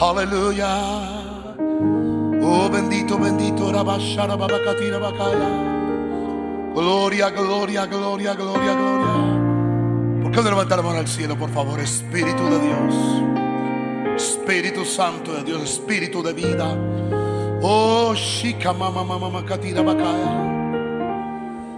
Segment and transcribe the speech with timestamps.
[0.00, 0.80] Aleluya.
[2.42, 3.70] Oh, bendito, bendito.
[6.74, 10.22] Gloria, gloria, gloria, gloria, gloria.
[10.22, 11.78] ¿Por qué no levantar la mano al cielo, por favor?
[11.80, 12.94] Espíritu de Dios.
[14.16, 15.62] Espíritu Santo de Dios.
[15.62, 16.74] Espíritu de vida.
[17.60, 20.64] Oh, shika mama mama katira bakaya.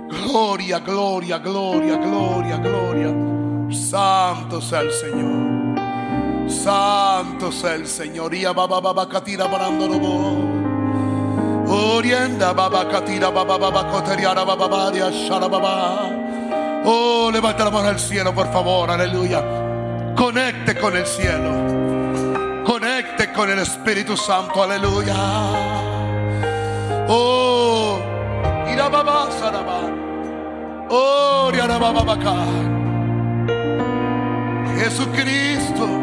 [0.08, 3.72] Gloria, gloria, gloria, gloria, gloria.
[3.72, 5.41] Santo sea el Señor.
[6.52, 8.34] Santo sea el Señor.
[8.34, 9.86] Y baba baba barando
[11.66, 15.10] Orienda baba katira baba baba koteriara baba baria
[15.48, 16.10] baba.
[16.84, 18.90] Oh, levanta la mano al cielo, por favor.
[18.90, 19.42] Aleluya.
[20.14, 22.64] Conecte con el cielo.
[22.64, 24.62] Conecte con el Espíritu Santo.
[24.62, 25.14] Aleluya.
[27.08, 27.98] Oh,
[28.72, 29.80] ira baba saraba.
[30.90, 32.44] Oh, riara baba baka.
[34.78, 36.01] Jesucristo.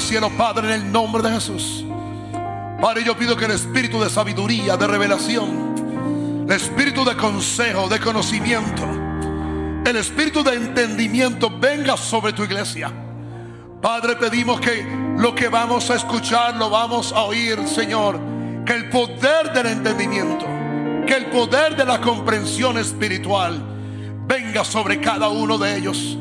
[0.00, 1.84] Cielo, Padre, en el nombre de Jesús.
[2.80, 7.98] Padre, yo pido que el espíritu de sabiduría, de revelación, el espíritu de consejo, de
[7.98, 8.82] conocimiento,
[9.86, 12.92] el espíritu de entendimiento venga sobre tu iglesia.
[13.80, 14.84] Padre, pedimos que
[15.16, 18.18] lo que vamos a escuchar lo vamos a oír, Señor.
[18.64, 20.44] Que el poder del entendimiento,
[21.06, 23.62] que el poder de la comprensión espiritual
[24.26, 26.18] venga sobre cada uno de ellos.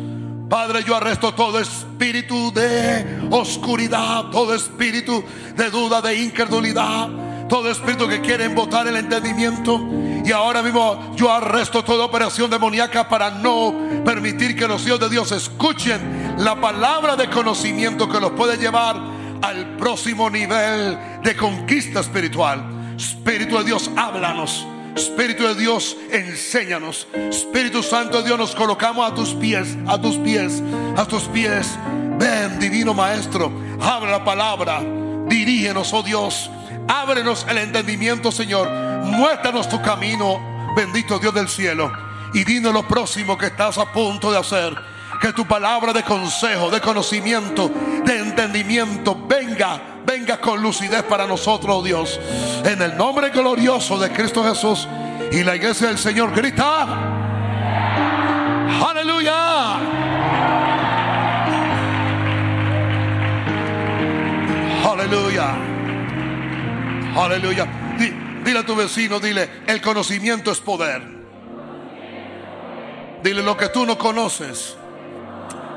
[0.50, 5.24] Padre, yo arresto todo espíritu de oscuridad, todo espíritu
[5.56, 7.10] de duda, de incredulidad,
[7.50, 9.82] todo espíritu que quiere embotar el entendimiento.
[10.24, 13.74] Y ahora mismo yo arresto toda operación demoníaca para no
[14.04, 18.98] permitir que los hijos de Dios escuchen la palabra de conocimiento que los puede llevar
[19.42, 22.94] al próximo nivel de conquista espiritual.
[22.98, 24.68] Espíritu de Dios, háblanos.
[24.96, 27.08] Espíritu de Dios, enséñanos.
[27.14, 30.64] Espíritu Santo de Dios, nos colocamos a tus pies, a tus pies,
[30.96, 31.78] a tus pies.
[32.18, 34.82] Ven, divino Maestro, habla la palabra.
[35.28, 36.50] Dirígenos, oh Dios.
[36.88, 38.70] Ábrenos el entendimiento, Señor.
[39.04, 40.40] Muéstranos tu camino,
[40.78, 41.92] bendito Dios del cielo.
[42.34, 44.74] Y dinos lo próximo que estás a punto de hacer.
[45.20, 47.70] Que tu palabra de consejo, de conocimiento,
[48.06, 52.20] de entendimiento venga, venga con lucidez para nosotros, Dios.
[52.64, 54.88] En el nombre glorioso de Cristo Jesús.
[55.32, 56.88] Y la iglesia del Señor grita.
[58.90, 59.76] Aleluya.
[64.84, 65.56] Aleluya.
[67.16, 67.66] Aleluya.
[67.98, 68.14] Di-
[68.44, 71.02] dile a tu vecino, dile, el conocimiento es poder.
[73.24, 74.78] Dile lo que tú no conoces.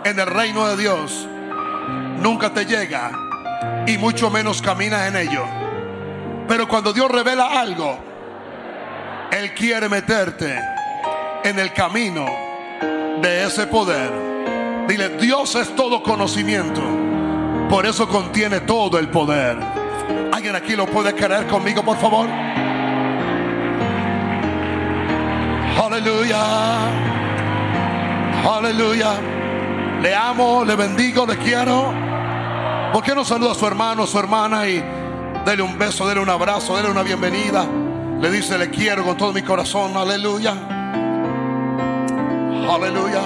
[0.04, 1.26] en el reino de Dios
[2.22, 3.10] nunca te llega
[3.88, 5.44] y mucho menos caminas en ello.
[6.46, 7.98] Pero cuando Dios revela algo,
[9.32, 10.54] Él quiere meterte
[11.42, 12.26] en el camino
[13.22, 14.12] de ese poder.
[14.86, 16.82] Dile, Dios es todo conocimiento.
[17.70, 19.56] Por eso contiene todo el poder.
[20.32, 22.28] ¿Alguien aquí lo puede creer conmigo, por favor?
[25.82, 26.42] Aleluya.
[28.56, 29.14] Aleluya.
[30.02, 32.07] Le amo, le bendigo, le quiero.
[32.92, 34.82] ¿Por qué no saluda a su hermano, su hermana y
[35.44, 37.66] dele un beso, dele un abrazo, dele una bienvenida?
[38.20, 39.96] Le dice, le quiero con todo mi corazón.
[39.96, 40.52] Aleluya.
[42.68, 43.22] Aleluya.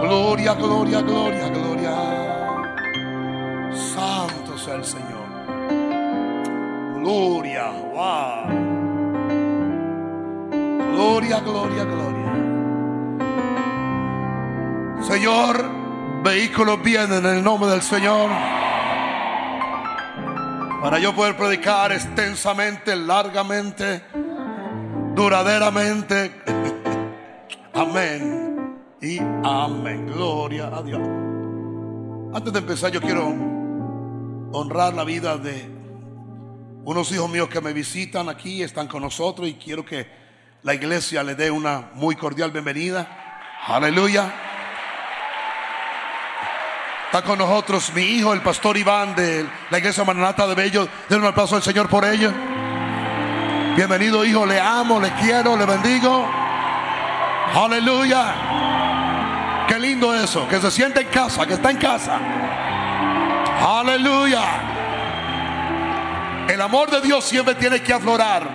[0.00, 1.94] Gloria, gloria, gloria, gloria.
[3.72, 5.24] Santo sea el Señor.
[7.00, 7.70] Gloria.
[7.92, 8.48] Wow.
[10.92, 12.32] Gloria, gloria, gloria.
[15.00, 15.73] Señor,
[16.24, 18.30] vehículos vienen en el nombre del Señor.
[20.80, 24.02] Para yo poder predicar extensamente, largamente,
[25.14, 26.32] duraderamente.
[27.74, 28.78] Amén.
[29.02, 30.06] Y amén.
[30.06, 31.00] Gloria a Dios.
[32.34, 33.26] Antes de empezar, yo quiero
[34.52, 35.68] honrar la vida de
[36.84, 40.06] unos hijos míos que me visitan aquí, están con nosotros y quiero que
[40.62, 43.50] la iglesia le dé una muy cordial bienvenida.
[43.66, 44.53] Aleluya.
[47.06, 50.88] Está con nosotros mi hijo, el pastor Iván de la iglesia Maranata de Bello.
[51.08, 52.32] Denle un aplauso al Señor por ello.
[53.76, 54.44] Bienvenido, hijo.
[54.46, 56.28] Le amo, le quiero, le bendigo.
[57.54, 58.34] Aleluya.
[59.68, 60.48] Qué lindo eso.
[60.48, 62.18] Que se siente en casa, que está en casa.
[63.60, 64.42] Aleluya.
[66.48, 68.48] El amor de Dios siempre tiene que aflorar.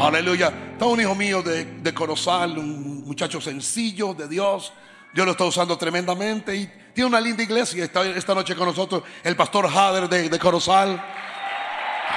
[0.00, 0.52] Aleluya.
[0.72, 4.72] Está un hijo mío de, de Corozal, un muchacho sencillo de Dios.
[5.12, 7.84] Dios lo está usando tremendamente y tiene una linda iglesia.
[7.84, 11.02] Está esta noche con nosotros el pastor Hader de, de Corozal.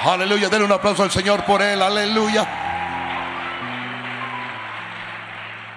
[0.04, 0.50] Aleluya.
[0.50, 1.82] Denle un aplauso al Señor por él.
[1.82, 2.48] Aleluya.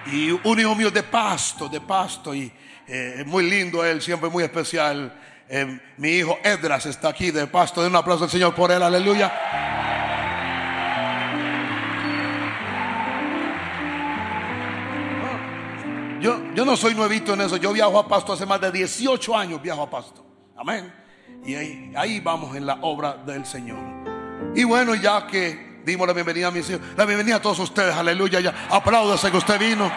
[0.06, 2.34] Y un hijo mío de pasto, de pasto.
[2.34, 2.52] Y
[2.86, 5.12] eh, muy lindo él, siempre muy especial.
[5.48, 7.82] Eh, mi hijo Edras está aquí de pasto.
[7.82, 8.82] Den un aplauso al Señor por él.
[8.82, 9.85] Aleluya.
[16.20, 17.56] Yo, yo no soy nuevito en eso.
[17.56, 19.60] Yo viajo a Pasto hace más de 18 años.
[19.60, 20.24] Viajo a Pasto.
[20.56, 20.92] Amén.
[21.44, 21.54] Y
[21.94, 23.78] ahí, vamos en la obra del Señor.
[24.54, 27.94] Y bueno, ya que dimos la bienvenida a mis hijos, la bienvenida a todos ustedes.
[27.94, 28.40] Aleluya.
[28.40, 29.90] Ya apláudase que usted vino.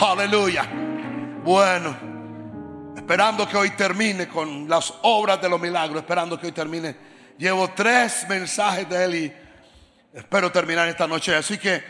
[0.06, 0.68] Aleluya.
[1.42, 1.96] Bueno,
[2.96, 6.94] esperando que hoy termine con las obras de los milagros, esperando que hoy termine.
[7.38, 9.32] Llevo tres mensajes de él y
[10.14, 11.34] espero terminar esta noche.
[11.34, 11.82] Así que,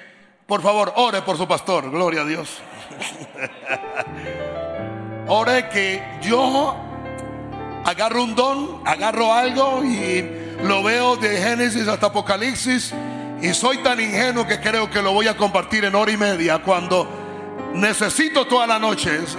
[0.46, 1.90] por favor, ore por su pastor.
[1.90, 2.58] Gloria a Dios.
[5.28, 6.76] ore que yo
[7.84, 10.28] agarro un don, agarro algo y
[10.62, 12.92] lo veo de Génesis hasta Apocalipsis.
[13.42, 16.58] Y soy tan ingenuo que creo que lo voy a compartir en hora y media
[16.58, 17.08] cuando
[17.74, 19.36] necesito todas las noches.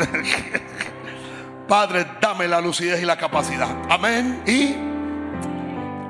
[1.67, 3.69] Padre, dame la lucidez y la capacidad.
[3.89, 4.41] Amén.
[4.47, 4.75] Y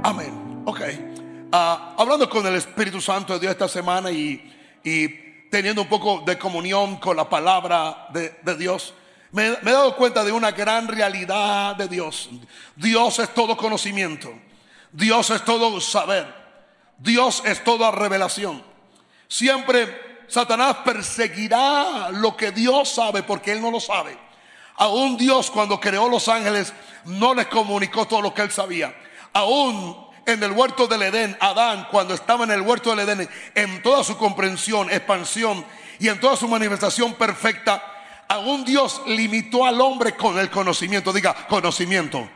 [0.03, 0.63] amén.
[0.65, 1.10] Ok.
[1.53, 4.41] Ah, hablando con el Espíritu Santo de Dios esta semana y,
[4.85, 5.09] y
[5.49, 8.93] teniendo un poco de comunión con la palabra de, de Dios,
[9.31, 12.29] me, me he dado cuenta de una gran realidad de Dios.
[12.77, 14.31] Dios es todo conocimiento.
[14.93, 16.33] Dios es todo saber.
[16.97, 18.63] Dios es toda revelación.
[19.27, 24.17] Siempre Satanás perseguirá lo que Dios sabe porque él no lo sabe.
[24.77, 26.71] Aún Dios cuando creó los ángeles
[27.03, 28.95] no les comunicó todo lo que él sabía.
[29.33, 33.81] Aún en el huerto del Edén, Adán cuando estaba en el huerto del Edén, en
[33.81, 35.65] toda su comprensión, expansión
[35.99, 37.83] y en toda su manifestación perfecta,
[38.27, 41.11] aún Dios limitó al hombre con el conocimiento.
[41.11, 42.29] Diga, conocimiento.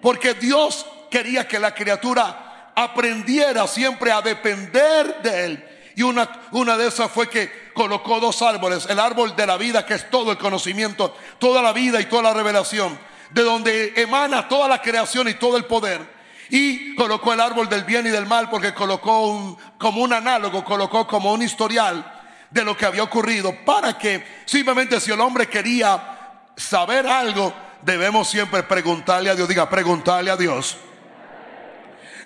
[0.00, 5.68] Porque Dios quería que la criatura aprendiera siempre a depender de Él.
[5.96, 8.86] Y una, una de esas fue que colocó dos árboles.
[8.86, 12.22] El árbol de la vida, que es todo el conocimiento, toda la vida y toda
[12.22, 12.98] la revelación.
[13.30, 16.15] De donde emana toda la creación y todo el poder.
[16.50, 20.64] Y colocó el árbol del bien y del mal porque colocó un, como un análogo,
[20.64, 22.12] colocó como un historial
[22.50, 23.54] de lo que había ocurrido.
[23.64, 26.16] Para que simplemente si el hombre quería
[26.56, 29.48] saber algo, debemos siempre preguntarle a Dios.
[29.48, 30.76] Diga, preguntarle a Dios.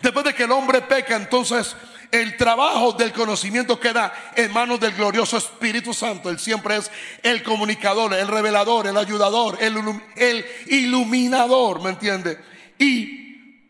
[0.03, 1.77] Después de que el hombre peca, entonces
[2.11, 6.31] el trabajo del conocimiento queda en manos del glorioso Espíritu Santo.
[6.31, 6.91] Él siempre es
[7.23, 9.77] el comunicador, el revelador, el ayudador, el,
[10.17, 12.39] el iluminador, ¿me entiende?
[12.79, 13.20] Y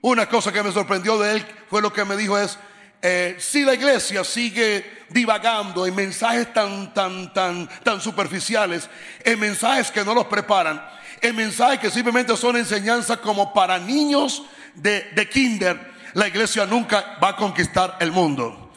[0.02, 2.58] una cosa que me sorprendió de él fue lo que me dijo es
[3.02, 8.90] eh, si la iglesia sigue divagando en mensajes tan, tan, tan, tan superficiales,
[9.24, 10.82] en mensajes que no los preparan,
[11.22, 14.42] en mensajes que simplemente son enseñanzas como para niños
[14.74, 18.70] de, de kinder, la iglesia nunca va a conquistar el mundo.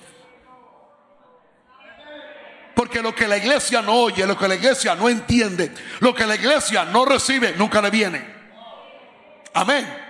[2.75, 6.25] Porque lo que la iglesia no oye, lo que la iglesia no entiende, lo que
[6.25, 8.25] la iglesia no recibe, nunca le viene.
[9.53, 10.02] Amén.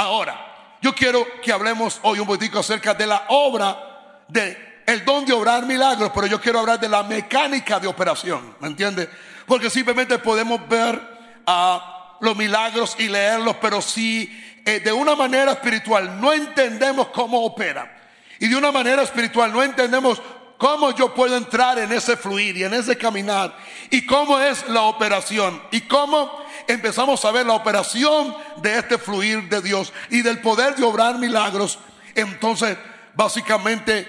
[0.00, 5.26] Ahora, yo quiero que hablemos hoy un poquitico acerca de la obra de el don
[5.26, 9.10] de obrar milagros, pero yo quiero hablar de la mecánica de operación, ¿me entiende?
[9.44, 10.98] Porque simplemente podemos ver
[11.46, 17.44] a los milagros y leerlos, pero si eh, de una manera espiritual no entendemos cómo
[17.44, 17.94] opera
[18.38, 20.22] y de una manera espiritual no entendemos
[20.56, 23.54] cómo yo puedo entrar en ese fluir y en ese caminar
[23.90, 26.40] y cómo es la operación y cómo
[26.72, 31.18] empezamos a ver la operación de este fluir de Dios y del poder de obrar
[31.18, 31.78] milagros,
[32.14, 32.76] entonces
[33.14, 34.08] básicamente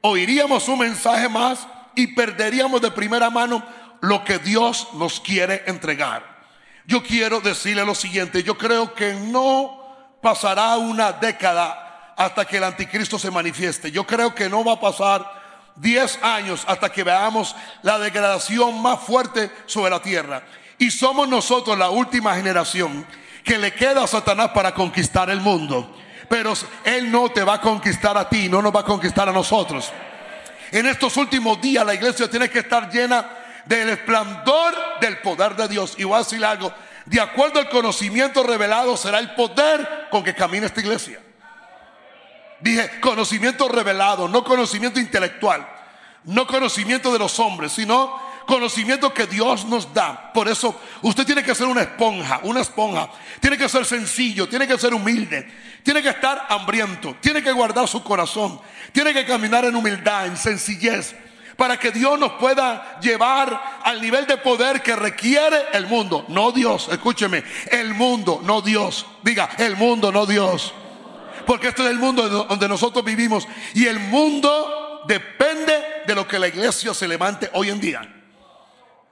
[0.00, 3.64] oiríamos un mensaje más y perderíamos de primera mano
[4.00, 6.36] lo que Dios nos quiere entregar.
[6.86, 12.64] Yo quiero decirle lo siguiente, yo creo que no pasará una década hasta que el
[12.64, 13.90] anticristo se manifieste.
[13.90, 19.00] Yo creo que no va a pasar 10 años hasta que veamos la degradación más
[19.00, 20.42] fuerte sobre la tierra.
[20.78, 23.06] Y somos nosotros la última generación
[23.44, 25.96] que le queda a Satanás para conquistar el mundo.
[26.28, 26.52] Pero
[26.84, 29.92] Él no te va a conquistar a ti, no nos va a conquistar a nosotros.
[30.72, 33.24] En estos últimos días la iglesia tiene que estar llena
[33.64, 35.94] del esplendor del poder de Dios.
[35.96, 36.72] Y voy a decir algo,
[37.04, 41.20] de acuerdo al conocimiento revelado será el poder con que camina esta iglesia.
[42.60, 45.66] Dije conocimiento revelado, no conocimiento intelectual,
[46.24, 50.32] no conocimiento de los hombres, sino conocimiento que Dios nos da.
[50.32, 53.10] Por eso usted tiene que ser una esponja, una esponja.
[53.40, 55.50] Tiene que ser sencillo, tiene que ser humilde,
[55.82, 58.60] tiene que estar hambriento, tiene que guardar su corazón,
[58.92, 61.14] tiene que caminar en humildad, en sencillez,
[61.56, 66.24] para que Dios nos pueda llevar al nivel de poder que requiere el mundo.
[66.28, 69.06] No Dios, escúcheme, el mundo, no Dios.
[69.22, 70.72] Diga, el mundo, no Dios
[71.46, 75.72] porque este es el mundo donde nosotros vivimos y el mundo depende
[76.06, 78.15] de lo que la iglesia se levante hoy en día.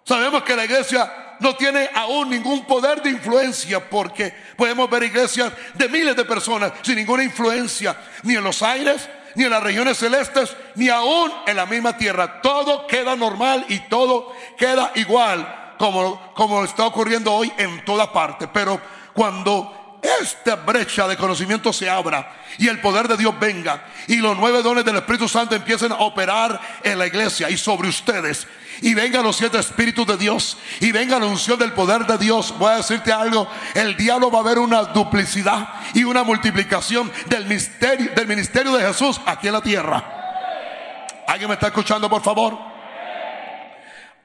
[0.05, 5.53] Sabemos que la iglesia no tiene aún ningún poder de influencia porque podemos ver iglesias
[5.75, 9.99] de miles de personas sin ninguna influencia, ni en los aires, ni en las regiones
[9.99, 12.41] celestes, ni aún en la misma tierra.
[12.43, 18.47] Todo queda normal y todo queda igual como, como está ocurriendo hoy en toda parte.
[18.49, 18.81] Pero
[19.15, 24.37] cuando esta brecha de conocimiento se abra y el poder de Dios venga y los
[24.37, 28.47] nueve dones del Espíritu Santo empiecen a operar en la iglesia y sobre ustedes
[28.85, 32.53] y vengan los siete espíritus de Dios y venga la unción del poder de Dios.
[32.59, 37.47] Voy a decirte algo, el diablo va a ver una duplicidad y una multiplicación del
[37.47, 41.25] misterio del ministerio de Jesús aquí en la tierra.
[41.27, 42.59] ¿Alguien me está escuchando, por favor?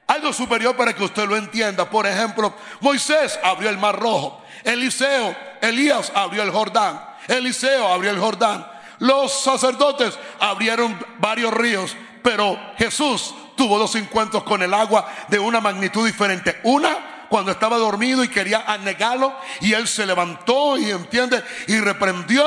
[0.08, 1.88] Algo superior para que usted lo entienda.
[1.88, 4.44] Por ejemplo, Moisés abrió el mar rojo.
[4.62, 7.00] Eliseo, Elías abrió el Jordán.
[7.28, 8.66] Eliseo abrió el Jordán.
[8.98, 15.60] Los sacerdotes abrieron varios ríos, pero Jesús tuvo dos encuentros con el agua de una
[15.60, 16.58] magnitud diferente.
[16.62, 22.44] Una cuando estaba dormido y quería anegarlo y él se levantó y entiende y reprendió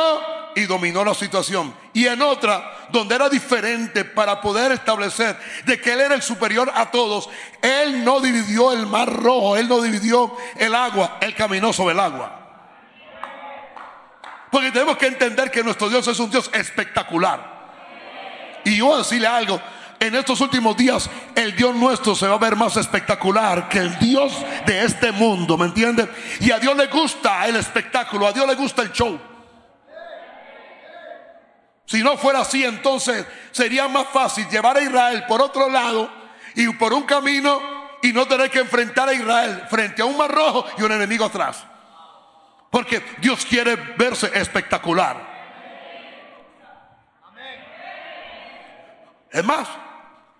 [0.56, 1.74] y dominó la situación.
[1.94, 6.72] Y en otra, donde era diferente para poder establecer de que Él era el superior
[6.75, 7.30] a todos,
[7.62, 12.00] Él no dividió el mar rojo, Él no dividió el agua, Él caminó sobre el
[12.00, 12.39] agua.
[14.51, 17.53] Porque tenemos que entender que nuestro Dios es un Dios espectacular.
[18.65, 19.60] Y yo voy a decirle algo,
[20.00, 23.98] en estos últimos días el Dios nuestro se va a ver más espectacular que el
[24.00, 24.34] Dios
[24.65, 26.10] de este mundo, ¿me entiende?
[26.41, 29.20] Y a Dios le gusta el espectáculo, a Dios le gusta el show.
[31.86, 36.10] Si no fuera así, entonces sería más fácil llevar a Israel por otro lado
[36.55, 37.62] y por un camino
[38.01, 41.25] y no tener que enfrentar a Israel frente a un mar rojo y un enemigo
[41.25, 41.63] atrás.
[42.70, 45.33] Porque Dios quiere verse espectacular.
[49.34, 49.68] Es más,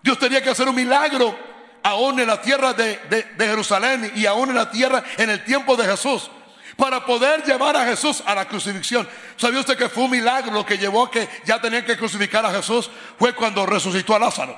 [0.00, 1.36] Dios tenía que hacer un milagro
[1.82, 2.96] aún en la tierra de,
[3.36, 6.30] de Jerusalén y aún en la tierra en el tiempo de Jesús
[6.76, 9.08] para poder llevar a Jesús a la crucifixión.
[9.36, 12.46] ¿Sabía usted que fue un milagro lo que llevó a que ya tenían que crucificar
[12.46, 12.90] a Jesús?
[13.18, 14.56] Fue cuando resucitó a Lázaro.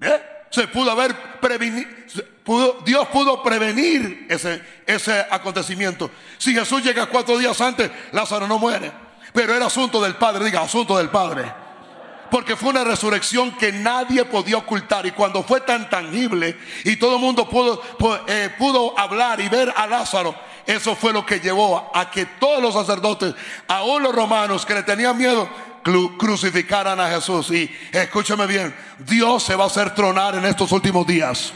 [0.00, 0.22] ¿Eh?
[0.50, 1.88] Se pudo haber prevenido,
[2.84, 6.10] Dios pudo prevenir ese, ese acontecimiento.
[6.36, 8.92] Si Jesús llega cuatro días antes, Lázaro no muere.
[9.32, 11.61] Pero era asunto del Padre, diga, asunto del Padre
[12.32, 15.04] porque fue una resurrección que nadie podía ocultar.
[15.04, 17.82] Y cuando fue tan tangible y todo el mundo pudo,
[18.26, 20.34] eh, pudo hablar y ver a Lázaro,
[20.66, 23.34] eso fue lo que llevó a que todos los sacerdotes,
[23.68, 25.46] aún los romanos que le tenían miedo,
[25.84, 27.50] cru- crucificaran a Jesús.
[27.50, 31.52] Y escúchame bien, Dios se va a hacer tronar en estos últimos días.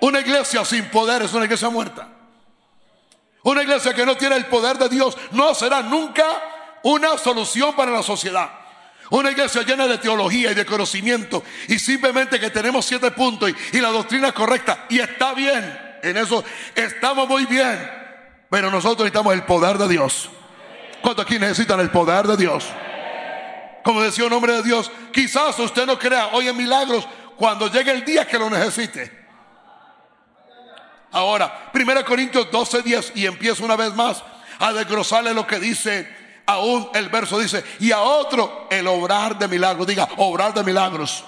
[0.00, 2.08] Una iglesia sin poder es una iglesia muerta.
[3.42, 6.26] Una iglesia que no tiene el poder de Dios no será nunca
[6.82, 8.50] una solución para la sociedad.
[9.10, 13.80] Una iglesia llena de teología y de conocimiento y simplemente que tenemos siete puntos y,
[13.80, 15.78] la doctrina es correcta y está bien.
[16.02, 16.44] En eso
[16.74, 17.90] estamos muy bien.
[18.50, 20.30] Pero nosotros necesitamos el poder de Dios.
[21.02, 22.64] ¿Cuántos aquí necesitan el poder de Dios?
[23.84, 27.92] Como decía un hombre de Dios, quizás usted no crea hoy en milagros cuando llegue
[27.92, 29.26] el día que lo necesite.
[31.12, 34.22] Ahora, 1 Corintios 12, 10 y empiezo una vez más
[34.58, 36.15] a desglosarle lo que dice
[36.46, 41.24] aún el verso dice, y a otro el obrar de milagros, diga, obrar de milagros.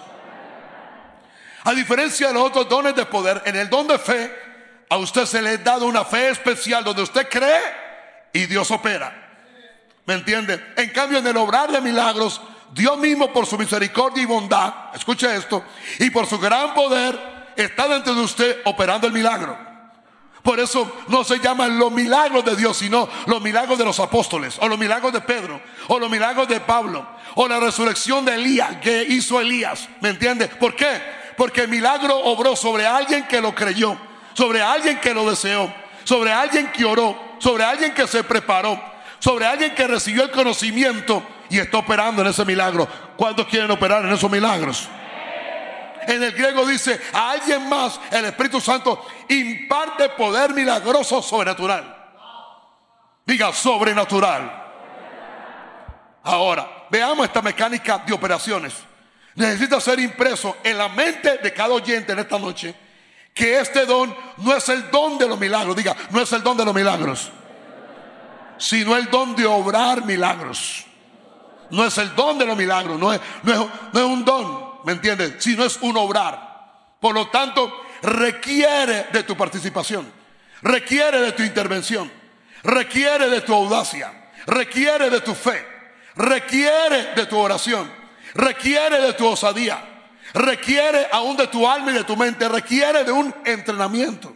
[1.64, 4.32] A diferencia de los otros dones de poder, en el don de fe,
[4.88, 7.60] a usted se le ha dado una fe especial donde usted cree
[8.32, 9.26] y Dios opera.
[10.06, 10.72] ¿Me entiende?
[10.76, 12.40] En cambio, en el obrar de milagros,
[12.72, 15.64] Dios mismo por su misericordia y bondad, escuche esto,
[15.98, 17.18] y por su gran poder,
[17.56, 19.67] está dentro de usted operando el milagro.
[20.42, 24.57] Por eso no se llaman los milagros de Dios, sino los milagros de los apóstoles,
[24.61, 28.76] o los milagros de Pedro, o los milagros de Pablo, o la resurrección de Elías
[28.76, 29.88] que hizo Elías.
[30.00, 30.49] ¿Me entiende?
[30.49, 31.00] ¿Por qué?
[31.37, 33.97] Porque el milagro obró sobre alguien que lo creyó,
[34.35, 35.73] sobre alguien que lo deseó,
[36.04, 38.80] sobre alguien que oró, sobre alguien que se preparó,
[39.18, 42.88] sobre alguien que recibió el conocimiento y está operando en ese milagro.
[43.16, 44.88] ¿Cuántos quieren operar en esos milagros?
[46.09, 51.97] En el griego dice, a alguien más el Espíritu Santo imparte poder milagroso sobrenatural.
[53.27, 54.50] Diga, sobrenatural.
[56.23, 58.73] Ahora, veamos esta mecánica de operaciones.
[59.35, 62.75] Necesita ser impreso en la mente de cada oyente en esta noche
[63.35, 65.77] que este don no es el don de los milagros.
[65.77, 67.31] Diga, no es el don de los milagros,
[68.57, 70.87] sino el don de obrar milagros.
[71.69, 73.59] No es el don de los milagros, no es, no es,
[73.93, 75.35] no es un don, ¿me entiendes?
[75.38, 76.49] Sino es un obrar.
[77.00, 80.11] Por lo tanto, requiere de tu participación,
[80.62, 82.11] requiere de tu intervención,
[82.62, 85.64] requiere de tu audacia, requiere de tu fe,
[86.16, 87.90] requiere de tu oración,
[88.35, 89.85] requiere de tu osadía,
[90.35, 94.35] requiere aún de tu alma y de tu mente, requiere de un entrenamiento,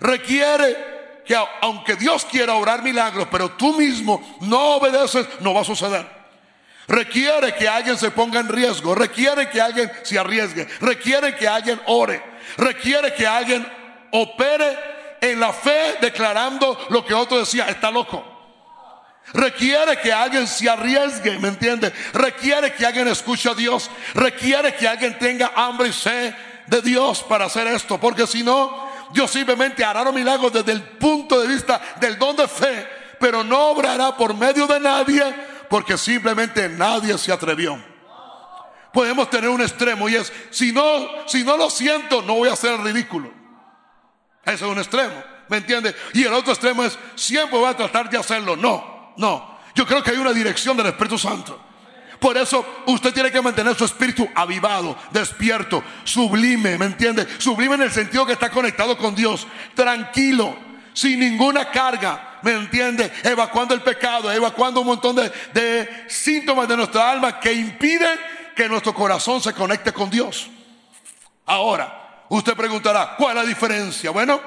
[0.00, 0.94] requiere
[1.24, 6.23] que aunque Dios quiera obrar milagros, pero tú mismo no obedeces, no va a suceder.
[6.86, 11.80] Requiere que alguien se ponga en riesgo, requiere que alguien se arriesgue, requiere que alguien
[11.86, 12.22] ore,
[12.58, 13.66] requiere que alguien
[14.10, 14.78] opere
[15.20, 18.32] en la fe declarando lo que otro decía, está loco.
[19.32, 21.90] Requiere que alguien se arriesgue, ¿me entiende?
[22.12, 26.34] Requiere que alguien escuche a Dios, requiere que alguien tenga hambre y sed
[26.66, 30.82] de Dios para hacer esto, porque si no, Dios simplemente hará los milagros desde el
[30.82, 32.86] punto de vista del don de fe,
[33.18, 37.82] pero no obrará por medio de nadie porque simplemente nadie se atrevió.
[38.92, 40.82] Podemos tener un extremo y es, si no,
[41.26, 43.30] si no lo siento, no voy a hacer ridículo.
[44.44, 45.14] Ese es un extremo,
[45.48, 45.94] ¿me entiende?
[46.12, 48.56] Y el otro extremo es, siempre voy a tratar de hacerlo.
[48.56, 49.58] No, no.
[49.74, 51.60] Yo creo que hay una dirección del Espíritu Santo.
[52.20, 57.26] Por eso usted tiene que mantener su espíritu avivado, despierto, sublime, ¿me entiende?
[57.38, 60.56] Sublime en el sentido que está conectado con Dios, tranquilo,
[60.94, 63.12] sin ninguna carga, ¿me entiende?
[63.22, 68.18] Evacuando el pecado, evacuando un montón de, síntomas de nuestra alma que impiden
[68.56, 70.48] que nuestro corazón se conecte con Dios.
[71.44, 74.10] Ahora, usted preguntará, ¿cuál es la diferencia?
[74.10, 74.40] Bueno,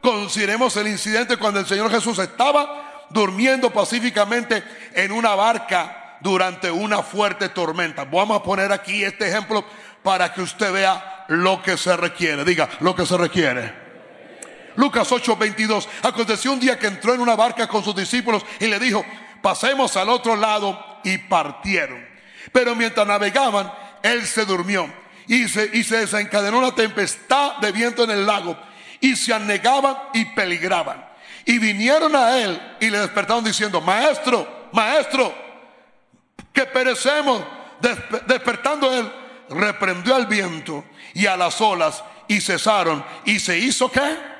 [0.00, 4.62] consideremos el incidente cuando el Señor Jesús estaba durmiendo pacíficamente
[4.92, 8.04] en una barca durante una fuerte tormenta.
[8.04, 9.64] Vamos a poner aquí este ejemplo
[10.02, 12.44] para que usted vea lo que se requiere.
[12.44, 13.83] Diga, lo que se requiere.
[14.76, 15.88] Lucas 8:22.
[16.02, 19.04] Aconteció un día que entró en una barca con sus discípulos y le dijo,
[19.42, 22.06] pasemos al otro lado y partieron.
[22.52, 24.92] Pero mientras navegaban, él se durmió
[25.26, 28.56] y se, y se desencadenó una tempestad de viento en el lago
[29.00, 31.04] y se anegaban y peligraban.
[31.44, 35.34] Y vinieron a él y le despertaron diciendo, maestro, maestro,
[36.52, 37.42] que perecemos.
[37.80, 39.12] Desp despertando él,
[39.50, 43.04] reprendió al viento y a las olas y cesaron.
[43.26, 44.33] ¿Y se hizo qué?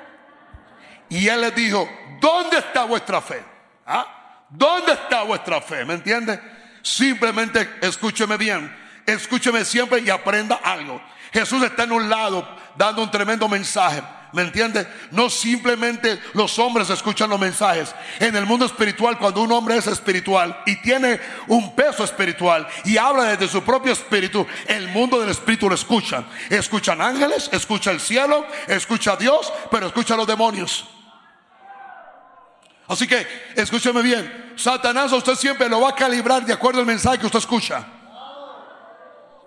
[1.09, 1.89] Y él les dijo,
[2.21, 3.43] ¿dónde está vuestra fe?
[3.87, 4.47] ¿Ah?
[4.49, 5.85] ¿Dónde está vuestra fe?
[5.85, 6.41] ¿Me entiende?
[6.83, 8.75] Simplemente escúcheme bien,
[9.07, 11.01] escúcheme siempre y aprenda algo.
[11.33, 14.03] Jesús está en un lado dando un tremendo mensaje.
[14.33, 14.87] ¿Me entiende?
[15.13, 17.95] No simplemente los hombres escuchan los mensajes.
[18.19, 22.97] En el mundo espiritual, cuando un hombre es espiritual y tiene un peso espiritual y
[22.97, 26.27] habla desde su propio espíritu, el mundo del espíritu lo escuchan.
[26.51, 30.85] Escuchan ángeles, escucha el cielo, escucha a Dios, pero escucha a los demonios.
[32.87, 37.19] Así que, escúcheme bien, Satanás usted siempre lo va a calibrar de acuerdo al mensaje
[37.19, 37.87] que usted escucha.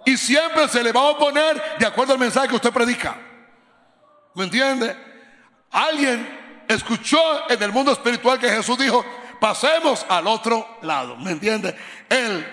[0.06, 3.16] Y siempre se le va a oponer de acuerdo al mensaje que usted predica.
[4.34, 4.96] ¿Me entiende?
[5.72, 7.20] Alguien escuchó
[7.50, 9.06] en el mundo espiritual que Jesús dijo,
[9.40, 11.18] pasemos al otro lado.
[11.18, 11.76] ¿Me entiende?
[12.10, 12.46] Él,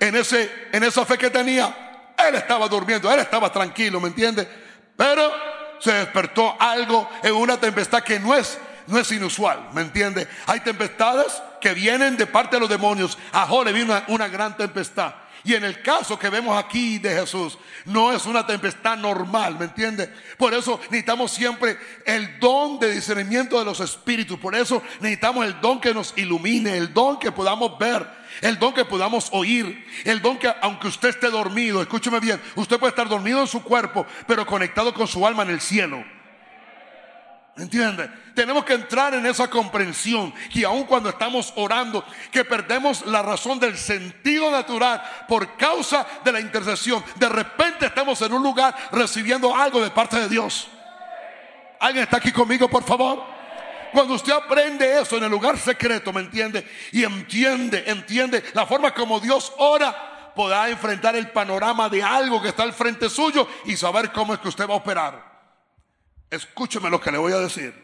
[0.00, 4.48] en, ese, en esa fe que tenía, él estaba durmiendo, él estaba tranquilo, ¿me entiende?
[4.96, 5.30] Pero
[5.78, 10.28] se despertó algo en una tempestad que no es, no es inusual, ¿me entiende?
[10.46, 13.18] Hay tempestades que vienen de parte de los demonios.
[13.32, 15.14] A Jo le vino una, una gran tempestad.
[15.44, 19.64] Y en el caso que vemos aquí de Jesús, no es una tempestad normal, ¿me
[19.64, 20.08] entiende?
[20.38, 24.38] Por eso necesitamos siempre el don de discernimiento de los espíritus.
[24.38, 28.06] Por eso necesitamos el don que nos ilumine, el don que podamos ver,
[28.40, 32.78] el don que podamos oír, el don que aunque usted esté dormido, escúcheme bien, usted
[32.78, 36.04] puede estar dormido en su cuerpo, pero conectado con su alma en el cielo.
[37.56, 38.10] ¿Entiende?
[38.34, 43.60] Tenemos que entrar en esa comprensión que aun cuando estamos orando, que perdemos la razón
[43.60, 49.54] del sentido natural por causa de la intercesión, de repente estamos en un lugar recibiendo
[49.54, 50.68] algo de parte de Dios.
[51.78, 53.22] ¿Alguien está aquí conmigo, por favor?
[53.92, 56.66] Cuando usted aprende eso en el lugar secreto, ¿me entiende?
[56.92, 62.48] Y entiende, entiende la forma como Dios ora, podrá enfrentar el panorama de algo que
[62.48, 65.31] está al frente suyo y saber cómo es que usted va a operar.
[66.32, 67.74] Escúcheme lo que le voy a decir.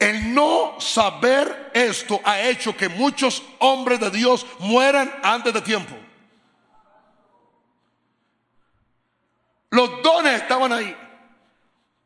[0.00, 5.94] El no saber esto ha hecho que muchos hombres de Dios mueran antes de tiempo.
[9.70, 10.96] Los dones estaban ahí.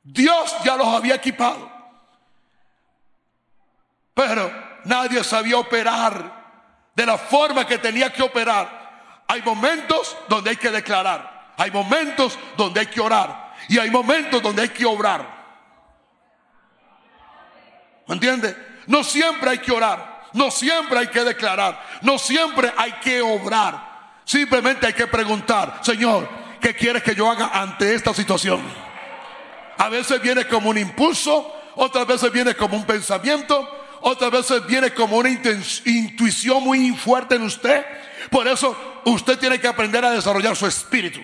[0.03, 1.73] Dios ya los había equipado.
[4.13, 4.53] Pero
[4.85, 9.25] nadie sabía operar de la forma que tenía que operar.
[9.27, 11.55] Hay momentos donde hay que declarar.
[11.57, 13.48] Hay momentos donde hay que orar.
[13.69, 15.39] Y hay momentos donde hay que obrar.
[18.07, 18.57] ¿Me entiende?
[18.87, 20.29] No siempre hay que orar.
[20.33, 21.83] No siempre hay que declarar.
[22.03, 23.89] No siempre hay que obrar.
[24.25, 26.29] Simplemente hay que preguntar, Señor,
[26.61, 28.61] ¿qué quieres que yo haga ante esta situación?
[29.79, 33.67] A veces viene como un impulso, otras veces viene como un pensamiento,
[34.01, 37.85] otras veces viene como una intuición muy fuerte en usted.
[38.31, 41.21] Por eso usted tiene que aprender a desarrollar su espíritu.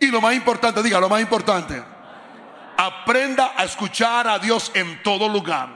[0.00, 1.82] Y lo más importante, diga, lo más importante,
[2.76, 5.68] aprenda a escuchar a Dios en todo lugar.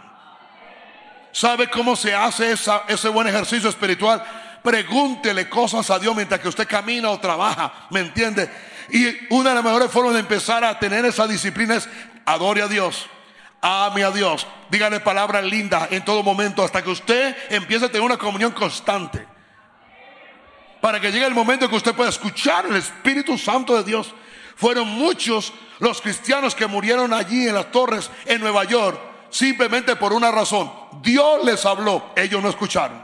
[1.33, 4.23] ¿Sabe cómo se hace ese buen ejercicio espiritual?
[4.63, 8.49] Pregúntele cosas a Dios mientras que usted camina o trabaja, ¿me entiende?
[8.91, 11.89] Y una de las mejores formas de empezar a tener esa disciplina es
[12.25, 13.07] adore a Dios.
[13.61, 14.47] Ame a Dios.
[14.71, 19.32] Dígale palabras lindas en todo momento hasta que usted empiece a tener una comunión constante
[20.83, 24.13] para que llegue el momento que usted pueda escuchar el Espíritu Santo de Dios.
[24.57, 30.13] Fueron muchos los cristianos que murieron allí en las torres en Nueva York, simplemente por
[30.13, 30.73] una razón.
[31.01, 33.01] Dios les habló, ellos no escucharon.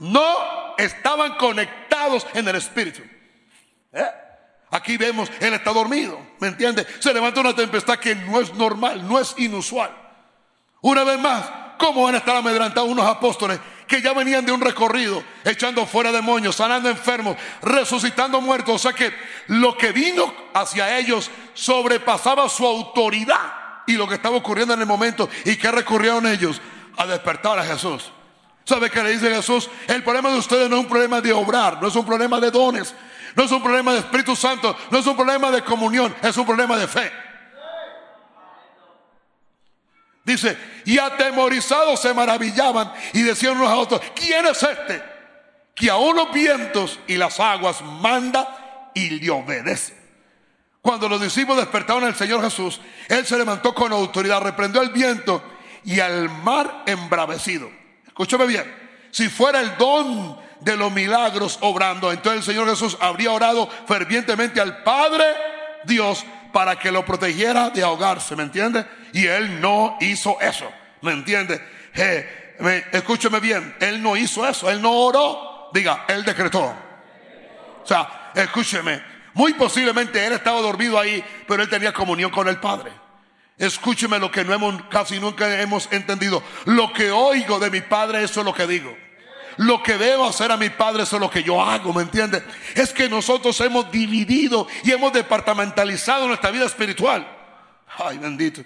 [0.00, 3.02] No estaban conectados en el Espíritu.
[3.92, 4.10] ¿Eh?
[4.72, 6.84] Aquí vemos, él está dormido, ¿me entiende?
[6.98, 9.96] Se levanta una tempestad que no es normal, no es inusual.
[10.80, 13.60] Una vez más, ¿cómo van a estar amedrantados unos apóstoles
[13.90, 18.76] que ya venían de un recorrido, echando fuera demonios, sanando enfermos, resucitando muertos.
[18.76, 19.12] O sea que
[19.48, 23.52] lo que vino hacia ellos sobrepasaba su autoridad
[23.88, 25.28] y lo que estaba ocurriendo en el momento.
[25.44, 26.62] ¿Y qué recurrieron ellos?
[26.98, 28.12] A despertar a Jesús.
[28.64, 29.68] ¿Sabe qué le dice Jesús?
[29.88, 32.52] El problema de ustedes no es un problema de obrar, no es un problema de
[32.52, 32.94] dones,
[33.34, 36.46] no es un problema de Espíritu Santo, no es un problema de comunión, es un
[36.46, 37.10] problema de fe.
[40.30, 45.02] Dice, y atemorizados se maravillaban y decían unos a otros, ¿quién es este?
[45.74, 49.92] Que aún los vientos y las aguas manda y le obedece.
[50.80, 55.42] Cuando los discípulos despertaron al Señor Jesús, Él se levantó con autoridad, reprendió el viento
[55.84, 57.68] y al mar embravecido.
[58.06, 58.72] Escúchame bien,
[59.10, 64.60] si fuera el don de los milagros obrando, entonces el Señor Jesús habría orado fervientemente
[64.60, 65.24] al Padre
[65.86, 68.86] Dios para que lo protegiera de ahogarse, ¿me entiende?
[69.12, 70.70] Y él no hizo eso,
[71.02, 71.60] ¿me entiende?
[72.92, 76.74] escúcheme bien, él no hizo eso, él no oró, diga, él decretó.
[77.82, 79.02] O sea, escúcheme,
[79.34, 82.92] muy posiblemente él estaba dormido ahí, pero él tenía comunión con el Padre.
[83.58, 86.42] Escúcheme lo que no hemos, casi nunca hemos entendido.
[86.64, 88.96] Lo que oigo de mi Padre, eso es lo que digo.
[89.56, 92.42] Lo que debo hacer a mi padre, eso es lo que yo hago, ¿me entiende?
[92.74, 97.26] Es que nosotros hemos dividido y hemos departamentalizado nuestra vida espiritual.
[97.98, 98.62] Ay, bendito.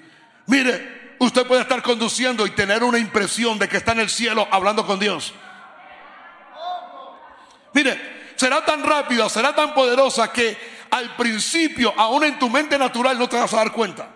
[0.46, 4.46] Mire, usted puede estar conduciendo y tener una impresión de que está en el cielo
[4.50, 5.34] hablando con Dios.
[7.72, 10.56] Mire, será tan rápida, será tan poderosa que
[10.90, 14.08] al principio, aún en tu mente natural, no te vas a dar cuenta.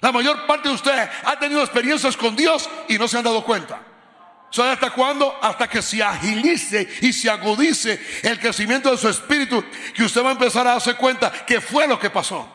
[0.00, 3.42] La mayor parte de ustedes ha tenido experiencias con Dios y no se han dado
[3.42, 3.80] cuenta.
[4.50, 5.36] ¿Sabe hasta cuándo?
[5.40, 10.28] Hasta que se agilice y se agudice el crecimiento de su espíritu, que usted va
[10.28, 12.46] a empezar a darse cuenta que fue lo que pasó.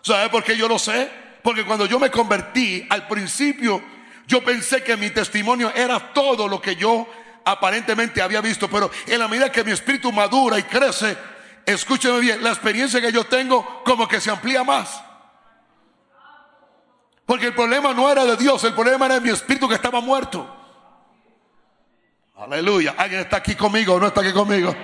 [0.00, 1.23] ¿Sabe por qué yo lo sé?
[1.44, 3.82] Porque cuando yo me convertí, al principio
[4.26, 7.06] yo pensé que mi testimonio era todo lo que yo
[7.44, 11.18] aparentemente había visto, pero en la medida que mi espíritu madura y crece,
[11.66, 15.04] escúcheme bien, la experiencia que yo tengo como que se amplía más.
[17.26, 20.00] Porque el problema no era de Dios, el problema era de mi espíritu que estaba
[20.00, 20.50] muerto.
[22.36, 22.94] Aleluya.
[22.96, 24.74] ¿Alguien está aquí conmigo o no está aquí conmigo?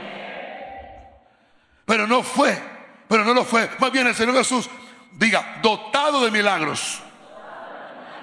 [1.86, 2.62] Pero no fue,
[3.08, 3.70] pero no lo fue.
[3.78, 4.68] Más bien el Señor Jesús,
[5.12, 7.00] diga, dotado de milagros.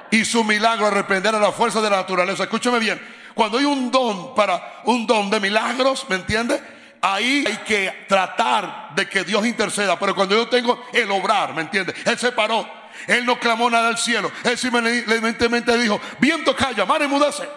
[0.09, 2.43] Y su milagro reprender a la fuerza de la naturaleza.
[2.43, 3.01] Escúcheme bien.
[3.33, 6.61] Cuando hay un don para un don de milagros, ¿me entiende?
[7.01, 9.99] Ahí hay que tratar de que Dios interceda.
[9.99, 11.93] Pero cuando yo tengo el obrar, ¿me entiende?
[12.05, 12.67] Él se paró.
[13.05, 14.31] Él no clamó nada al cielo.
[14.43, 17.47] Él simplemente dijo, viento calla, mar enmudece.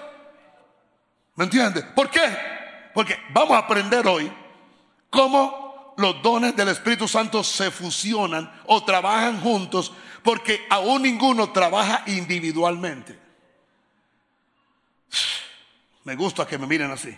[1.36, 1.82] ¿Me entiende?
[1.82, 2.20] ¿Por qué?
[2.92, 4.30] Porque vamos a aprender hoy
[5.08, 5.69] cómo
[6.00, 13.18] los dones del Espíritu Santo se fusionan o trabajan juntos, porque aún ninguno trabaja individualmente.
[16.04, 17.16] Me gusta que me miren así.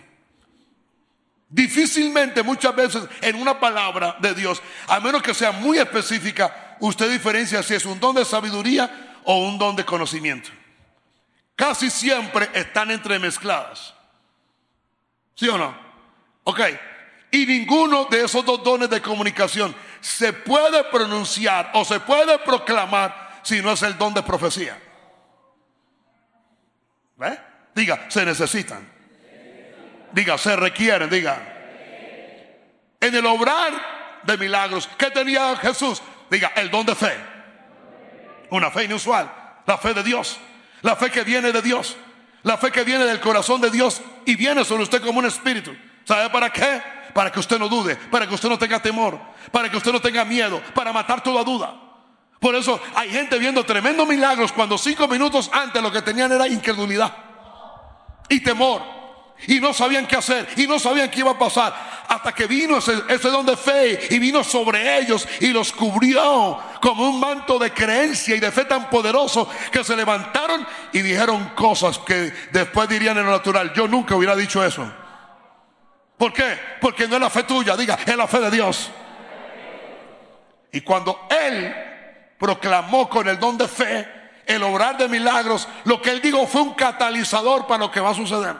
[1.47, 7.09] Difícilmente muchas veces en una palabra de Dios, a menos que sea muy específica, usted
[7.09, 10.49] diferencia si es un don de sabiduría o un don de conocimiento.
[11.55, 13.93] Casi siempre están entremezcladas.
[15.35, 15.73] ¿Sí o no?
[16.43, 16.59] Ok.
[17.33, 23.39] Y ninguno de esos dos dones de comunicación se puede pronunciar o se puede proclamar
[23.41, 24.79] si no es el don de profecía.
[27.15, 27.39] ¿Ve?
[27.73, 28.87] Diga, se necesitan.
[30.11, 31.41] Diga, se requieren, diga.
[33.01, 36.03] En el obrar de milagros, ¿qué tenía Jesús?
[36.29, 37.17] Diga, el don de fe.
[38.51, 39.33] Una fe inusual.
[39.65, 40.37] La fe de Dios.
[40.83, 41.97] La fe que viene de Dios.
[42.43, 45.75] La fe que viene del corazón de Dios y viene sobre usted como un espíritu.
[46.03, 47.01] ¿Sabe para qué?
[47.13, 49.19] Para que usted no dude, para que usted no tenga temor,
[49.51, 51.75] para que usted no tenga miedo, para matar toda duda.
[52.39, 56.47] Por eso hay gente viendo tremendos milagros cuando cinco minutos antes lo que tenían era
[56.47, 57.15] incredulidad
[58.27, 58.81] y temor.
[59.47, 61.73] Y no sabían qué hacer y no sabían qué iba a pasar.
[62.07, 67.09] Hasta que vino ese, don de fe y vino sobre ellos y los cubrió como
[67.09, 71.97] un manto de creencia y de fe tan poderoso que se levantaron y dijeron cosas
[71.99, 73.73] que después dirían en lo natural.
[73.73, 75.02] Yo nunca hubiera dicho eso.
[76.23, 76.57] ¿Por qué?
[76.79, 78.89] Porque no es la fe tuya, diga, es la fe de Dios.
[80.71, 81.75] Y cuando Él
[82.39, 84.07] proclamó con el don de fe
[84.45, 88.11] el obrar de milagros, lo que Él dijo fue un catalizador para lo que va
[88.11, 88.55] a suceder.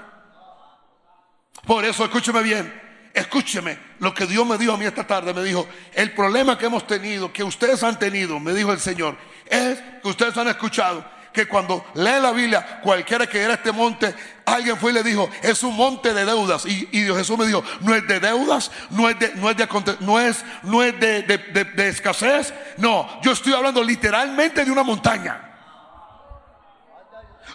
[1.66, 2.82] Por eso, escúcheme bien,
[3.14, 5.34] escúcheme lo que Dios me dijo a mí esta tarde.
[5.34, 9.16] Me dijo, el problema que hemos tenido, que ustedes han tenido, me dijo el Señor,
[9.46, 14.14] es que ustedes han escuchado que cuando lee la Biblia, cualquiera que era este monte,
[14.46, 16.66] alguien fue y le dijo, es un monte de deudas.
[16.66, 19.68] Y, Dios Jesús me dijo, no es de deudas, no es de, no es de,
[20.00, 22.54] no es, no es de, de escasez.
[22.78, 25.50] No, yo estoy hablando literalmente de una montaña.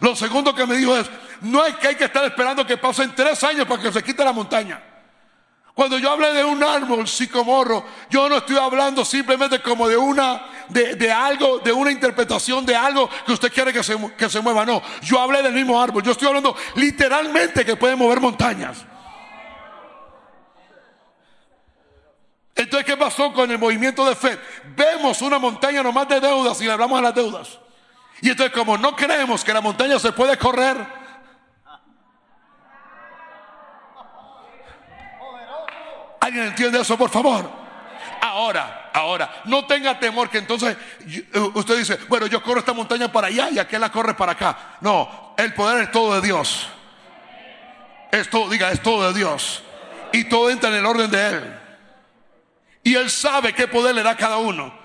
[0.00, 3.14] Lo segundo que me dijo es, no es que hay que estar esperando que pasen
[3.14, 4.82] tres años para que se quite la montaña.
[5.78, 10.66] Cuando yo hablé de un árbol psicomorro, yo no estoy hablando simplemente como de una,
[10.70, 14.66] de, algo, de una interpretación de algo que usted quiere que se, que se mueva.
[14.66, 16.02] No, yo hablé del mismo árbol.
[16.02, 18.84] Yo estoy hablando literalmente que puede mover montañas.
[22.56, 24.36] Entonces, ¿qué pasó con el movimiento de fe?
[24.74, 27.56] Vemos una montaña nomás de deudas y le hablamos a las deudas.
[28.20, 30.97] Y entonces, como no creemos que la montaña se puede correr,
[36.20, 37.50] ¿Alguien entiende eso, por favor?
[38.20, 40.76] Ahora, ahora, no tenga temor que entonces
[41.06, 44.32] eh, usted dice, bueno, yo corro esta montaña para allá y aquel la corre para
[44.32, 44.76] acá.
[44.80, 46.68] No, el poder es todo de Dios.
[48.10, 49.62] Es todo, diga, es todo de Dios.
[50.12, 51.60] Y todo entra en el orden de Él.
[52.82, 54.77] Y Él sabe qué poder le da a cada uno.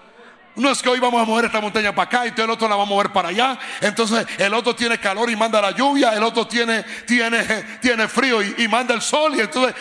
[0.56, 2.68] No es que hoy vamos a mover esta montaña para acá y todo el otro
[2.68, 3.58] la va a mover para allá.
[3.82, 7.44] Entonces el otro tiene calor y manda la lluvia, el otro tiene, tiene,
[7.82, 9.36] tiene frío y, manda el sol.
[9.36, 9.74] Y entonces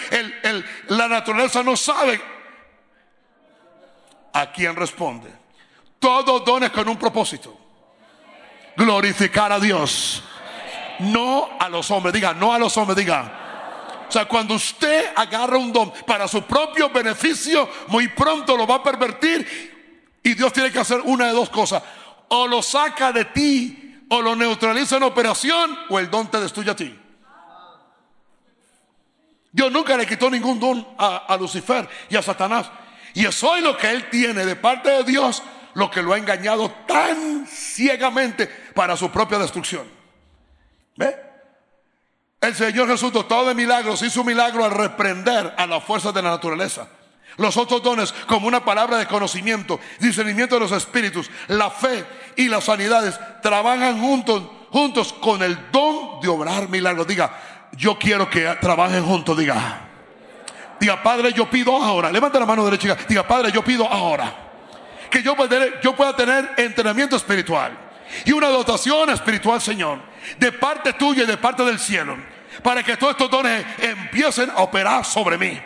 [0.88, 2.20] la naturaleza no sabe
[4.32, 5.30] a quién responde.
[5.98, 7.58] Todos dones con un propósito.
[8.74, 10.24] Glorificar a Dios.
[11.00, 13.40] No a los hombres, diga, no a los hombres, diga.
[14.08, 18.76] O sea, cuando usted agarra un don para su propio beneficio, muy pronto lo va
[18.76, 19.71] a pervertir
[20.22, 21.82] y Dios tiene que hacer una de dos cosas.
[22.28, 26.70] O lo saca de ti, o lo neutraliza en operación, o el don te destruye
[26.70, 26.98] a ti.
[29.50, 32.70] Dios nunca le quitó ningún don a, Lucifer y a Satanás.
[33.14, 35.42] Y es lo que él tiene de parte de Dios
[35.74, 39.86] lo que lo ha engañado tan ciegamente para su propia destrucción.
[40.96, 41.16] ¿Ve?
[42.40, 46.22] El Señor Jesús, doctor de milagros, hizo un milagro al reprender a las fuerzas de
[46.22, 46.88] la naturaleza.
[47.36, 52.04] Los otros dones, como una palabra de conocimiento, discernimiento de los espíritus, la fe
[52.36, 57.06] y las sanidades, trabajan juntos, juntos con el don de obrar milagros.
[57.06, 57.34] Diga,
[57.72, 59.88] yo quiero que trabajen juntos, diga.
[60.78, 62.10] Diga, Padre, yo pido ahora.
[62.10, 62.96] Levanta la mano derecha.
[63.08, 64.50] Diga, Padre, yo pido ahora.
[65.10, 67.76] Que yo pueda, tener, yo pueda tener entrenamiento espiritual
[68.24, 69.98] y una dotación espiritual, Señor,
[70.38, 72.16] de parte tuya y de parte del cielo,
[72.62, 75.58] para que todos estos dones empiecen a operar sobre mí.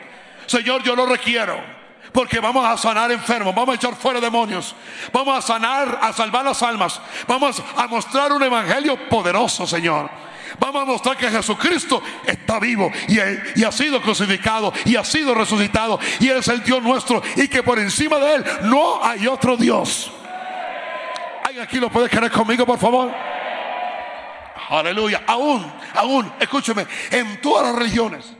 [0.46, 1.76] Señor, yo lo requiero.
[2.12, 4.74] Porque vamos a sanar enfermos, vamos a echar fuera demonios,
[5.12, 10.09] vamos a sanar, a salvar las almas, vamos a mostrar un evangelio poderoso, Señor.
[10.59, 13.18] Vamos a mostrar que Jesucristo está vivo y,
[13.62, 17.62] ha sido crucificado y ha sido resucitado y Él es el Dios nuestro y que
[17.62, 20.11] por encima de Él no hay otro Dios.
[21.44, 23.12] ¿Alguien aquí lo puede creer conmigo, por favor?
[24.70, 25.22] Aleluya.
[25.26, 28.32] Aún, aún, escúcheme, en todas las religiones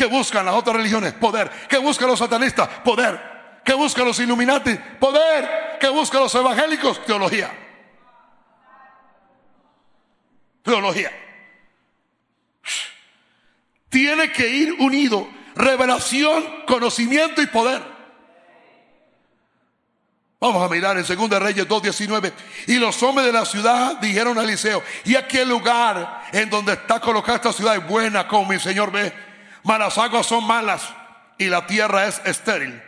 [0.00, 1.12] que buscan las otras religiones?
[1.12, 1.50] Poder.
[1.68, 2.66] ¿Qué buscan los satanistas?
[2.82, 3.60] Poder.
[3.62, 4.74] ¿Qué buscan los Illuminati?
[4.98, 5.76] Poder.
[5.78, 7.04] ¿Qué buscan los evangélicos?
[7.04, 7.52] Teología.
[10.62, 11.12] Teología.
[13.90, 17.82] Tiene que ir unido revelación, conocimiento y poder.
[20.40, 22.32] Vamos a mirar en 2 Reyes 2.19.
[22.68, 27.00] Y los hombres de la ciudad dijeron a Eliseo, y aquel lugar en donde está
[27.00, 29.29] colocada esta ciudad es buena, como mi Señor ve
[29.62, 30.88] malas aguas son malas
[31.38, 32.80] y la tierra es estéril.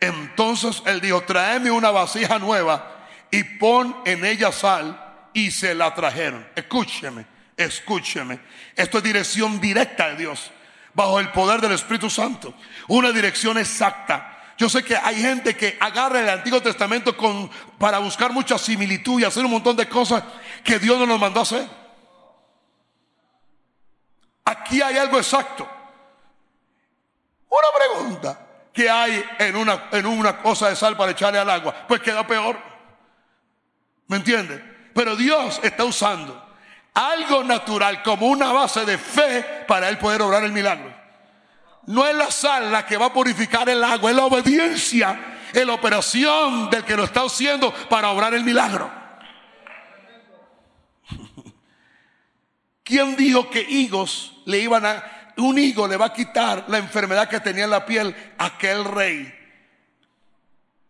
[0.00, 5.94] Entonces él dijo, tráeme una vasija nueva y pon en ella sal y se la
[5.94, 6.46] trajeron.
[6.54, 7.24] Escúcheme,
[7.56, 8.40] escúcheme.
[8.74, 10.50] Esto es dirección directa de Dios,
[10.92, 12.54] bajo el poder del Espíritu Santo.
[12.88, 14.28] Una dirección exacta.
[14.58, 17.16] Yo sé que hay gente que agarra el Antiguo Testamento
[17.78, 20.22] para buscar mucha similitud y hacer un montón de cosas
[20.62, 21.66] que Dios no nos mandó hacer.
[24.44, 25.68] Aquí hay algo exacto.
[27.52, 28.38] Una pregunta.
[28.72, 31.74] ¿Qué hay en una, en una cosa de sal para echarle al agua?
[31.86, 32.58] Pues queda peor.
[34.06, 34.90] ¿Me entiende?
[34.94, 36.50] Pero Dios está usando
[36.94, 40.94] algo natural como una base de fe para él poder obrar el milagro.
[41.86, 45.66] No es la sal la que va a purificar el agua, es la obediencia, es
[45.66, 48.90] la operación del que lo está haciendo para obrar el milagro.
[52.82, 57.28] ¿Quién dijo que higos le iban a un higo le va a quitar la enfermedad
[57.28, 59.32] que tenía en la piel aquel rey.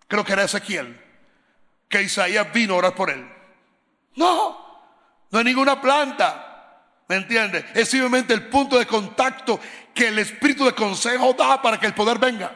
[0.09, 1.00] Creo que era Ezequiel.
[1.88, 3.26] Que Isaías vino a orar por él.
[4.16, 4.59] No,
[5.31, 6.48] no hay ninguna planta.
[7.09, 7.64] ¿Me entiende?
[7.74, 9.61] Es simplemente el punto de contacto
[9.94, 12.52] que el espíritu de consejo da para que el poder venga.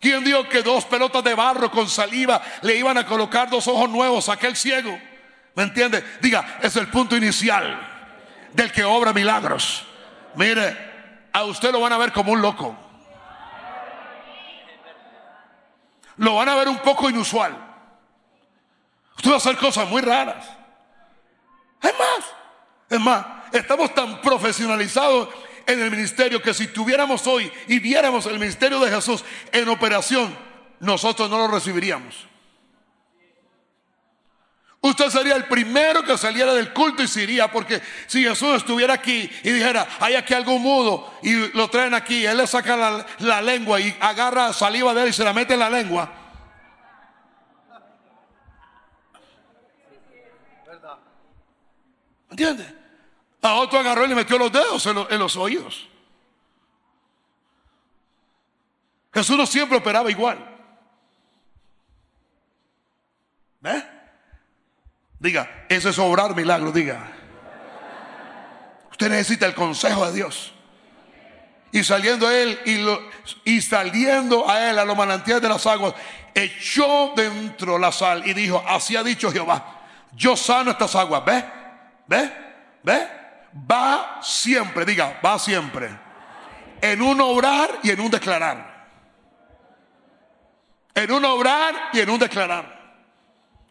[0.00, 3.88] ¿Quién dijo que dos pelotas de barro con saliva le iban a colocar dos ojos
[3.90, 4.98] nuevos a aquel ciego?
[5.54, 6.04] ¿Me entiende?
[6.20, 7.80] Diga, es el punto inicial
[8.52, 9.86] del que obra milagros.
[10.36, 10.76] Mire,
[11.32, 12.76] a usted lo van a ver como un loco.
[16.18, 17.56] Lo van a ver un poco inusual.
[19.16, 20.46] Usted va a hacer cosas muy raras.
[21.82, 22.24] Es más,
[22.88, 25.28] es más, estamos tan profesionalizados
[25.66, 30.36] en el ministerio que si tuviéramos hoy y viéramos el ministerio de Jesús en operación,
[30.80, 32.26] nosotros no lo recibiríamos.
[34.86, 38.94] Usted sería el primero que saliera del culto y se iría, porque si Jesús estuviera
[38.94, 43.42] aquí y dijera, hay aquí algo mudo y lo traen aquí, él le saca la,
[43.42, 46.08] lengua y agarra saliva de él y se la mete en la lengua.
[52.30, 52.72] ¿Entiende?
[53.42, 55.88] A otro agarró y le metió los dedos en, en los oídos.
[59.12, 60.38] Jesús no siempre operaba igual.
[63.60, 63.95] ¿Ve?
[65.18, 67.12] Diga, eso es obrar milagro, diga.
[68.90, 70.52] Usted necesita el consejo de Dios.
[71.72, 75.94] Y saliendo a él y, y saliendo a él a los manantiales de las aguas,
[76.34, 81.24] echó dentro la sal y dijo, así ha dicho Jehová, yo sano estas aguas.
[81.24, 81.44] ¿Ve?
[82.06, 82.32] ¿Ve?
[82.82, 83.08] ¿Ve?
[83.70, 85.90] Va siempre, diga, va siempre.
[86.80, 88.76] En un obrar y en un declarar.
[90.94, 92.75] En un obrar y en un declarar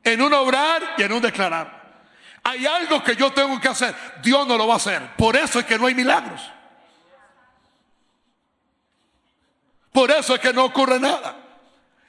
[0.06, 1.84] en un obrar y en un declarar.
[2.44, 3.94] Hay algo que yo tengo que hacer.
[4.22, 5.02] Dios no lo va a hacer.
[5.18, 6.40] Por eso es que no hay milagros.
[9.92, 11.36] Por eso es que no ocurre nada.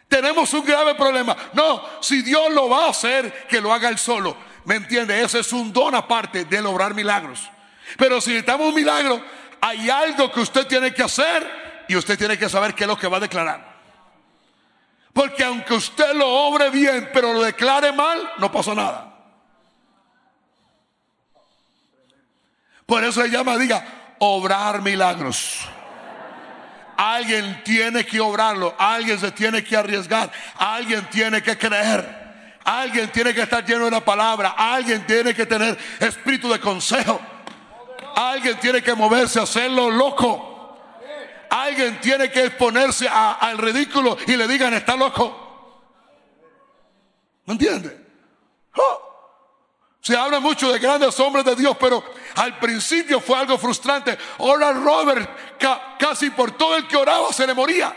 [0.09, 1.35] Tenemos un grave problema.
[1.55, 4.37] No, si Dios lo va a hacer, que lo haga él solo.
[4.67, 5.23] ¿Me entiende?
[5.23, 7.49] Ese es un don aparte de lograr milagros.
[7.97, 9.25] Pero si necesitamos un milagro,
[9.61, 12.99] hay algo que usted tiene que hacer y usted tiene que saber qué es lo
[12.99, 13.76] que va a declarar.
[15.17, 19.15] Porque aunque usted lo obre bien, pero lo declare mal, no pasa nada.
[22.85, 23.83] Por eso se llama, diga,
[24.19, 25.61] obrar milagros.
[26.99, 33.33] Alguien tiene que obrarlo, alguien se tiene que arriesgar, alguien tiene que creer, alguien tiene
[33.33, 37.19] que estar lleno de la palabra, alguien tiene que tener espíritu de consejo,
[38.15, 40.56] alguien tiene que moverse hacerlo loco.
[41.63, 45.45] Alguien tiene que exponerse al ridículo y le digan, está loco.
[47.47, 48.07] ¿Me entiende?
[48.77, 49.03] Oh.
[50.03, 52.05] Se habla mucho de grandes hombres de Dios, pero
[52.35, 54.19] al principio fue algo frustrante.
[54.39, 55.59] Ahora Robert,
[55.99, 57.97] casi por todo el que oraba se le moría.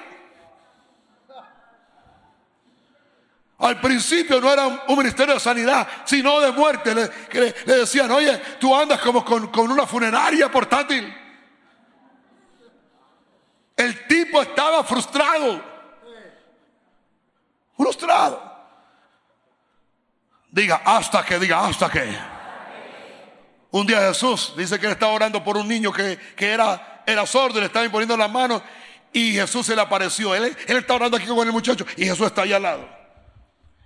[3.58, 6.96] Al principio no era un ministerio de sanidad, sino de muerte.
[6.96, 11.14] Le, decían, oye, tú andas como con una funeraria portátil.
[13.80, 14.06] El
[14.42, 15.64] estaba frustrado.
[17.76, 18.50] Frustrado.
[20.52, 22.18] Diga, hasta que, diga, hasta que.
[23.72, 27.60] Un día Jesús dice que él estaba orando por un niño que, era, era sordo
[27.60, 28.64] le estaba imponiendo las manos
[29.14, 30.34] y Jesús se le apareció.
[30.34, 32.90] Él, él está orando aquí con el muchacho y Jesús está ahí al lado.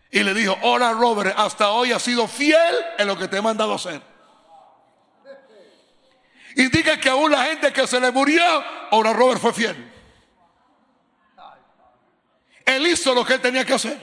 [0.09, 3.41] Y le dijo, hola Robert, hasta hoy has sido fiel en lo que te he
[3.41, 4.01] mandado hacer.
[6.55, 8.43] Y diga que aún la gente que se le murió,
[8.91, 9.92] ahora Robert fue fiel.
[12.75, 13.99] Él hizo lo que él tenía que hacer.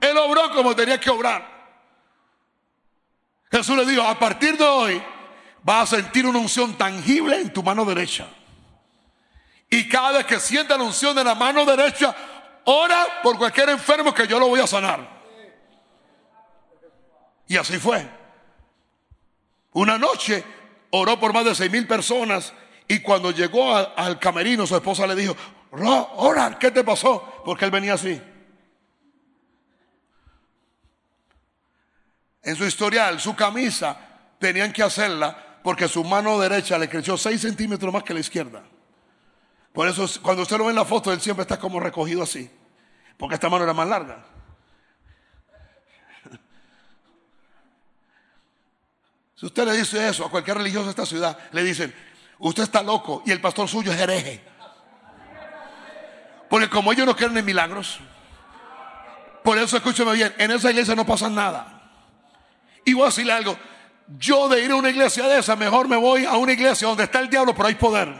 [0.00, 1.60] Él obró como tenía que obrar.
[3.50, 5.02] Jesús le dijo, a partir de hoy
[5.62, 8.26] vas a sentir una unción tangible en tu mano derecha.
[9.68, 12.14] Y cada vez que sienta la unción de la mano derecha,
[12.64, 15.20] ora por cualquier enfermo que yo lo voy a sanar.
[17.46, 18.08] Y así fue.
[19.72, 20.44] Una noche
[20.90, 22.52] oró por más de seis mil personas
[22.88, 25.36] y cuando llegó al camerino su esposa le dijo,
[25.72, 27.42] ora, ¿qué te pasó?
[27.44, 28.20] Porque él venía así.
[32.42, 33.96] En su historial, su camisa,
[34.38, 38.62] tenían que hacerla porque su mano derecha le creció 6 centímetros más que la izquierda.
[39.72, 42.50] Por eso, cuando usted lo ve en la foto, él siempre está como recogido así,
[43.16, 44.24] porque esta mano era más larga.
[49.36, 51.94] Si usted le dice eso a cualquier religioso de esta ciudad, le dicen,
[52.40, 54.49] usted está loco y el pastor suyo es hereje.
[56.50, 58.00] Porque como ellos no creen en milagros,
[59.44, 61.80] por eso escúcheme bien, en esa iglesia no pasa nada.
[62.84, 63.56] Y voy a decirle algo,
[64.18, 67.04] yo de ir a una iglesia de esa, mejor me voy a una iglesia donde
[67.04, 68.12] está el diablo, pero hay poder.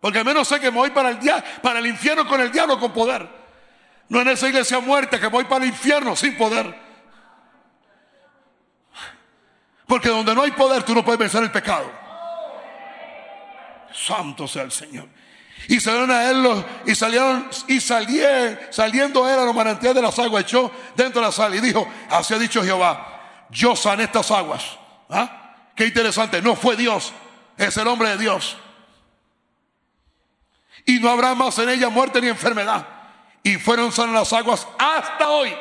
[0.00, 1.18] Porque al menos sé que me voy para el,
[1.62, 3.26] para el infierno con el diablo con poder.
[4.08, 6.74] No en esa iglesia muerta que voy para el infierno sin poder.
[9.86, 11.90] Porque donde no hay poder tú no puedes vencer el pecado.
[13.92, 15.08] Santo sea el Señor.
[15.68, 20.18] Y salieron a él y salieron y salieron, saliendo él a los manantiales de las
[20.18, 24.30] aguas, echó dentro de la sal y dijo, así ha dicho Jehová, yo sané estas
[24.30, 24.78] aguas.
[25.08, 25.70] ¿Ah?
[25.74, 27.12] Qué interesante, no fue Dios,
[27.56, 28.56] es el hombre de Dios.
[30.86, 32.86] Y no habrá más en ella muerte ni enfermedad.
[33.42, 35.54] Y fueron sanas las aguas hasta hoy.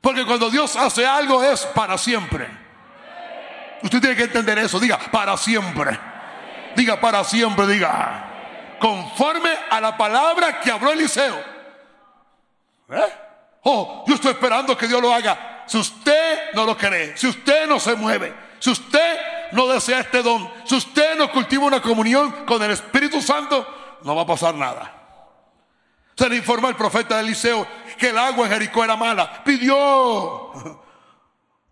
[0.00, 2.48] Porque cuando Dios hace algo es para siempre.
[3.82, 5.98] Usted tiene que entender eso, diga, para siempre.
[6.78, 8.76] Diga para siempre, diga.
[8.78, 11.34] Conforme a la palabra que habló Eliseo.
[12.90, 13.12] ¿Eh?
[13.64, 15.64] Oh, yo estoy esperando que Dios lo haga.
[15.66, 19.18] Si usted no lo cree, si usted no se mueve, si usted
[19.50, 24.14] no desea este don, si usted no cultiva una comunión con el Espíritu Santo, no
[24.14, 24.94] va a pasar nada.
[26.16, 27.66] Se le informa al profeta Eliseo
[27.98, 29.42] que el agua en Jericó era mala.
[29.42, 30.52] Pidió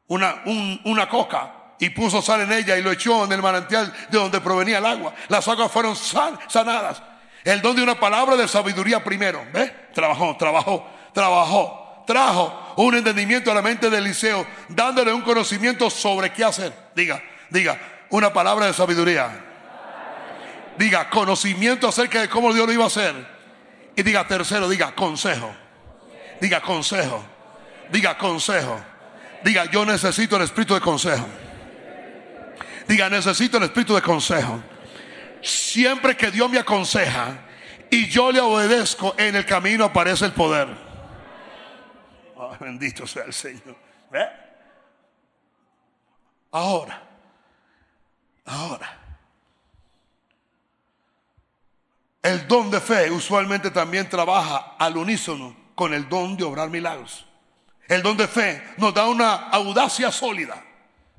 [0.09, 0.43] una,
[0.85, 4.41] una coca y puso sal en ella y lo echó en el manantial de donde
[4.41, 5.14] provenía el agua.
[5.29, 7.03] Las aguas fueron sanadas.
[7.45, 9.45] El don de una palabra de sabiduría primero.
[9.53, 9.89] ¿Ve?
[9.95, 11.83] Trabajó, trabajó, trabajó.
[12.07, 16.72] Trajo un entendimiento a la mente de Eliseo, dándole un conocimiento sobre qué hacer.
[16.95, 17.20] Diga,
[17.51, 17.79] diga,
[18.11, 19.45] una palabra de sabiduría.
[20.79, 23.14] Diga, conocimiento acerca de cómo Dios lo iba a hacer.
[23.97, 25.53] Y diga, tercero, diga, consejo.
[26.41, 27.24] Diga, consejo.
[27.91, 28.79] Diga, consejo.
[29.43, 31.27] Diga, yo necesito el espíritu de consejo.
[32.87, 34.62] Diga, necesito el espíritu de consejo.
[35.43, 37.39] Siempre que Dios me aconseja
[37.91, 40.68] y yo le obedezco, en el camino aparece el poder.
[42.37, 43.76] Oh, bendito sea el Señor.
[46.51, 47.03] Ahora,
[48.45, 48.99] ahora.
[52.22, 57.24] El don de fe usualmente también trabaja al unísono con el don de obrar milagros.
[57.87, 60.61] El don de fe nos da una audacia sólida.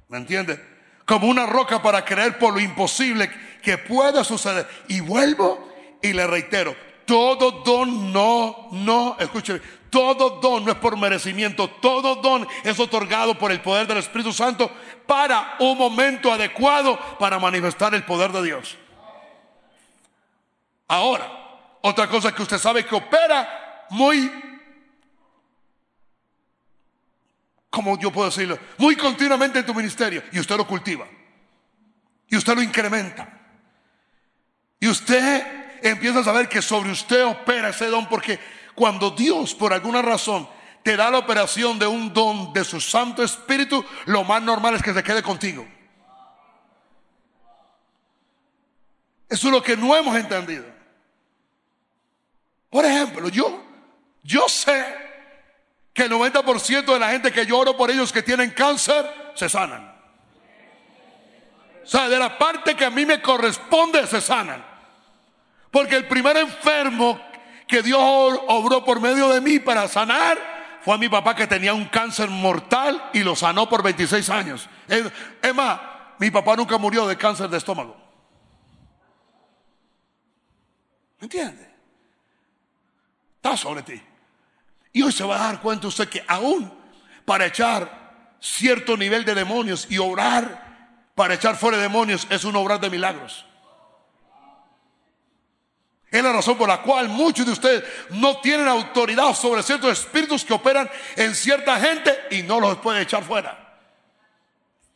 [0.09, 0.66] ¿Me entiende?
[1.07, 3.31] Como una roca para creer por lo imposible
[3.63, 4.67] que pueda suceder.
[4.89, 10.97] Y vuelvo y le reitero, todo don no, no, escúcheme, todo don no es por
[10.97, 14.69] merecimiento, todo don es otorgado por el poder del Espíritu Santo
[15.07, 18.77] para un momento adecuado para manifestar el poder de Dios.
[20.89, 21.31] Ahora,
[21.81, 24.29] otra cosa que usted sabe que opera muy,
[27.77, 31.07] como yo puedo decirlo, muy continuamente en tu ministerio y usted lo cultiva
[32.27, 33.39] y usted lo incrementa.
[34.79, 38.39] Y usted empieza a saber que sobre usted opera ese don porque
[38.73, 40.49] cuando Dios por alguna razón
[40.81, 44.81] te da la operación de un don de su Santo Espíritu, lo más normal es
[44.81, 45.63] que se quede contigo.
[49.29, 50.65] Eso es lo que no hemos entendido.
[52.71, 53.63] Por ejemplo, yo,
[54.23, 55.06] yo sé
[55.97, 59.49] que el 90% de la gente que yo oro por ellos que tienen cáncer, se
[59.49, 59.95] sanan.
[61.83, 64.63] O sea, de la parte que a mí me corresponde, se sanan.
[65.71, 67.19] Porque el primer enfermo
[67.67, 70.37] que Dios obró por medio de mí para sanar
[70.81, 74.69] fue a mi papá que tenía un cáncer mortal y lo sanó por 26 años.
[74.87, 75.03] Es
[76.19, 77.97] mi papá nunca murió de cáncer de estómago.
[81.19, 81.67] ¿Me entiende?
[83.37, 83.99] Está sobre ti.
[84.93, 86.71] Y hoy se va a dar cuenta usted que aún
[87.25, 90.67] para echar cierto nivel de demonios y orar
[91.15, 93.45] para echar fuera demonios es un obrar de milagros.
[96.09, 100.45] Es la razón por la cual muchos de ustedes no tienen autoridad sobre ciertos espíritus
[100.45, 103.77] que operan en cierta gente y no los puede echar fuera.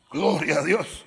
[0.09, 1.05] Gloria a Dios.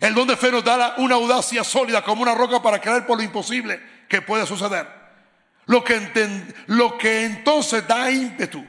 [0.00, 3.16] El don de fe nos da una audacia sólida como una roca para creer por
[3.16, 4.97] lo imposible que puede suceder.
[5.68, 8.66] Lo que, entonces da ímpetu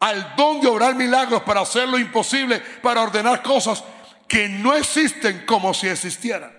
[0.00, 3.82] al don de obrar milagros para hacer lo imposible, para ordenar cosas
[4.28, 6.52] que no existen como si existieran.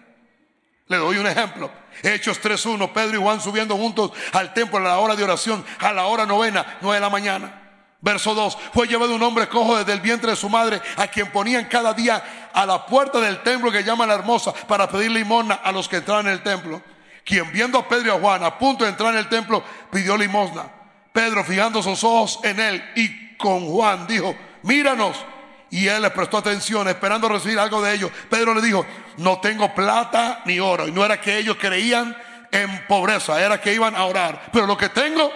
[0.88, 1.70] Le doy un ejemplo.
[2.02, 5.92] Hechos 3.1, Pedro y Juan subiendo juntos al templo a la hora de oración, a
[5.92, 7.62] la hora novena, nueve de la mañana.
[8.00, 11.30] Verso 2, fue llevado un hombre cojo desde el vientre de su madre, a quien
[11.32, 15.56] ponían cada día a la puerta del templo que llama la hermosa, para pedir limosna
[15.56, 16.82] a los que entraban en el templo.
[17.28, 19.62] Quien viendo a Pedro y a Juan a punto de entrar en el templo,
[19.92, 20.64] pidió limosna.
[21.12, 25.26] Pedro, fijando sus ojos en él y con Juan, dijo, míranos.
[25.70, 28.12] Y él les prestó atención, esperando recibir algo de ellos.
[28.30, 28.86] Pedro le dijo,
[29.18, 30.88] no tengo plata ni oro.
[30.88, 32.16] Y no era que ellos creían
[32.50, 34.50] en pobreza, era que iban a orar.
[34.54, 35.30] Pero lo que tengo,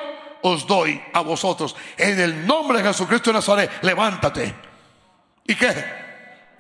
[0.43, 1.75] os doy a vosotros.
[1.97, 4.55] En el nombre de Jesucristo de Nazaret, levántate.
[5.45, 5.85] ¿Y qué?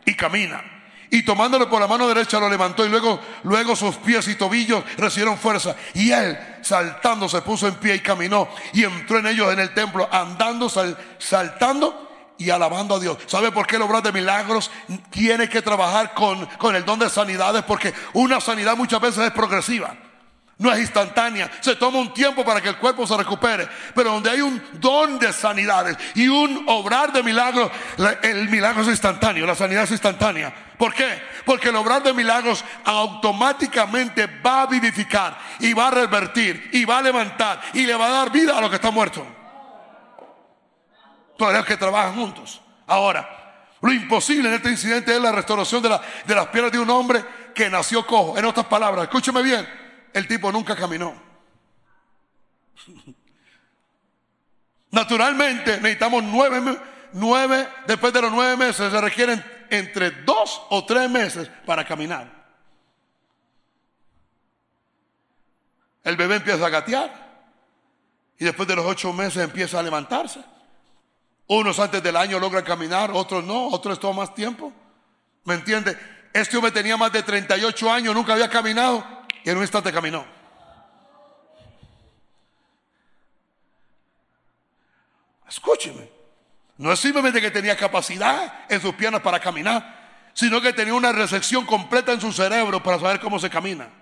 [0.05, 0.80] Y camina.
[1.13, 4.81] Y tomándole por la mano derecha lo levantó y luego, luego sus pies y tobillos
[4.97, 5.75] recibieron fuerza.
[5.93, 9.73] Y él, saltando, se puso en pie y caminó y entró en ellos en el
[9.73, 10.69] templo, andando,
[11.19, 13.17] saltando y alabando a Dios.
[13.27, 14.71] ¿Sabe por qué el obrar de milagros
[15.09, 17.63] tiene que trabajar con, con el don de sanidades?
[17.63, 19.93] Porque una sanidad muchas veces es progresiva.
[20.61, 21.51] No es instantánea.
[21.59, 23.67] Se toma un tiempo para que el cuerpo se recupere.
[23.93, 27.69] Pero donde hay un don de sanidades y un obrar de milagros,
[28.21, 30.53] el milagro es instantáneo, la sanidad es instantánea.
[30.77, 31.21] ¿Por qué?
[31.45, 36.99] Porque el obrar de milagros automáticamente va a vivificar y va a revertir y va
[36.99, 39.41] a levantar y le va a dar vida a lo que está muerto
[41.51, 42.61] los que trabajan juntos.
[42.85, 43.27] Ahora,
[43.81, 45.89] lo imposible en este incidente es la restauración de,
[46.25, 47.23] de las piernas de un hombre
[47.55, 48.37] que nació cojo.
[48.37, 49.67] En otras palabras, escúcheme bien,
[50.13, 51.13] el tipo nunca caminó.
[54.91, 56.77] Naturalmente necesitamos nueve,
[57.13, 62.41] nueve, después de los nueve meses se requieren entre dos o tres meses para caminar.
[66.03, 67.31] El bebé empieza a gatear
[68.37, 70.43] y después de los ocho meses empieza a levantarse.
[71.47, 74.73] Unos antes del año logran caminar, otros no, otros toma más tiempo.
[75.45, 75.97] ¿Me entiende?
[76.33, 79.05] Este hombre tenía más de 38 años, nunca había caminado
[79.43, 80.25] y en un instante caminó.
[85.47, 86.09] Escúcheme.
[86.77, 91.11] No es simplemente que tenía capacidad en sus piernas para caminar, sino que tenía una
[91.11, 94.00] recepción completa en su cerebro para saber cómo se camina.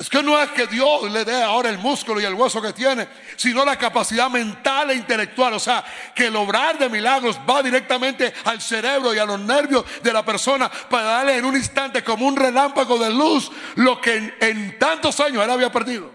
[0.00, 2.72] Es que no es que Dios le dé ahora el músculo y el hueso que
[2.72, 5.52] tiene, sino la capacidad mental e intelectual.
[5.52, 5.84] O sea,
[6.14, 10.24] que el obrar de milagros va directamente al cerebro y a los nervios de la
[10.24, 15.20] persona para darle en un instante como un relámpago de luz lo que en, tantos
[15.20, 16.10] años él había perdido.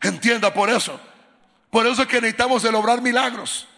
[0.00, 0.98] Entienda por eso.
[1.68, 3.68] Por eso es que necesitamos el obrar milagros.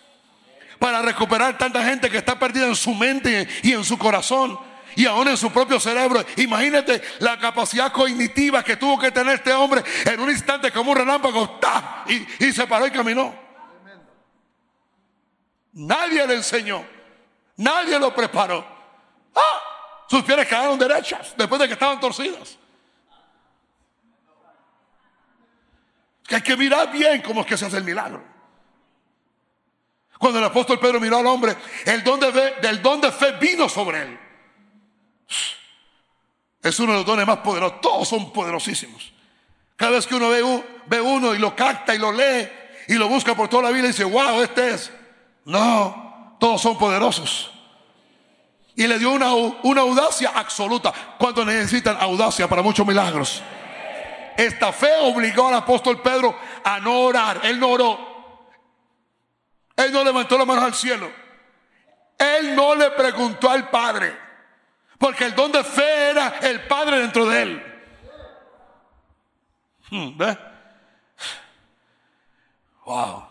[0.78, 4.56] Para recuperar tanta gente que está perdida en su mente y en su corazón
[4.96, 6.24] y aún en su propio cerebro.
[6.36, 10.98] Imagínate la capacidad cognitiva que tuvo que tener este hombre en un instante como un
[10.98, 11.58] relámpago
[12.38, 13.34] Y, se paró y caminó.
[15.72, 16.84] Nadie le enseñó.
[17.56, 18.66] Nadie lo preparó.
[19.34, 19.60] ¡Ah!
[20.08, 22.58] Sus piernas quedaron derechas después de que estaban torcidas.
[26.26, 28.22] Que hay que mirar bien cómo es que se hace el milagro.
[30.18, 32.32] Cuando el apóstol Pedro miró al hombre, el don de
[32.62, 34.23] del don de fe vino sobre él.
[36.64, 37.82] Es uno de los dones más poderosos.
[37.82, 39.12] Todos son poderosísimos.
[39.76, 42.48] Cada vez que uno ve, uno y lo capta y lo lee
[42.88, 44.90] y lo busca por toda la vida y dice, wow, este es.
[45.44, 47.50] No, todos son poderosos.
[48.74, 49.26] Y le dio una,
[49.80, 50.90] audacia absoluta.
[51.18, 53.42] ¿Cuántos necesitan audacia para muchos milagros?
[54.34, 56.34] Esta fe obligó al apóstol Pedro
[56.64, 57.40] a no orar.
[57.44, 58.14] Él no oró.
[59.76, 61.10] Él no levantó las manos al cielo.
[62.18, 64.23] Él no le preguntó al Padre.
[64.98, 67.74] Porque el don de fe era el Padre dentro de él.
[69.90, 70.38] Hmm, ¿Ve?
[72.84, 73.24] Wow.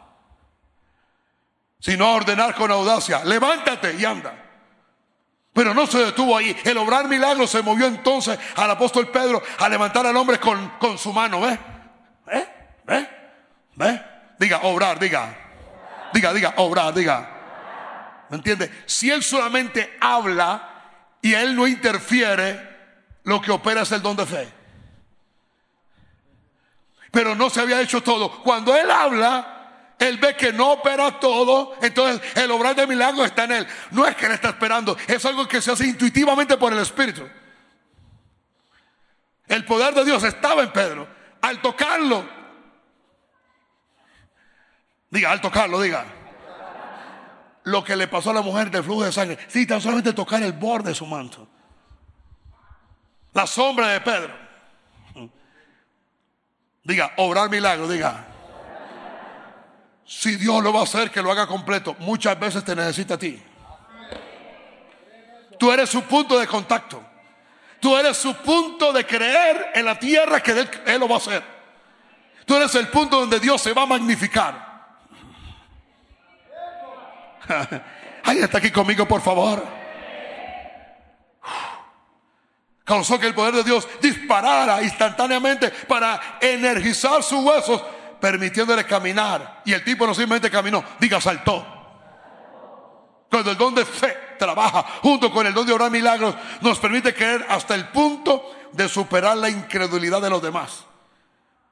[1.80, 3.24] Sino ordenar con audacia.
[3.24, 4.34] Levántate y anda.
[5.54, 6.56] Pero no se detuvo ahí.
[6.64, 10.98] El obrar milagros se movió entonces al apóstol Pedro a levantar al hombre con, con
[10.98, 11.42] su mano.
[11.42, 11.60] ¿Ve?
[12.26, 12.48] ¿Ve?
[12.86, 13.10] ¿Ve?
[13.76, 14.02] ¿Ve?
[14.40, 15.38] Diga, obrar, diga.
[16.12, 17.30] Diga, diga, obrar, diga.
[18.30, 18.84] ¿Me entiende?
[18.86, 20.73] Si él solamente habla
[21.24, 22.70] y él no interfiere,
[23.24, 24.48] lo que opera es el don de fe.
[27.12, 28.44] Pero no se había hecho todo.
[28.44, 33.46] Cuando él habla, él ve que no opera todo, entonces el obrar de milagros está
[33.46, 33.68] en él.
[33.92, 37.26] No es que él está esperando, es algo que se hace intuitivamente por el Espíritu.
[39.48, 41.08] El poder de Dios estaba en Pedro.
[41.40, 42.28] Al tocarlo,
[45.10, 46.06] diga, al tocarlo, diga.
[47.64, 50.44] Lo que le pasó a la mujer del flujo de sangre, sí, tan solamente tocar
[50.44, 51.48] el borde de su manto.
[53.34, 54.34] La sombra de Pedro.
[56.84, 58.26] Diga, obrar milagro, diga.
[60.06, 61.96] Si Dios lo va a hacer, que lo haga completo.
[62.00, 63.42] Muchas veces te necesita a ti.
[65.58, 67.02] Tú eres su punto de contacto.
[67.80, 71.18] Tú eres su punto de creer en la tierra que él, él lo va a
[71.20, 71.44] hacer.
[72.46, 74.73] Tú eres el punto donde Dios se va a magnificar.
[78.24, 79.66] ¿Alguien está aquí conmigo, por favor?
[82.84, 87.82] Causó que el poder de Dios disparara instantáneamente para energizar sus huesos
[88.20, 89.62] permitiéndole caminar.
[89.66, 91.66] Y el tipo no simplemente caminó, diga saltó.
[93.30, 97.14] Cuando el don de fe trabaja junto con el don de orar milagros, nos permite
[97.14, 100.86] creer hasta el punto de superar la incredulidad de los demás.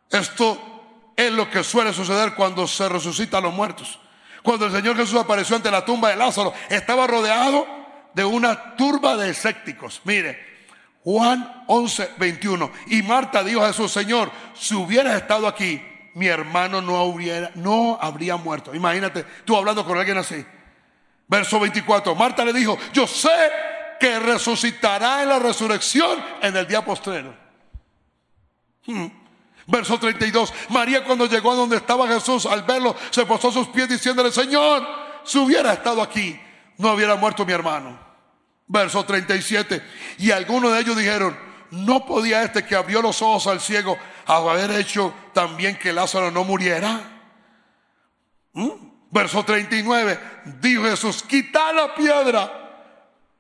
[0.10, 4.00] Esto es lo que suele suceder cuando se resucitan los muertos.
[4.44, 7.66] Cuando el Señor Jesús apareció ante la tumba de Lázaro, estaba rodeado
[8.14, 10.02] de una turba de escépticos.
[10.04, 10.52] Mire,
[11.04, 12.72] Juan 11, 21.
[12.88, 15.82] Y Marta dijo a Jesús, Señor, si hubieras estado aquí,
[16.14, 18.76] mi hermano no, hubiera, no habría muerto.
[18.76, 20.46] Imagínate tú hablando con alguien así.
[21.28, 22.16] Verso 24.
[22.16, 23.30] Marta le dijo, yo sé
[24.00, 27.36] que resucitará en la resurrección en el día postrero.
[28.86, 29.21] Hmm.
[29.72, 30.54] Verso 32.
[30.70, 34.86] María cuando llegó a donde estaba Jesús, al verlo, se posó sus pies diciéndole, Señor,
[35.24, 36.40] si hubiera estado aquí,
[36.78, 37.98] no hubiera muerto mi hermano.
[38.68, 39.82] Verso 37.
[40.18, 41.38] Y algunos de ellos dijeron,
[41.72, 46.44] no podía este que abrió los ojos al ciego haber hecho también que Lázaro no
[46.44, 47.00] muriera.
[48.54, 48.70] ¿Mm?
[49.10, 50.20] Verso 39,
[50.62, 52.52] dijo Jesús, quita la piedra.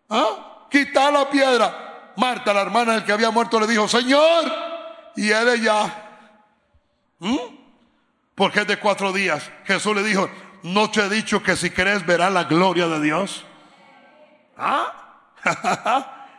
[0.09, 0.67] ¿Ah?
[0.69, 2.13] Quita la piedra.
[2.17, 4.51] Marta, la hermana del que había muerto, le dijo, Señor,
[5.15, 6.10] y él ya.
[7.21, 7.37] ¿Mm?
[8.33, 9.49] Porque es de cuatro días.
[9.65, 10.27] Jesús le dijo,
[10.63, 13.45] no te he dicho que si crees verás la gloria de Dios.
[14.57, 15.27] ¿Ah?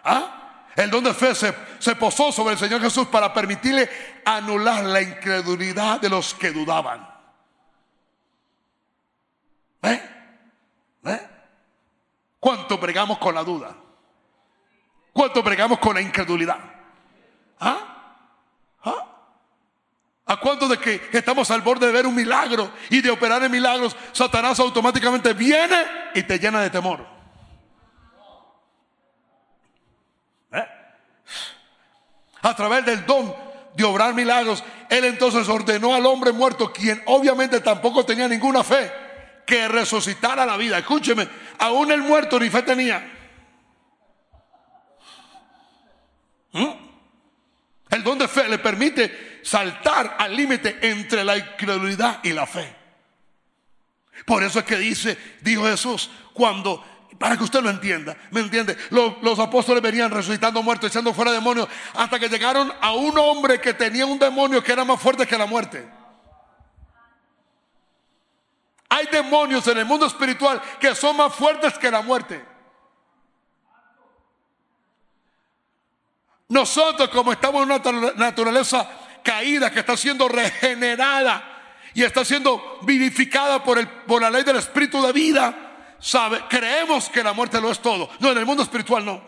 [0.04, 0.38] ¿Ah?
[0.74, 3.88] El don de fe se, posó sobre el Señor Jesús para permitirle
[4.24, 7.08] anular la incredulidad de los que dudaban.
[9.82, 10.02] ¿Eh?
[11.04, 11.28] ¿Eh?
[12.40, 13.76] ¿Cuánto bregamos con la duda?
[15.12, 16.58] ¿Cuánto bregamos con la incredulidad?
[17.60, 17.91] ¿Ah?
[20.26, 23.50] ¿A cuánto de que estamos al borde de ver un milagro y de operar en
[23.50, 27.12] milagros, Satanás automáticamente viene y te llena de temor?
[32.42, 33.34] a través del don
[33.74, 38.92] de obrar milagros, él entonces ordenó al hombre muerto, quien obviamente tampoco tenía ninguna fe,
[39.46, 40.78] que resucitara la vida.
[40.78, 43.10] Escúcheme, aún el muerto ni fe tenía.
[46.52, 46.68] ¿Mm?
[47.90, 52.76] El don de fe le permite saltar al límite entre la incredulidad y la fe.
[54.24, 56.84] Por eso es que dice, dijo Jesús, cuando,
[57.18, 58.76] para que usted lo entienda, ¿me entiende?
[58.90, 63.74] Los, apóstoles venían resucitando muertos, echando fuera demonios, hasta que llegaron a un hombre que
[63.74, 65.88] tenía un demonio que era más fuerte que la muerte.
[68.88, 72.44] Hay demonios en el mundo espiritual que son más fuertes que la muerte.
[76.48, 78.86] Nosotros como estamos en una naturaleza
[79.22, 81.52] caída que está siendo regenerada
[81.94, 86.42] y está siendo vivificada por, el, por la ley del espíritu de vida, ¿sabe?
[86.48, 88.10] Creemos que la muerte lo es todo.
[88.18, 89.14] No, en el mundo espiritual no.
[89.14, 89.22] O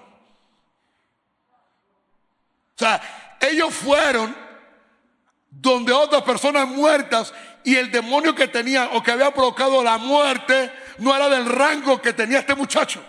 [2.76, 4.34] sea, ellos fueron
[5.50, 7.32] donde otras personas muertas
[7.62, 12.02] y el demonio que tenía o que había provocado la muerte no era del rango
[12.02, 13.02] que tenía este muchacho.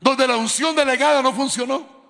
[0.00, 2.00] Donde la unción delegada no funcionó.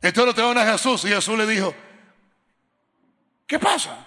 [0.00, 1.72] Entonces lo trajeron a Jesús y Jesús le dijo,
[3.46, 4.04] ¿qué pasa?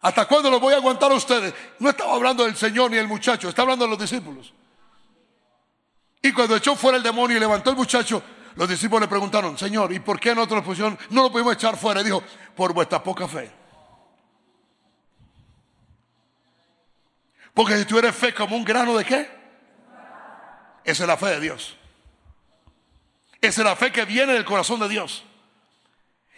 [0.00, 1.52] ¿Hasta cuándo lo voy a aguantar a ustedes?
[1.80, 4.54] No estaba hablando del Señor ni del muchacho, está hablando de los discípulos.
[6.22, 8.22] Y cuando echó fuera el demonio y levantó el muchacho,
[8.54, 12.00] los discípulos le preguntaron, Señor, ¿y por qué otra posición no lo pudimos echar fuera?
[12.00, 12.22] Y dijo,
[12.54, 13.50] por vuestra poca fe.
[17.52, 19.39] Porque si tú eres fe como un grano de qué?
[20.84, 21.76] Esa es la fe de Dios.
[23.40, 25.24] Esa es la fe que viene del corazón de Dios.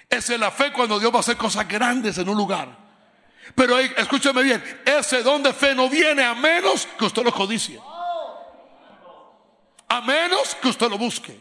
[0.09, 2.69] Esa es la fe cuando Dios va a hacer cosas grandes en un lugar.
[3.55, 7.81] Pero escúcheme bien, ese don de fe no viene a menos que usted lo codicie.
[9.89, 11.39] A menos que usted lo busque.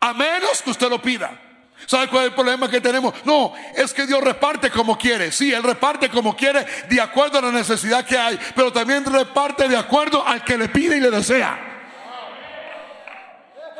[0.00, 1.38] A menos que usted lo pida.
[1.86, 3.14] ¿Sabe cuál es el problema que tenemos?
[3.24, 5.32] No, es que Dios reparte como quiere.
[5.32, 8.38] Sí, Él reparte como quiere de acuerdo a la necesidad que hay.
[8.54, 11.71] Pero también reparte de acuerdo al que le pide y le desea.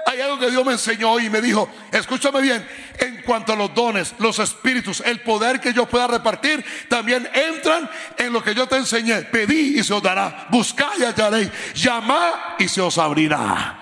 [0.06, 2.66] Hay algo que Dios me enseñó y me dijo, escúchame bien,
[2.98, 7.88] en cuanto a los dones, los espíritus, el poder que yo pueda repartir, también entran
[8.18, 9.22] en lo que yo te enseñé.
[9.22, 13.78] Pedí y se os dará, buscad y hallaréis, llamad y se os abrirá.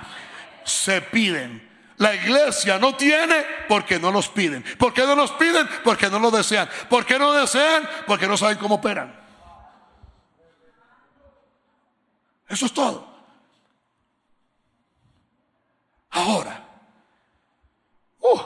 [0.65, 1.69] Se piden.
[1.97, 4.65] La iglesia no tiene porque no los piden.
[4.79, 5.69] ¿Por qué no los piden?
[5.85, 6.69] Porque no lo desean.
[6.89, 7.87] ¿Por qué no desean?
[8.07, 9.15] Porque no saben cómo operan.
[12.49, 13.10] Eso es todo.
[16.11, 16.69] Ahora,
[18.21, 18.39] uh,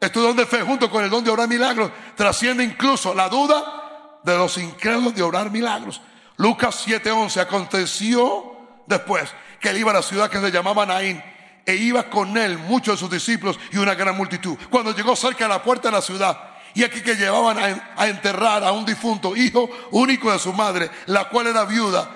[0.00, 4.58] este fe junto con el don de orar milagros trasciende incluso la duda de los
[4.58, 6.00] incrédulos de orar milagros.
[6.36, 8.56] Lucas 7:11 aconteció
[8.86, 11.22] después que él iba a la ciudad que se llamaba Naín
[11.64, 14.56] e iba con él muchos de sus discípulos y una gran multitud.
[14.70, 16.38] Cuando llegó cerca de la puerta de la ciudad,
[16.74, 17.56] y aquí que llevaban
[17.96, 22.10] a enterrar a un difunto hijo único de su madre, la cual era viuda,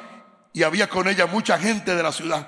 [0.53, 2.46] y había con ella mucha gente de la ciudad.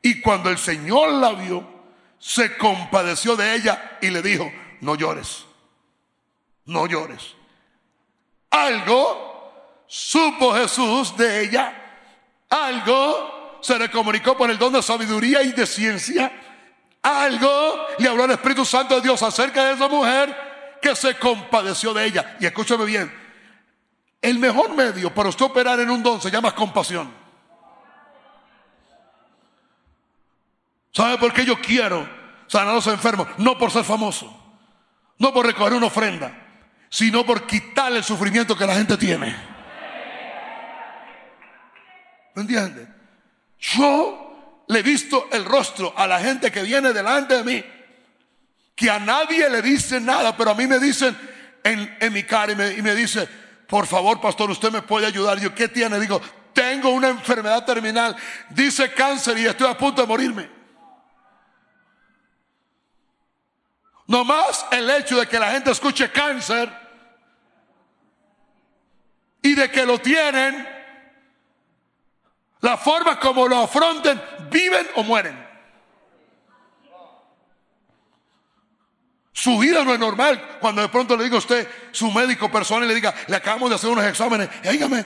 [0.00, 1.79] Y cuando el Señor la vio,
[2.20, 4.52] se compadeció de ella y le dijo,
[4.82, 5.46] no llores,
[6.66, 7.34] no llores.
[8.50, 11.72] Algo supo Jesús de ella,
[12.50, 16.30] algo se le comunicó por el don de sabiduría y de ciencia,
[17.02, 21.94] algo le habló el Espíritu Santo de Dios acerca de esa mujer que se compadeció
[21.94, 22.36] de ella.
[22.38, 23.10] Y escúchame bien,
[24.20, 27.19] el mejor medio para usted operar en un don se llama compasión.
[30.92, 32.08] ¿Sabe por qué yo quiero
[32.46, 33.28] sanar a los enfermos?
[33.38, 34.58] No por ser famoso,
[35.18, 36.32] no por recoger una ofrenda,
[36.88, 39.36] sino por quitarle el sufrimiento que la gente tiene.
[42.34, 42.88] ¿Me entiende?
[43.58, 47.64] Yo le he visto el rostro a la gente que viene delante de mí,
[48.74, 51.16] que a nadie le dice nada, pero a mí me dicen
[51.62, 53.28] en, mi cara y me, y me dice,
[53.68, 55.38] por favor, pastor, usted me puede ayudar.
[55.38, 56.00] Yo, ¿qué tiene?
[56.00, 56.20] Digo,
[56.52, 58.16] tengo una enfermedad terminal,
[58.48, 60.59] dice cáncer y estoy a punto de morirme.
[64.10, 66.68] No más el hecho de que la gente escuche cáncer
[69.40, 70.68] y de que lo tienen,
[72.60, 75.48] la forma como lo afronten, viven o mueren.
[79.32, 80.58] Su vida no es normal.
[80.60, 83.76] Cuando de pronto le diga a usted, su médico personal, le diga, le acabamos de
[83.76, 85.04] hacer unos exámenes, dígame,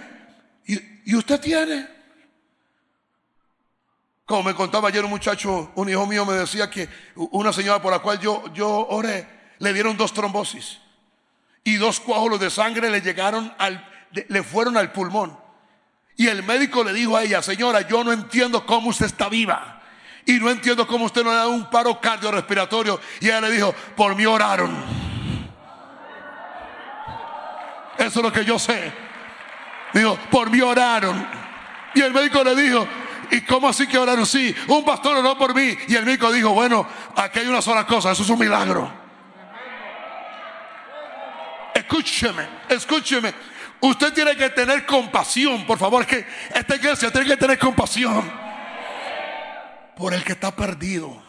[0.65, 1.94] ¿y, ¿y usted tiene?
[4.27, 7.93] Como me contaba ayer un muchacho, un hijo mío me decía que una señora por
[7.93, 10.79] la cual yo, yo oré, le dieron dos trombosis
[11.63, 15.39] y dos coágulos de sangre le llegaron al, le fueron al pulmón.
[16.17, 19.83] Y el médico le dijo a ella, señora, yo no entiendo cómo usted está viva.
[20.27, 23.01] Y no entiendo cómo usted no le da un paro cardiorrespiratorio.
[23.21, 24.73] Y ella le dijo, por mí oraron.
[27.99, 28.93] Eso es lo que yo sé.
[29.93, 31.27] Dijo, por mí oraron.
[31.95, 32.87] Y el médico le dijo,
[33.35, 34.25] ¿Y cómo así que oraron?
[34.25, 35.77] Sí, un pastor oró por mí.
[35.89, 38.89] Y el médico dijo, bueno, aquí hay una sola cosa, eso es un milagro.
[41.75, 43.35] Escúcheme, escúcheme.
[43.81, 46.25] Usted tiene que tener compasión, por favor, que
[46.55, 48.33] esta iglesia tiene que tener compasión
[49.97, 51.21] por el que está perdido,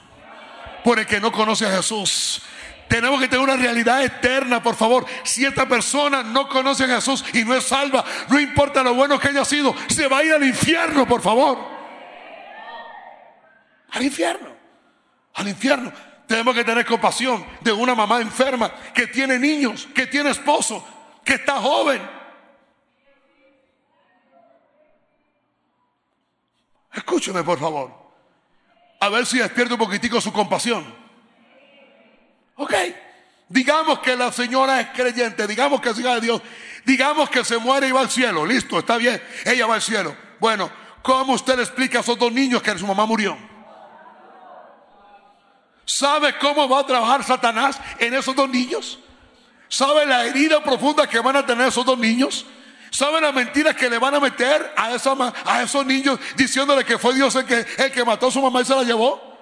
[0.83, 2.43] por el que no conoce a Jesús.
[2.87, 5.07] Tenemos que tener una realidad eterna, por favor.
[5.23, 9.17] Si esta persona no conoce a Jesús y no es salva, no importa lo bueno
[9.17, 11.74] que haya sido, se va a ir al infierno, por favor.
[13.95, 14.49] Al infierno.
[15.33, 15.91] Al infierno.
[16.27, 20.85] Tenemos que tener compasión de una mamá enferma que tiene niños, que tiene esposo,
[21.23, 22.01] que está joven.
[26.93, 27.91] Escúcheme, por favor.
[28.99, 30.85] A ver si despierta un poquitico su compasión.
[32.55, 32.73] Ok.
[33.47, 36.41] Digamos que la señora es creyente, digamos que es hija de Dios,
[36.83, 38.45] digamos que se muere y va al cielo.
[38.45, 39.21] Listo, está bien.
[39.45, 40.15] Ella va al cielo.
[40.39, 40.69] Bueno,
[41.01, 43.54] ¿cómo usted le explica a esos dos niños que su mamá murió?
[45.85, 48.99] ¿Sabe cómo va a trabajar Satanás en esos dos niños?
[49.67, 52.45] ¿Sabe la herida profunda que van a tener esos dos niños?
[52.89, 55.15] ¿Sabe las mentiras que le van a meter a, esa,
[55.45, 58.61] a esos niños diciéndole que fue Dios el que, el que mató a su mamá
[58.61, 59.35] y se la llevó?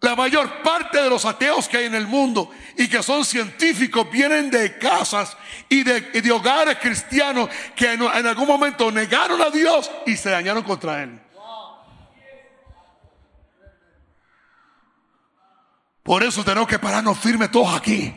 [0.00, 4.10] La mayor parte de los ateos que hay en el mundo y que son científicos
[4.10, 5.36] vienen de casas
[5.68, 10.64] y de, hogares cristianos que en, en, algún momento negaron a Dios y se dañaron
[10.64, 11.20] contra Él.
[16.02, 18.14] Por eso tenemos que pararnos firmes todos aquí.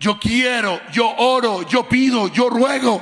[0.00, 3.00] Yo quiero, yo oro, yo pido, yo ruego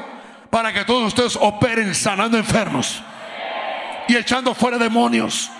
[0.50, 3.02] para que todos ustedes operen sanando enfermos
[4.06, 5.50] y echando fuera demonios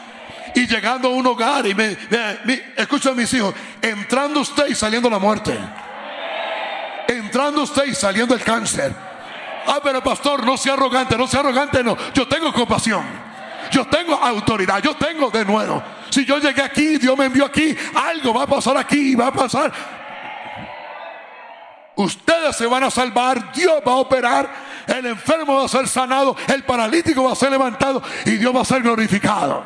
[0.55, 1.97] y llegando a un hogar y me,
[2.45, 5.57] me, escuchen mis hijos, entrando usted y saliendo la muerte.
[7.09, 8.95] Entrando usted y saliendo el cáncer.
[9.67, 11.97] Ah, pero pastor, no sea arrogante, no sea arrogante, no.
[12.13, 13.30] Yo tengo compasión.
[13.71, 15.83] Yo tengo autoridad, yo tengo de nuevo.
[16.11, 19.33] Si yo llegué aquí, Dios me envió aquí, algo va a pasar aquí, va a
[19.33, 19.73] pasar.
[21.97, 24.51] Ustedes se van a salvar, Dios va a operar,
[24.87, 28.63] el enfermo va a ser sanado, el paralítico va a ser levantado y Dios va
[28.63, 29.65] a ser glorificado.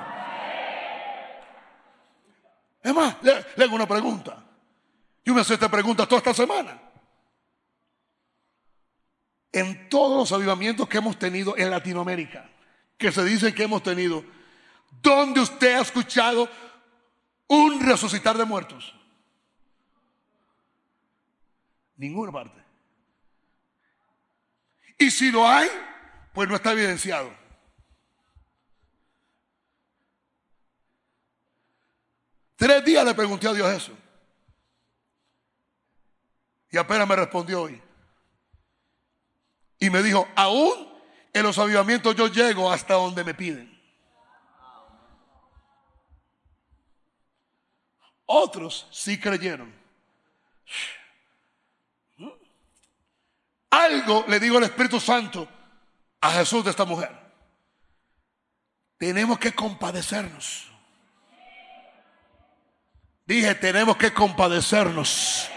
[2.82, 4.36] Es más, le, le hago una pregunta.
[5.24, 6.78] Yo me hice esta pregunta toda esta semana.
[9.52, 12.50] En todos los avivamientos que hemos tenido en Latinoamérica,
[12.98, 14.24] que se dice que hemos tenido,
[15.02, 16.48] ¿dónde usted ha escuchado
[17.48, 18.94] un resucitar de muertos?
[21.96, 22.64] Ninguna parte.
[24.98, 25.68] Y si lo hay,
[26.32, 27.32] pues no está evidenciado.
[32.56, 33.92] Tres días le pregunté a Dios eso.
[36.70, 37.80] Y apenas me respondió hoy.
[39.78, 40.93] Y me dijo, aún
[41.34, 43.74] en los avivamientos yo llego hasta donde me piden.
[48.26, 49.74] Otros sí creyeron.
[53.68, 55.48] Algo le digo al Espíritu Santo
[56.20, 57.10] a Jesús de esta mujer.
[58.96, 60.70] Tenemos que compadecernos.
[63.26, 65.50] Dije, tenemos que compadecernos.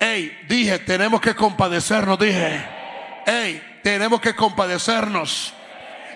[0.00, 2.18] Ey, dije, tenemos que compadecernos.
[2.18, 2.64] Dije,
[3.26, 5.54] ey, tenemos que compadecernos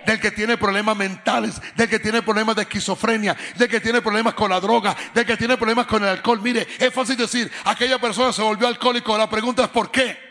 [0.07, 4.35] del que tiene problemas mentales, del que tiene problemas de esquizofrenia, del que tiene problemas
[4.35, 6.41] con la droga, del que tiene problemas con el alcohol.
[6.41, 9.19] Mire, es fácil decir, aquella persona se volvió alcohólico.
[9.19, 10.25] La pregunta es ¿por qué?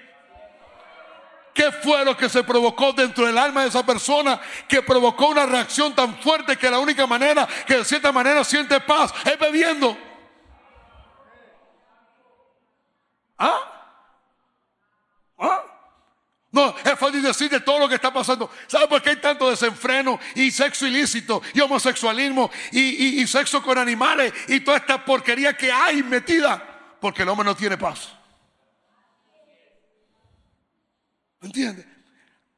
[1.53, 5.45] ¿Qué fue lo que se provocó dentro del alma de esa persona que provocó una
[5.45, 9.97] reacción tan fuerte que la única manera que de cierta manera siente paz es bebiendo?
[13.37, 13.59] ¿Ah?
[15.37, 15.74] ¿Ah?
[16.55, 18.49] No, es fácil decir de todo lo que está pasando.
[18.67, 23.77] ¿Sabe por qué hay tanto desenfreno y sexo ilícito y homosexualismo y, y, sexo con
[23.77, 26.95] animales y toda esta porquería que hay metida?
[27.01, 28.13] Porque el hombre no tiene paz.
[31.41, 31.85] ¿Entiende?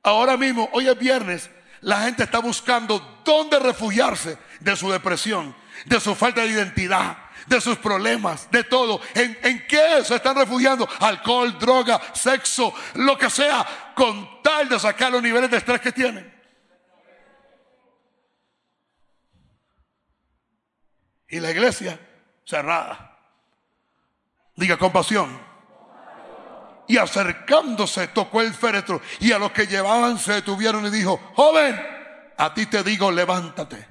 [0.04, 1.50] Ahora mismo, hoy es viernes,
[1.82, 7.18] la gente está buscando dónde refugiarse de su depresión, de su falta de identidad,
[7.48, 9.02] de sus problemas, de todo.
[9.14, 10.88] ¿En, ¿En, qué se están refugiando?
[11.00, 15.92] Alcohol, droga, sexo, lo que sea, con tal de sacar los niveles de estrés que
[15.92, 16.34] tienen.
[21.30, 22.00] Y la iglesia
[22.46, 23.18] cerrada.
[24.56, 25.48] Diga compasión
[26.88, 31.80] y acercándose tocó el féretro y a los que llevaban se detuvieron y dijo, joven,
[32.38, 33.86] a ti te digo, levántate.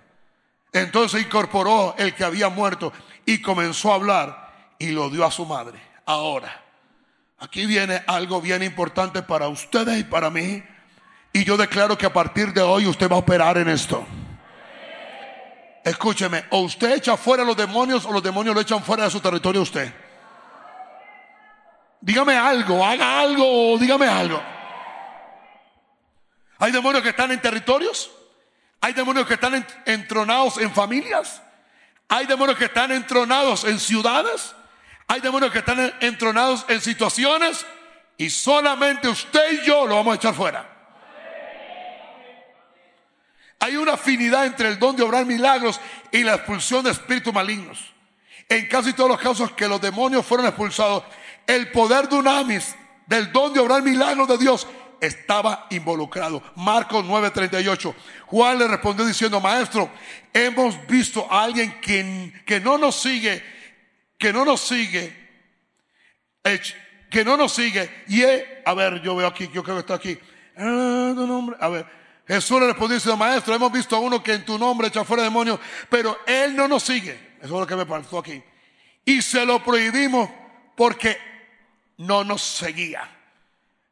[0.73, 2.93] Entonces incorporó el que había muerto
[3.27, 5.79] y comenzó a hablar y lo dio a su madre.
[6.07, 6.63] Ahora,
[7.39, 10.63] aquí viene algo bien importante para ustedes y para mí.
[11.33, 14.07] Y yo declaro que a partir de hoy usted va a operar en esto.
[15.85, 19.21] Escúcheme, o usted echa fuera los demonios o los demonios lo echan fuera de su
[19.21, 19.93] territorio a usted.
[22.01, 24.41] Dígame algo, haga algo, dígame algo.
[26.59, 28.11] Hay demonios que están en territorios,
[28.81, 31.43] hay demonios que están entronados en familias,
[32.09, 34.55] Hay demonios que están entronados en ciudades.
[35.09, 37.67] Hay demonios que están entronados en situaciones.
[38.17, 40.73] Y solamente usted y yo lo vamos a echar fuera.
[43.59, 45.81] Hay una afinidad entre el don de obrar milagros
[46.13, 47.93] y la expulsión de espíritus malignos.
[48.49, 51.03] En casi todos los casos que los demonios fueron expulsados,
[51.47, 52.77] el poder de Unamis,
[53.07, 54.67] del don de obrar milagros de Dios,
[55.01, 56.43] estaba involucrado.
[56.57, 57.95] Marcos 9:38.
[58.27, 59.91] Juan le respondió diciendo, maestro,
[60.33, 63.43] hemos visto a alguien que, que no nos sigue,
[64.19, 65.15] que no nos sigue,
[67.11, 68.05] que no nos sigue.
[68.09, 68.23] Y
[68.65, 70.19] a ver, yo veo aquí, yo creo que está aquí.
[70.57, 71.15] Ah,
[71.61, 71.87] a ver,
[72.27, 75.23] Jesús le respondió diciendo, maestro, hemos visto a uno que en tu nombre echa fuera
[75.23, 77.37] demonios, pero él no nos sigue.
[77.39, 78.43] Eso es lo que me pasó aquí.
[79.05, 80.29] Y se lo prohibimos
[80.75, 81.19] porque
[81.99, 83.16] no nos seguía.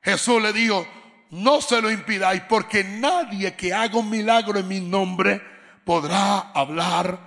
[0.04, 0.86] Jesús le dijo,
[1.30, 5.42] no se lo impidáis, porque nadie que haga un milagro en mi nombre
[5.84, 7.18] podrá hablar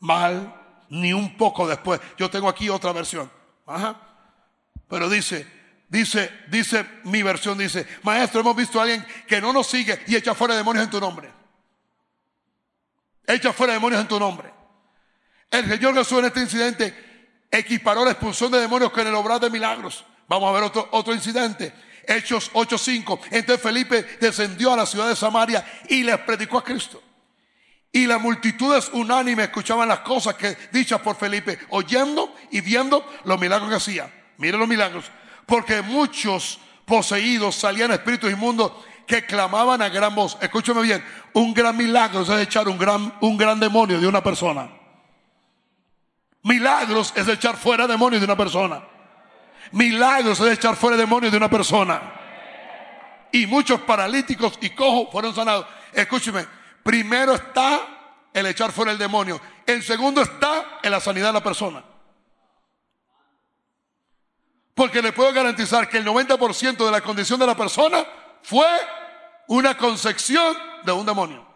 [0.00, 0.54] mal
[0.90, 2.00] ni un poco después.
[2.18, 3.30] Yo tengo aquí otra versión.
[3.66, 4.00] Ajá.
[4.88, 5.46] Pero dice,
[5.88, 10.16] dice, dice, mi versión dice, maestro, hemos visto a alguien que no nos sigue y
[10.16, 11.32] echa fuera demonios en tu nombre.
[13.26, 14.52] Echa fuera demonios en tu nombre.
[15.50, 19.50] El Señor Jesús en este incidente equiparó la expulsión de demonios con el obrar de
[19.50, 20.04] milagros.
[20.28, 21.72] Vamos a ver otro, otro incidente.
[22.06, 23.20] Hechos 8:5.
[23.30, 27.02] Entonces Felipe descendió a la ciudad de Samaria y les predicó a Cristo.
[27.92, 33.40] Y las multitudes unánimes escuchaban las cosas que dichas por Felipe, oyendo y viendo los
[33.40, 34.12] milagros que hacía.
[34.36, 35.06] Miren los milagros.
[35.46, 38.72] Porque muchos poseídos salían espíritus inmundos
[39.06, 40.36] que clamaban a gran voz.
[40.40, 41.02] Escúchame bien,
[41.32, 44.68] un gran milagro es echar un gran, un gran demonio de una persona.
[46.42, 48.82] Milagros es echar fuera demonios de una persona.
[49.72, 52.12] Milagros es echar fuera demonios de una persona.
[53.32, 55.66] Y muchos paralíticos y cojos fueron sanados.
[55.92, 56.46] Escúcheme,
[56.82, 59.40] primero está el echar fuera el demonio.
[59.66, 61.82] El segundo está en la sanidad de la persona.
[64.74, 68.04] Porque le puedo garantizar que el 90% de la condición de la persona
[68.42, 68.68] fue
[69.48, 71.46] una concepción de un demonio.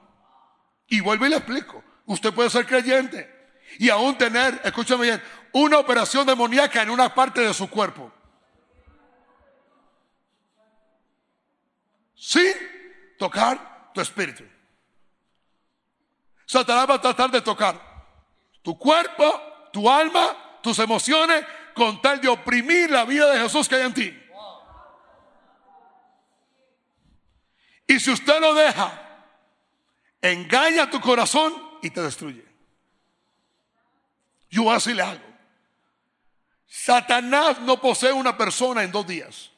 [0.89, 1.85] Y vuelvo y le explico.
[2.07, 3.41] Usted puede ser creyente
[3.79, 5.23] y aún tener, escúchame bien,
[5.53, 8.13] una operación demoníaca en una parte de su cuerpo.
[12.15, 12.53] Sin
[13.19, 14.45] tocar tu espíritu.
[16.47, 17.81] Satanás va a tratar de tocar
[18.63, 19.41] tu cuerpo,
[19.73, 21.45] tu alma, tus emociones,
[21.75, 24.17] con tal de oprimir la vida de Jesús que hay en ti.
[27.87, 28.93] Y si usted lo deja,
[30.21, 32.45] engaña tu corazón y te destruye.
[34.51, 35.30] Yo voy a decirle algo.
[36.71, 39.51] Satanás no posee una persona en dos días.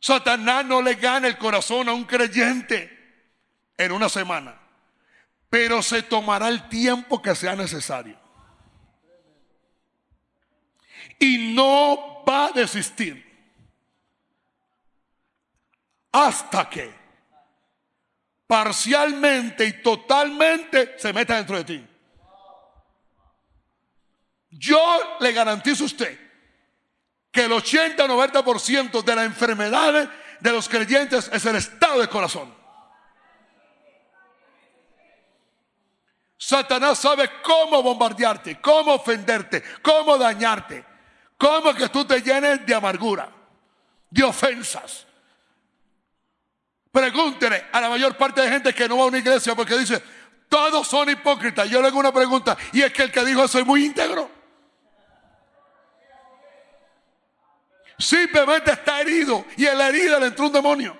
[0.00, 2.96] Satanás no le gana el corazón a un creyente
[3.76, 4.58] en una semana.
[5.50, 8.18] Pero se tomará el tiempo que sea necesario.
[11.18, 13.22] Y no va a desistir
[16.10, 16.90] hasta que
[18.46, 21.86] parcialmente y totalmente se meta dentro de ti.
[24.50, 24.80] Yo
[25.20, 26.18] le garantizo a usted
[27.30, 30.08] que el 80-90% de las enfermedades
[30.40, 32.54] de los creyentes es el estado de corazón.
[36.38, 40.84] Satanás sabe cómo bombardearte, cómo ofenderte, cómo dañarte,
[41.36, 43.28] cómo que tú te llenes de amargura,
[44.08, 45.06] de ofensas.
[46.92, 50.02] Pregúntele a la mayor parte de gente que no va a una iglesia porque dice,
[50.48, 51.68] todos son hipócritas.
[51.68, 54.37] Yo le hago una pregunta y es que el que dijo es muy íntegro.
[57.98, 60.96] Simplemente está herido y en la herida le entró un demonio.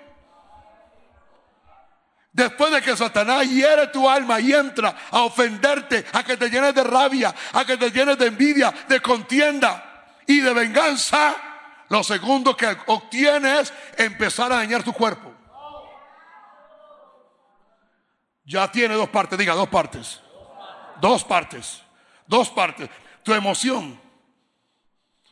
[2.33, 6.75] Después de que Satanás hiere tu alma y entra a ofenderte, a que te llenes
[6.75, 11.37] de rabia, a que te llenes de envidia, de contienda y de venganza,
[11.89, 15.33] lo segundo que obtiene es empezar a dañar tu cuerpo.
[18.45, 20.21] Ya tiene dos partes, diga dos partes.
[21.01, 21.83] Dos partes.
[22.27, 22.89] Dos partes.
[23.23, 24.01] Tu emoción,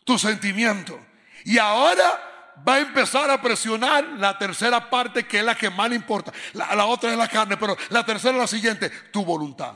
[0.05, 1.06] tu sentimiento
[1.47, 5.89] y ahora va a empezar a presionar la tercera parte que es la que más
[5.89, 6.33] le importa.
[6.55, 9.75] La, otra es la carne, pero la tercera es la siguiente, tu voluntad.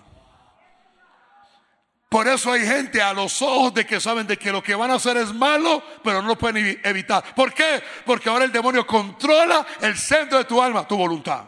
[2.08, 4.90] Por eso hay gente a los ojos de que saben de que lo que van
[4.90, 7.22] a hacer es malo, pero no lo pueden evitar.
[7.36, 7.80] ¿Por qué?
[8.04, 11.44] Porque ahora el demonio controla el centro de tu alma, tu voluntad.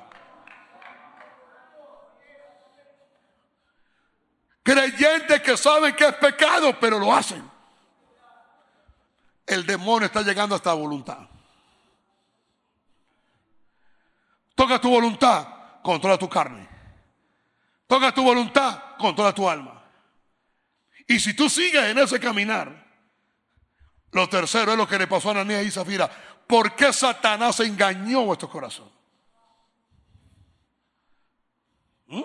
[4.62, 7.52] Creyentes que saben que es pecado, pero lo hacen
[9.47, 11.28] el demonio está llegando hasta voluntad.
[14.55, 16.68] Toca tu voluntad, controla tu carne.
[17.86, 19.82] Toca tu voluntad, con toda tu alma.
[21.07, 22.86] Y si tú sigues en ese caminar,
[24.12, 26.09] lo tercero es lo que le pasó a Ananías y Zafira.
[26.47, 28.90] ¿Por qué Satanás engañó vuestro corazón?
[32.07, 32.22] ¿Mm?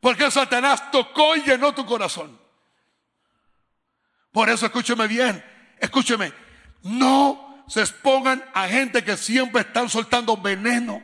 [0.00, 2.38] ¿Por qué Satanás tocó y llenó tu corazón?
[4.32, 5.44] Por eso escúcheme bien,
[5.78, 6.32] escúcheme,
[6.82, 11.02] no se expongan a gente que siempre están soltando veneno,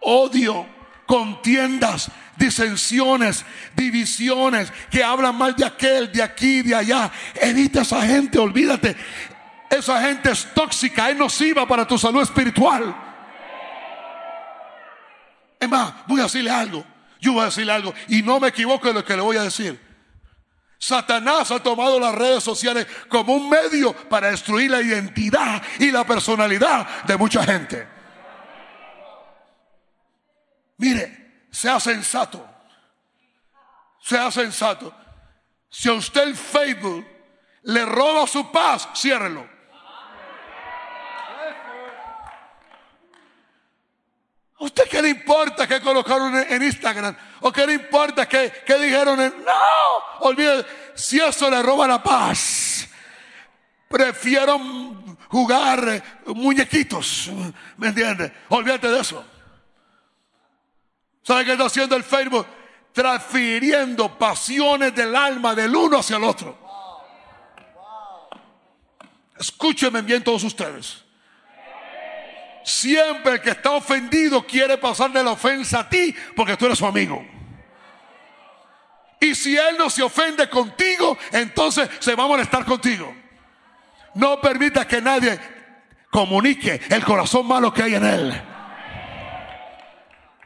[0.00, 0.66] odio,
[1.06, 7.10] contiendas, disensiones, divisiones, que hablan mal de aquel, de aquí, de allá.
[7.34, 8.96] Evita esa gente, olvídate.
[9.70, 12.94] Esa gente es tóxica, es nociva para tu salud espiritual.
[15.58, 16.84] Es más, voy a decirle algo.
[17.20, 19.42] Yo voy a decirle algo y no me equivoco en lo que le voy a
[19.42, 19.80] decir.
[20.84, 26.04] Satanás ha tomado las redes sociales como un medio para destruir la identidad y la
[26.04, 27.88] personalidad de mucha gente.
[30.76, 32.46] Mire, sea sensato.
[33.98, 34.94] Sea sensato.
[35.70, 37.06] Si a usted el Facebook
[37.62, 39.48] le roba su paz, ciérrelo.
[44.53, 47.14] ¿A usted qué le importa que colocaron en Instagram?
[47.40, 49.44] ¿O qué le importa que, dijeron en...
[49.44, 52.88] No, olvide, si eso le roba la paz,
[53.88, 54.58] prefiero
[55.28, 57.30] jugar muñequitos.
[57.76, 58.32] ¿Me entiende?
[58.48, 59.24] Olvídate de eso.
[61.22, 62.46] ¿Sabe qué está haciendo el Facebook?
[62.92, 66.58] Transfiriendo pasiones del alma del uno hacia el otro.
[69.38, 71.03] Escúchenme bien todos ustedes.
[72.64, 76.86] Siempre el que está ofendido quiere pasarle la ofensa a ti porque tú eres su
[76.86, 77.24] amigo.
[79.20, 83.14] Y si él no se ofende contigo, entonces se va a molestar contigo.
[84.14, 85.38] No permita que nadie
[86.10, 88.42] comunique el corazón malo que hay en él.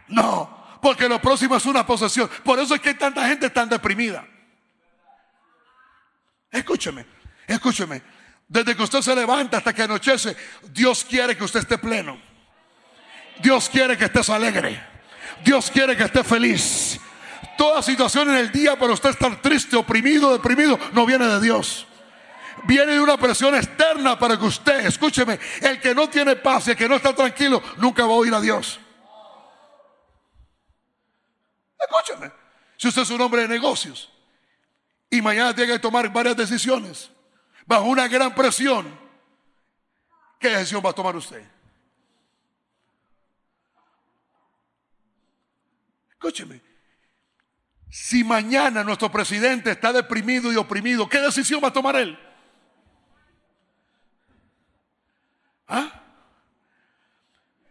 [0.08, 2.28] No, porque lo próximo es una posesión.
[2.42, 4.26] Por eso es que hay tanta gente tan deprimida.
[6.50, 7.06] Escúcheme,
[7.46, 8.17] escúcheme.
[8.48, 10.34] Desde que usted se levanta hasta que anochece,
[10.70, 12.18] Dios quiere que usted esté pleno.
[13.40, 14.82] Dios quiere que estés alegre.
[15.44, 16.98] Dios quiere que esté feliz.
[17.58, 21.86] Toda situación en el día para usted estar triste, oprimido, deprimido, no viene de Dios.
[22.64, 26.70] Viene de una presión externa para que usted, escúcheme, el que no tiene paz y
[26.70, 28.80] el que no está tranquilo, nunca va a oír a Dios.
[31.78, 32.32] Escúcheme.
[32.78, 34.10] Si usted es un hombre de negocios
[35.10, 37.10] y mañana tiene que tomar varias decisiones
[37.68, 38.98] bajo una gran presión,
[40.40, 41.46] ¿qué decisión va a tomar usted?
[46.12, 46.62] Escúcheme.
[47.90, 52.18] Si mañana nuestro presidente está deprimido y oprimido, ¿qué decisión va a tomar él?
[55.68, 55.97] ¿Ah?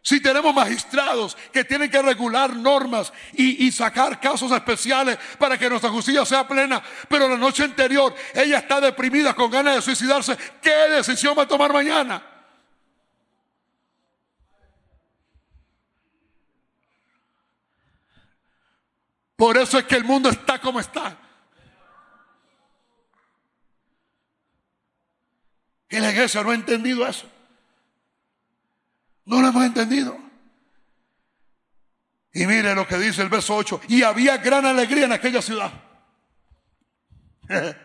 [0.08, 5.90] Si tenemos magistrados que tienen que regular normas y, sacar casos especiales para que nuestra
[5.90, 10.72] justicia sea plena, pero la noche anterior ella está deprimida con ganas de suicidarse, ¿qué
[10.72, 12.24] decisión va a tomar mañana?
[19.36, 21.18] Por eso es que el mundo está como está.
[25.90, 27.30] Y la iglesia no ha entendido eso.
[29.28, 30.18] No lo hemos entendido.
[32.34, 33.82] Y mire lo que dice el verso 8.
[33.90, 35.70] Y había gran alegría en aquella ciudad.
[37.50, 37.76] ¿Eh?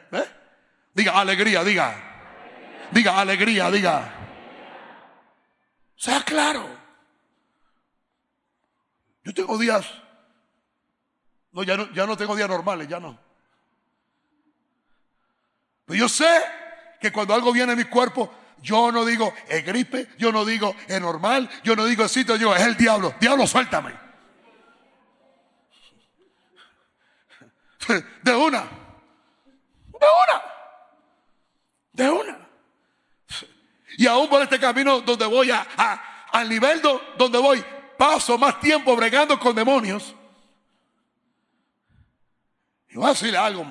[0.94, 2.88] Diga alegría, diga.
[2.92, 4.14] Diga alegría, diga.
[5.96, 6.64] Sea claro.
[9.24, 9.84] Yo tengo días.
[11.50, 13.18] No ya, no, ya no tengo días normales, ya no.
[15.86, 16.40] Pero yo sé
[17.00, 18.32] que cuando algo viene a mi cuerpo,
[18.62, 22.54] yo no digo es gripe, yo no digo es normal, yo no digo es yo
[22.54, 23.14] es el diablo.
[23.20, 23.92] Diablo, suéltame.
[28.22, 28.62] De una.
[30.00, 30.42] De una.
[31.92, 32.48] De una.
[33.98, 35.66] Y aún por este camino donde voy a,
[36.32, 36.80] al nivel
[37.16, 37.64] donde voy,
[37.98, 40.14] paso más tiempo bregando con demonios.
[42.88, 43.66] Y voy a decirle algo.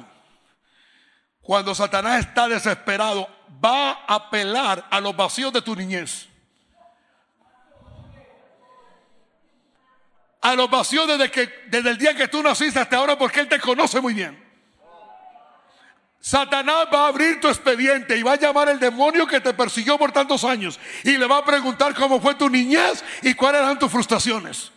[1.42, 3.28] Cuando Satanás está desesperado,
[3.64, 6.28] va a apelar a los vacíos de tu niñez.
[10.42, 13.48] A los vacíos desde, que, desde el día que tú naciste hasta ahora porque Él
[13.48, 14.52] te conoce muy bien.
[16.20, 19.98] Satanás va a abrir tu expediente y va a llamar al demonio que te persiguió
[19.98, 23.80] por tantos años y le va a preguntar cómo fue tu niñez y cuáles eran
[23.80, 24.72] tus frustraciones.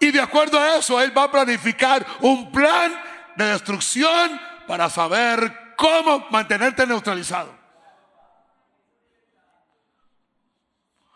[0.00, 2.92] Y de acuerdo a eso, Él va a planificar un plan
[3.36, 7.52] de destrucción para saber cómo mantenerte neutralizado.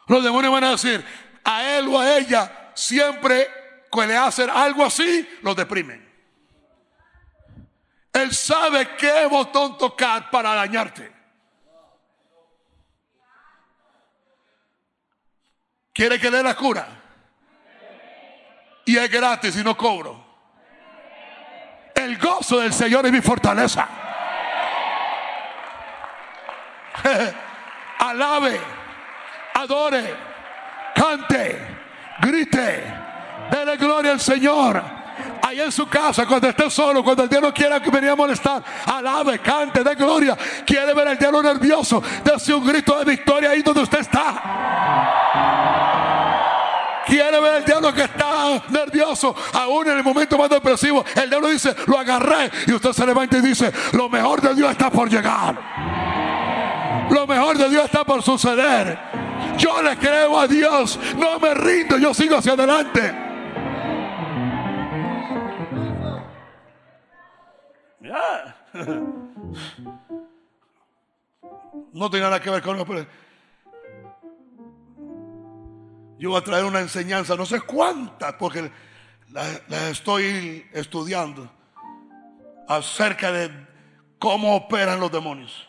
[0.08, 1.04] Los demonios van a decir,
[1.44, 3.48] a él o a ella, siempre
[3.92, 6.04] que le hacen algo así, los deprimen.
[8.12, 11.14] Él sabe qué botón tocar para dañarte.
[15.92, 16.88] ¿Quiere que dé la cura?
[18.84, 20.26] Y es gratis y no cobro.
[21.94, 24.05] El gozo del Señor es mi fortaleza.
[27.98, 28.60] Alabe,
[29.54, 30.14] adore,
[30.94, 31.78] cante,
[32.20, 32.94] grite,
[33.50, 34.82] dele gloria al Señor.
[35.42, 38.62] Ahí en su casa, cuando esté solo, cuando el diablo quiera que venga a molestar,
[38.84, 40.36] alabe, cante, dé gloria.
[40.66, 44.42] Quiere ver al diablo nervioso, dése un grito de victoria ahí donde usted está.
[47.06, 51.04] Quiere ver el diablo que está nervioso, aún en el momento más depresivo.
[51.14, 52.50] El diablo dice, lo agarré.
[52.66, 56.25] Y usted se levanta y dice, lo mejor de Dios está por llegar.
[57.10, 58.98] Lo mejor de Dios está por suceder.
[59.58, 60.98] Yo le creo a Dios.
[61.16, 63.26] No me rindo, yo sigo hacia adelante.
[71.92, 72.86] No tiene nada que ver con los...
[76.18, 78.70] Yo voy a traer una enseñanza, no sé cuántas, porque
[79.30, 81.50] las la estoy estudiando
[82.68, 83.50] acerca de
[84.18, 85.66] cómo operan los demonios.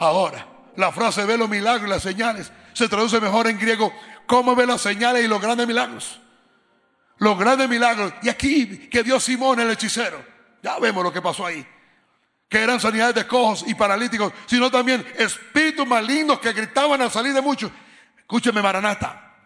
[0.00, 0.44] Ahora,
[0.74, 3.92] la frase ve los milagros y las señales se traduce mejor en griego,
[4.26, 6.20] cómo ve las señales y los grandes milagros.
[7.18, 8.12] Los grandes milagros.
[8.22, 10.24] Y aquí que dio Simón el hechicero.
[10.62, 11.64] Ya vemos lo que pasó ahí
[12.50, 17.32] que eran sanidades de cojos y paralíticos, sino también espíritus malignos que gritaban al salir
[17.32, 17.70] de muchos.
[18.18, 19.36] Escúcheme, Maranata.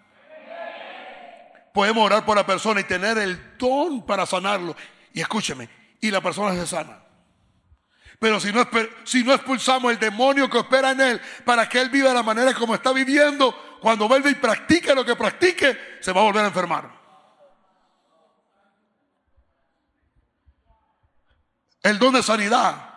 [1.74, 4.74] Podemos orar por la persona y tener el don para sanarlo.
[5.12, 5.68] Y escúcheme,
[6.00, 7.03] y la persona se sana.
[8.24, 8.66] Pero si no,
[9.04, 12.22] si no expulsamos el demonio que opera en él para que él viva de la
[12.22, 16.42] manera como está viviendo, cuando vuelve y practique lo que practique, se va a volver
[16.42, 16.90] a enfermar.
[21.82, 22.94] El don de sanidad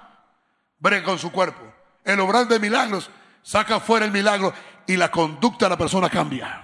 [0.79, 1.73] brega con su cuerpo.
[2.05, 3.09] El obrar de milagros
[3.43, 4.53] saca fuera el milagro
[4.85, 6.63] y la conducta de la persona cambia.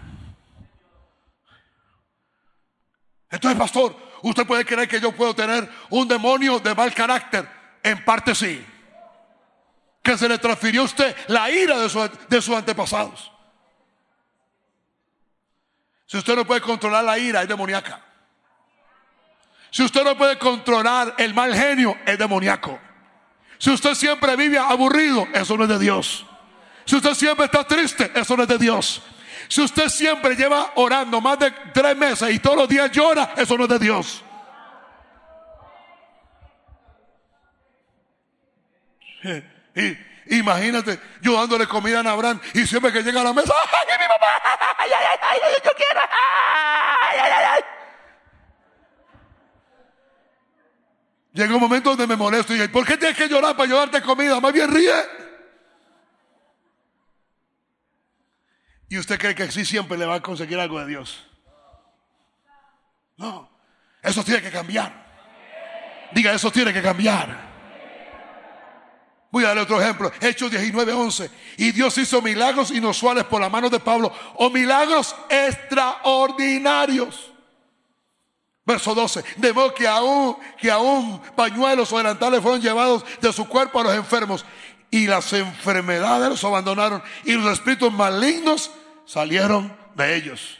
[3.30, 7.63] Entonces, pastor, usted puede creer que yo puedo tener un demonio de mal carácter.
[7.84, 8.66] En parte sí.
[10.02, 13.32] Que se le transfirió a usted la ira de, de sus antepasados.
[16.06, 18.02] Si usted no puede controlar la ira, es demoníaca.
[19.72, 22.80] Si usted no puede controlar el mal genio, es demoníaco.
[23.58, 26.26] Si usted siempre vive aburrido, eso no es de Dios.
[26.86, 29.02] Si usted siempre está triste, eso no es de Dios.
[29.48, 33.58] Si usted siempre lleva orando más de tres meses y todos los días llora, eso
[33.58, 34.22] no es de Dios.
[39.76, 43.98] Y, imagínate yo dándole comida a Abraham y siempre que llega a la mesa, ¡ay,
[43.98, 44.42] mi mamá!
[44.78, 45.40] ¡Ay, ay, ay!
[45.44, 46.00] ay yo quiero!
[47.10, 47.62] ¡Ay, ay, ay!
[51.34, 54.02] Llega un momento donde me molesto y digo, ¿por qué tienes que llorar para llevarte
[54.04, 54.40] comida?
[54.40, 54.94] Más bien ríe.
[58.90, 61.26] Y usted cree que así siempre le va a conseguir algo de Dios.
[63.18, 63.50] No,
[64.04, 64.94] eso tiene que cambiar.
[66.12, 67.53] Diga, eso tiene que cambiar.
[69.34, 70.12] Voy a darle otro ejemplo.
[70.22, 71.32] Hechos 19, 11.
[71.58, 77.32] Y Dios hizo milagros inusuales por la mano de Pablo o milagros extraordinarios.
[78.64, 79.24] Verso 12.
[79.38, 83.86] De modo que aún, que aún pañuelos o delantales fueron llevados de su cuerpo a
[83.86, 84.46] los enfermos.
[84.92, 87.02] Y las enfermedades los abandonaron.
[87.24, 88.70] Y los espíritus malignos
[89.04, 90.60] salieron de ellos.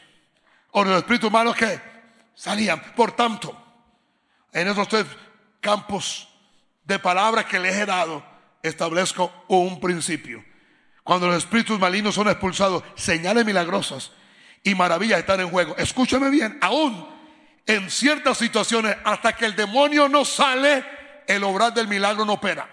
[0.72, 1.80] O los espíritus malos que
[2.34, 2.82] salían.
[2.96, 3.56] Por tanto,
[4.52, 5.06] en esos tres
[5.62, 6.28] campos
[6.86, 8.33] de palabras que les he dado,
[8.64, 10.44] establezco un principio.
[11.04, 14.12] Cuando los espíritus malignos son expulsados, señales milagrosas
[14.64, 15.76] y maravillas están en juego.
[15.78, 17.14] Escúchame bien, aún
[17.66, 20.84] en ciertas situaciones, hasta que el demonio no sale,
[21.28, 22.70] el obrar del milagro no opera.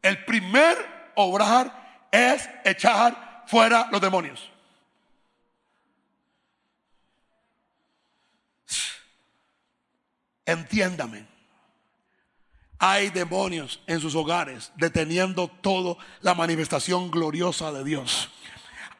[0.00, 4.50] El primer obrar es echar fuera los demonios.
[10.44, 11.31] Entiéndame.
[12.84, 18.28] Hay demonios en sus hogares deteniendo toda la manifestación gloriosa de Dios.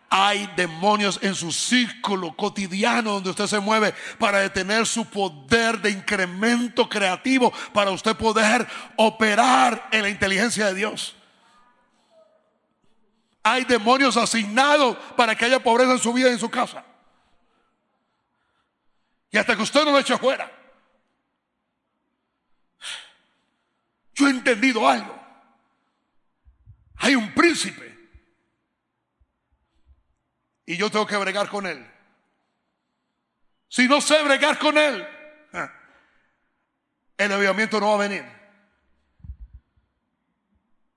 [0.08, 5.90] Hay demonios en su círculo cotidiano donde usted se mueve para detener su poder de
[5.90, 11.16] incremento creativo para usted poder operar en la inteligencia de Dios.
[13.42, 16.84] Hay demonios asignados para que haya pobreza en su vida y en su casa.
[19.32, 20.61] Y hasta que usted no lo eche fuera.
[24.14, 25.18] Yo he entendido algo.
[26.96, 27.92] Hay un príncipe
[30.66, 31.84] y yo tengo que bregar con él.
[33.68, 35.06] Si no sé bregar con él,
[37.16, 38.24] el avivamiento no va a venir.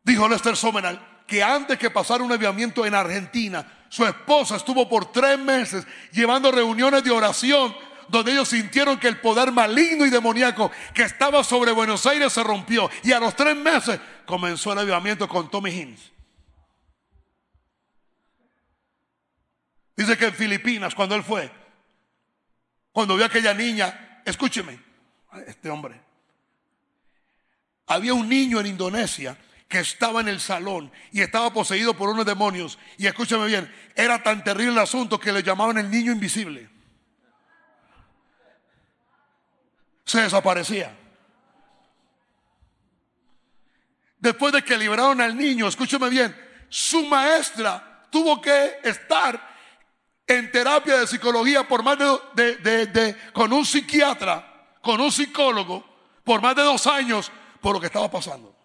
[0.04, 5.12] Dijo Lester Somenal que antes que pasara un avivamiento en Argentina, su esposa estuvo por
[5.12, 7.76] tres meses llevando reuniones de oración
[8.08, 12.44] donde ellos sintieron que el poder maligno y demoníaco que estaba sobre Buenos Aires se
[12.44, 12.90] rompió.
[13.04, 16.12] Y a los tres meses comenzó el avivamiento con Tommy Hines.
[19.96, 21.50] Dice que en Filipinas, cuando él fue,
[22.92, 24.80] cuando vio a aquella niña, escúcheme,
[25.48, 26.02] este hombre,
[27.88, 29.38] había un niño en Indonesia
[29.68, 32.78] que estaba en el salón y estaba poseído por unos demonios.
[32.98, 36.70] Y escúcheme bien, era tan terrible el asunto que le llamaban el niño invisible.
[40.06, 40.96] Se desaparecía.
[44.18, 46.36] Después de que liberaron al niño, escúcheme bien,
[46.70, 49.56] su maestra tuvo que estar
[50.26, 51.98] en terapia de psicología por más
[52.34, 55.86] de, con un psiquiatra, con un psicólogo,
[56.24, 58.56] por más de dos años por lo que estaba pasando.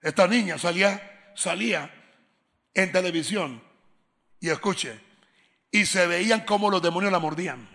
[0.00, 1.92] Esta niña salía, salía
[2.72, 3.65] en televisión
[4.40, 5.00] y escuche,
[5.70, 7.68] y se veían como los demonios la mordían.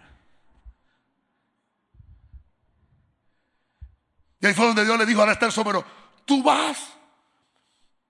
[4.39, 5.85] Y ahí fue donde Dios le dijo a Esther Somero,
[6.25, 6.93] tú vas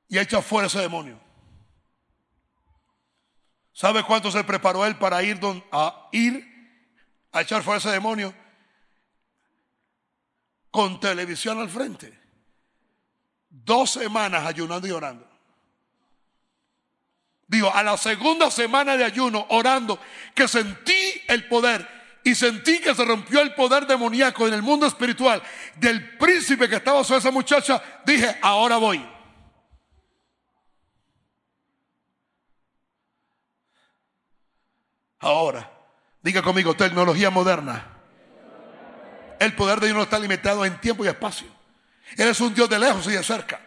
[0.07, 1.19] y echa fuera ese demonio.
[3.73, 5.40] ¿Sabe cuánto se preparó él para ir
[5.72, 6.48] a ir
[7.32, 8.34] a echar fuera ese demonio?
[10.69, 12.18] Con televisión al frente.
[13.49, 15.31] Dos semanas ayunando y orando.
[17.52, 19.99] Digo, a la segunda semana de ayuno, orando,
[20.34, 21.86] que sentí el poder
[22.23, 25.44] y sentí que se rompió el poder demoníaco en el mundo espiritual
[25.76, 29.06] del príncipe que estaba sobre esa muchacha, dije, ahora voy.
[35.19, 35.69] Ahora,
[36.22, 37.86] diga conmigo, tecnología moderna.
[39.41, 41.48] El poder de Dios no está limitado en tiempo y espacio.
[42.15, 43.60] Él es un Dios de lejos y de cerca.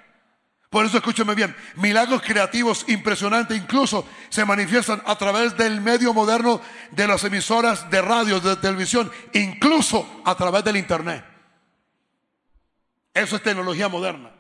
[0.75, 6.61] Por eso escúcheme bien, milagros creativos impresionantes incluso se manifiestan a través del medio moderno
[6.91, 11.25] de las emisoras de radio, de televisión, incluso a través del internet.
[13.15, 14.33] Eso es tecnología moderna.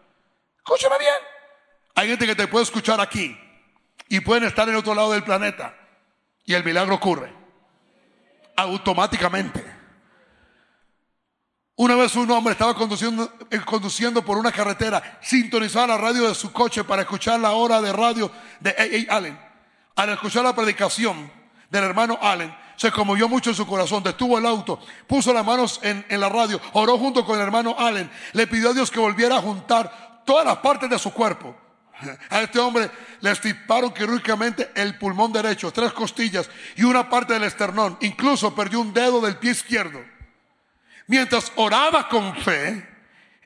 [0.56, 1.15] Escúchame bien.
[1.94, 3.39] Hay gente que te puede escuchar aquí
[4.09, 5.73] y pueden estar en otro lado del planeta
[6.44, 7.32] y el milagro ocurre
[8.56, 9.74] automáticamente.
[11.77, 16.35] Una vez un hombre estaba conduciendo, eh, conduciendo por una carretera, sintonizaba la radio de
[16.35, 18.31] su coche para escuchar la hora de radio
[18.61, 18.71] de
[19.09, 19.17] A.A.
[19.17, 19.39] Allen.
[19.97, 21.31] Al escuchar la predicación
[21.71, 24.79] del hermano Allen, se conmovió mucho en su corazón, detuvo el auto,
[25.09, 28.71] puso las manos en, en la radio, oró junto con el hermano Allen, le pidió
[28.71, 31.57] a Dios que volviera a juntar todas las partes de su cuerpo.
[32.31, 32.91] A este hombre
[33.21, 37.97] le estiparon quirúrgicamente el pulmón derecho, tres costillas y una parte del esternón.
[38.01, 40.14] Incluso perdió un dedo del pie izquierdo.
[41.07, 42.87] Mientras oraba con fe,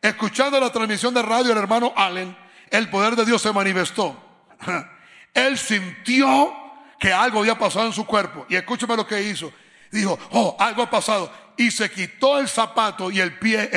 [0.00, 2.36] escuchando la transmisión de radio del hermano Allen,
[2.70, 4.16] el poder de Dios se manifestó.
[5.34, 6.54] Él sintió
[6.98, 8.46] que algo había pasado en su cuerpo.
[8.48, 9.52] Y escúchame lo que hizo.
[9.90, 11.32] Dijo, oh, algo ha pasado.
[11.56, 13.68] Y se quitó el zapato y el pie,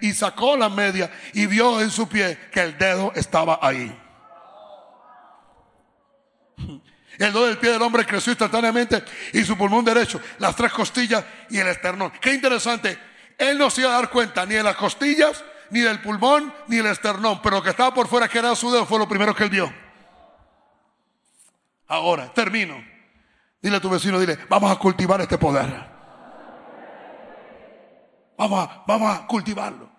[0.00, 3.92] y sacó la media y vio en su pie que el dedo estaba ahí.
[7.18, 9.02] El dedo del pie del hombre creció instantáneamente
[9.32, 12.12] y su pulmón derecho, las tres costillas y el esternón.
[12.20, 12.98] Qué interesante.
[13.38, 16.76] Él no se iba a dar cuenta ni de las costillas, ni del pulmón, ni
[16.76, 17.40] del esternón.
[17.42, 19.50] Pero lo que estaba por fuera, que era su dedo, fue lo primero que él
[19.50, 19.72] vio.
[21.88, 22.82] Ahora, termino.
[23.62, 25.96] Dile a tu vecino, dile, vamos a cultivar este poder.
[28.36, 29.90] Vamos a, vamos a cultivarlo.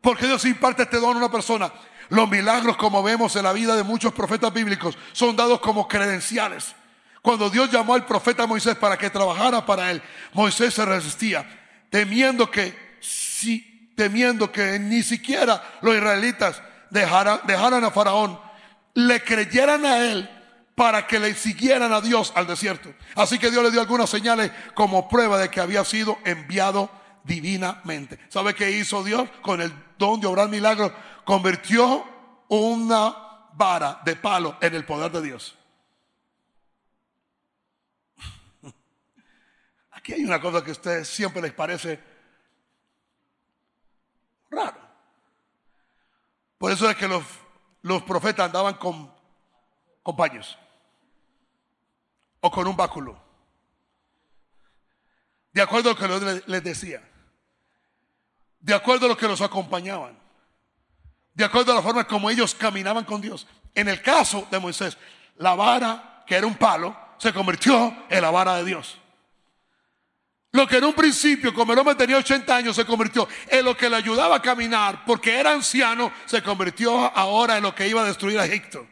[0.00, 1.72] Porque Dios imparte este don a una persona.
[2.10, 6.74] Los milagros, como vemos en la vida de muchos profetas bíblicos, son dados como credenciales.
[7.22, 10.02] Cuando Dios llamó al profeta Moisés para que trabajara para él,
[10.32, 11.46] Moisés se resistía,
[11.90, 18.40] temiendo que, si, temiendo que ni siquiera los israelitas dejaran, dejaran a Faraón,
[18.94, 20.30] le creyeran a él
[20.74, 22.94] para que le siguieran a Dios al desierto.
[23.16, 26.88] Así que Dios le dio algunas señales como prueba de que había sido enviado
[27.28, 28.18] divinamente.
[28.28, 30.90] ¿Sabe qué hizo Dios con el don de obrar milagros?
[31.24, 32.04] Convirtió
[32.48, 33.14] una
[33.52, 35.56] vara de palo en el poder de Dios.
[39.92, 42.02] Aquí hay una cosa que a ustedes siempre les parece
[44.50, 44.80] raro.
[46.56, 47.22] Por eso es que los,
[48.02, 49.14] profetas andaban con,
[50.02, 50.58] con paños
[52.40, 53.22] o con un báculo.
[55.52, 57.07] De acuerdo a lo que les decía
[58.60, 60.18] de acuerdo a lo que los acompañaban.
[61.34, 63.46] de acuerdo a la forma como ellos caminaban con Dios.
[63.72, 64.98] En el caso de Moisés,
[65.36, 68.98] la vara, que era un palo, se convirtió en la vara de Dios.
[70.50, 73.76] Lo que en un principio, como el hombre tenía 80 años, se convirtió en lo
[73.76, 78.00] que le ayudaba a caminar, porque era anciano, se convirtió ahora en lo que iba
[78.00, 78.86] a destruir a Egipto.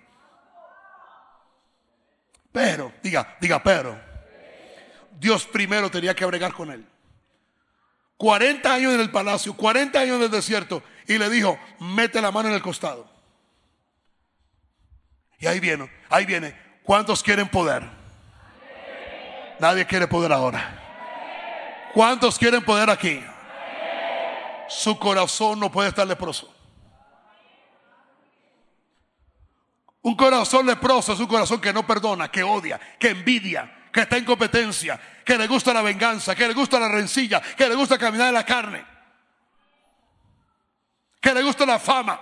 [2.52, 3.98] Pero, diga, diga, pero,
[5.18, 6.86] Dios primero tenía que bregar con él.
[8.16, 12.30] 40 años en el palacio, 40 años en el desierto, y le dijo, mete la
[12.30, 13.10] mano en el costado.
[15.38, 16.56] Y ahí viene, ahí viene.
[16.82, 17.82] ¿Cuántos quieren poder?
[19.58, 20.82] Nadie quiere poder ahora.
[21.92, 23.22] ¿Cuántos quieren poder aquí?
[24.68, 26.52] Su corazón no puede estar leproso.
[30.02, 34.16] Un corazón leproso es un corazón que no perdona, que odia, que envidia, que está
[34.16, 37.98] en competencia, que le gusta la venganza, que le gusta la rencilla, que le gusta
[37.98, 38.86] caminar en la carne,
[41.20, 42.20] que le gusta la fama,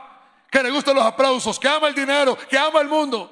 [0.51, 3.31] que le gustan los aplausos, que ama el dinero, que ama el mundo.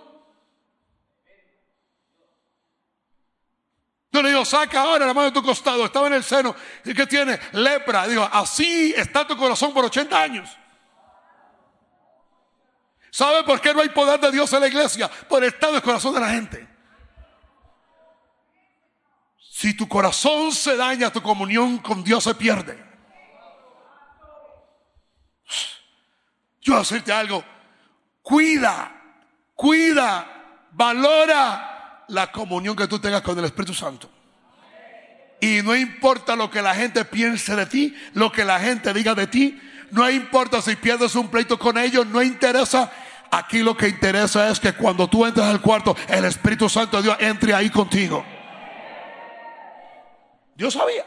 [4.13, 5.87] Yo le digo, saca ahora la mano de tu costado.
[5.87, 6.55] Estaba en el seno.
[6.85, 7.41] ¿Y que tiene?
[7.53, 8.07] Lepra.
[8.07, 10.51] Digo, así está tu corazón por 80 años.
[13.11, 15.09] ¿Sabe por qué no hay poder de Dios en la iglesia?
[15.09, 16.72] Por el estado del corazón de la gente.
[19.63, 22.85] Si tu corazón se daña, tu comunión con Dios se pierde.
[26.61, 27.45] Yo decirte algo.
[28.23, 28.91] Cuida,
[29.55, 34.11] cuida, valora la comunión que tú tengas con el Espíritu Santo.
[35.41, 39.15] Y no importa lo que la gente piense de ti, lo que la gente diga
[39.15, 39.61] de ti,
[39.93, 42.91] no importa si pierdes un pleito con ellos, no interesa.
[43.31, 47.05] Aquí lo que interesa es que cuando tú entres al cuarto, el Espíritu Santo de
[47.05, 48.27] Dios entre ahí contigo.
[50.55, 51.07] Dios sabía.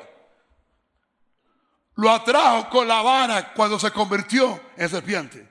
[1.96, 5.48] Lo atrajo con la vara cuando se convirtió en serpiente.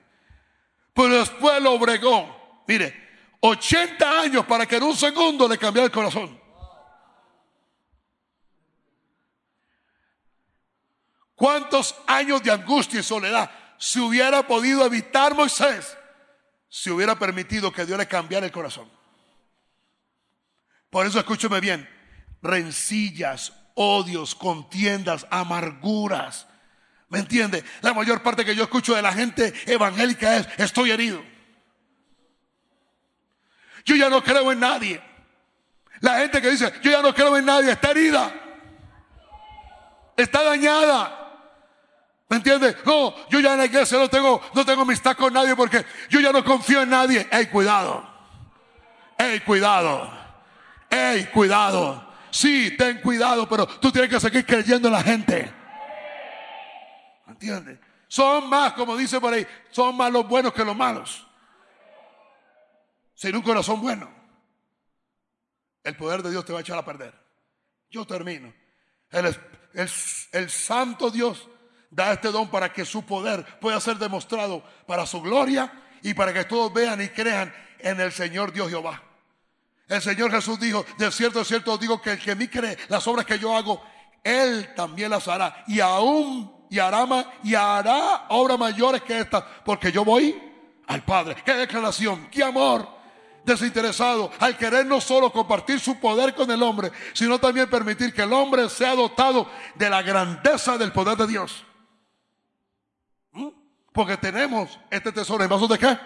[0.92, 2.62] Pero después lo bregó.
[2.66, 3.04] Mire,
[3.40, 6.40] 80 años para que en un segundo le cambiara el corazón.
[11.34, 15.96] ¿Cuántos años de angustia y soledad se hubiera podido evitar Moisés
[16.68, 18.90] si hubiera permitido que Dios le cambiara el corazón?
[20.90, 21.88] Por eso escúcheme bien,
[22.40, 26.46] rencillas, odios, contiendas, amarguras.
[27.08, 27.62] ¿Me entiende?
[27.80, 31.22] La mayor parte que yo escucho de la gente evangélica es, estoy herido.
[33.84, 35.02] Yo ya no creo en nadie.
[36.00, 38.32] La gente que dice, yo ya no creo en nadie, está herida.
[40.16, 41.20] Está dañada.
[42.28, 42.76] ¿Me entiendes?
[42.84, 46.20] No, yo ya en la iglesia no tengo, no tengo amistad con nadie porque yo
[46.20, 47.28] ya no confío en nadie.
[47.30, 48.04] Ey, cuidado.
[49.18, 50.10] Ey, cuidado.
[50.90, 52.03] Ey, cuidado.
[52.34, 55.52] Sí, ten cuidado, pero tú tienes que seguir creyendo en la gente.
[57.26, 57.78] ¿Me entiendes?
[58.08, 61.26] Son más, como dice por ahí, son más los buenos que los malos
[63.14, 64.10] sin un corazón bueno,
[65.82, 67.14] el poder de Dios te va a echar a perder.
[67.90, 68.52] Yo termino.
[69.10, 69.34] El,
[70.32, 71.48] el, santo Dios
[71.90, 76.32] da este don para que su poder pueda ser demostrado para su gloria y para
[76.32, 79.02] que todos vean y crean en el Señor Dios Jehová.
[79.88, 83.06] El Señor Jesús dijo, de cierto, de cierto digo que el que mí cree, las
[83.06, 83.82] obras que yo hago,
[84.22, 85.64] Él también las hará.
[85.66, 87.06] Y aún, y hará,
[87.42, 90.40] y hará obras mayores que estas, porque yo voy
[90.86, 91.36] al Padre.
[91.44, 92.94] Qué declaración, qué amor
[93.44, 98.22] desinteresado al querer no solo compartir su poder con el hombre, sino también permitir que
[98.22, 101.64] el hombre sea dotado de la grandeza del poder de Dios.
[103.32, 103.48] ¿Mm?
[103.92, 105.98] Porque tenemos este tesoro en vasos de qué?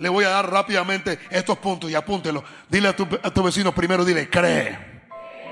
[0.00, 2.42] Le voy a dar rápidamente estos puntos y apúntelo.
[2.70, 4.78] Dile a tu, a vecino primero, dile, cree.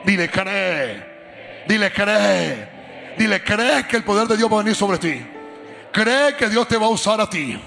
[0.06, 1.64] Dile, cree.
[1.68, 2.68] Dile, cree.
[3.18, 5.22] Dile, cree que el poder de Dios va a venir sobre ti.
[5.92, 7.60] Cree que Dios te va a usar a ti.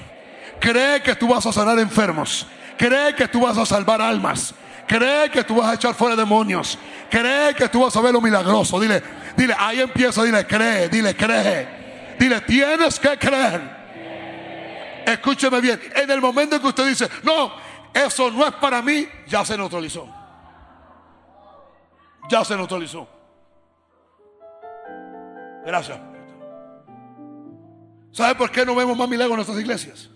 [0.60, 2.48] Cree que tú vas a sanar enfermos.
[2.80, 4.56] Cree que tú vas a salvar almas.
[4.88, 6.80] Cree que tú vas a echar fuera demonios.
[7.12, 8.80] Cree que tú vas a ver lo milagroso.
[8.80, 9.04] Dile,
[9.38, 11.68] dile, ahí empieza, dile, cree, dile, cree.
[12.18, 13.81] Dile, tienes que creer.
[15.06, 17.54] Escúcheme bien, en el momento en que usted dice, no,
[17.94, 20.08] eso no es para mí, ya se neutralizó.
[22.30, 23.08] Ya se neutralizó.
[25.66, 26.00] Gracias.
[28.12, 30.10] ¿Sabe por qué no vemos más milagros en nuestras iglesias?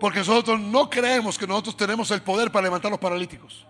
[0.00, 3.66] Porque nosotros no creemos que nosotros tenemos el poder para levantar los paralíticos.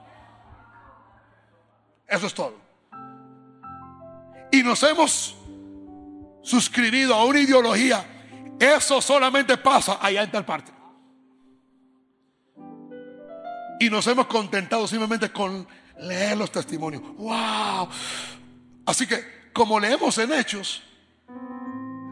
[2.06, 2.54] Eso es todo.
[4.50, 5.36] Y nos hemos
[6.42, 8.13] suscribido a una ideología.
[8.58, 10.72] Eso solamente pasa allá en tal parte.
[13.80, 15.66] Y nos hemos contentado simplemente con
[15.98, 17.02] leer los testimonios.
[17.16, 17.88] ¡Wow!
[18.86, 20.82] Así que, como leemos en Hechos,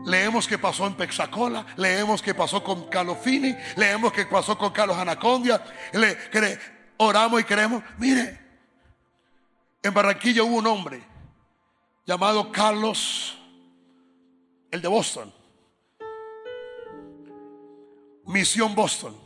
[0.04, 4.72] Leemos que pasó en Pexacola, leemos que pasó con Carlos Fini, leemos que pasó con
[4.72, 5.62] Carlos Anacondia,
[5.92, 6.58] le,
[6.96, 7.82] oramos y creemos.
[7.98, 8.40] Mire,
[9.82, 11.02] en Barranquilla hubo un hombre
[12.04, 13.38] llamado Carlos,
[14.72, 15.32] el de Boston,
[18.26, 19.16] Misión Boston.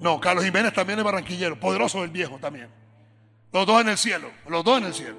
[0.00, 2.68] No, Carlos Jiménez también es barranquillero, poderoso el viejo también.
[3.52, 5.16] Los dos en el cielo, los dos en el cielo.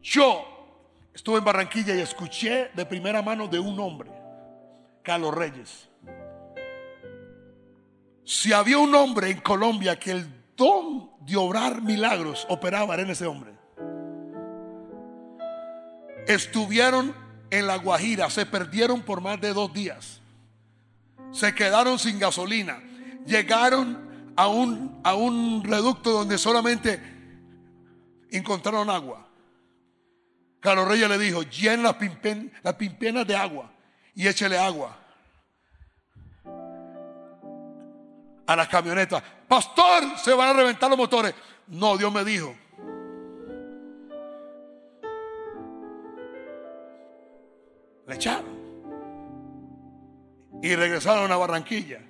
[0.00, 0.58] Yo
[1.18, 4.08] Estuve en Barranquilla y escuché de primera mano de un hombre,
[5.02, 5.88] Carlos Reyes.
[8.22, 13.26] Si había un hombre en Colombia que el don de obrar milagros operaba en ese
[13.26, 13.50] hombre.
[16.28, 17.12] Estuvieron
[17.50, 20.20] en La Guajira, se perdieron por más de dos días.
[21.32, 22.82] Se quedaron sin gasolina.
[23.26, 27.00] Llegaron a un, a un reducto donde solamente
[28.30, 29.28] encontraron agua.
[30.60, 32.52] Carlos Reyes le dijo, llena las, pimpen,
[33.26, 33.70] de agua
[34.14, 34.96] y échele agua
[38.46, 39.22] a las camionetas.
[39.46, 41.34] Pastor, se van a reventar los motores.
[41.68, 42.56] No, Dios me dijo.
[48.08, 48.58] Le echaron.
[50.62, 52.00] Y regresaron a Barranquilla,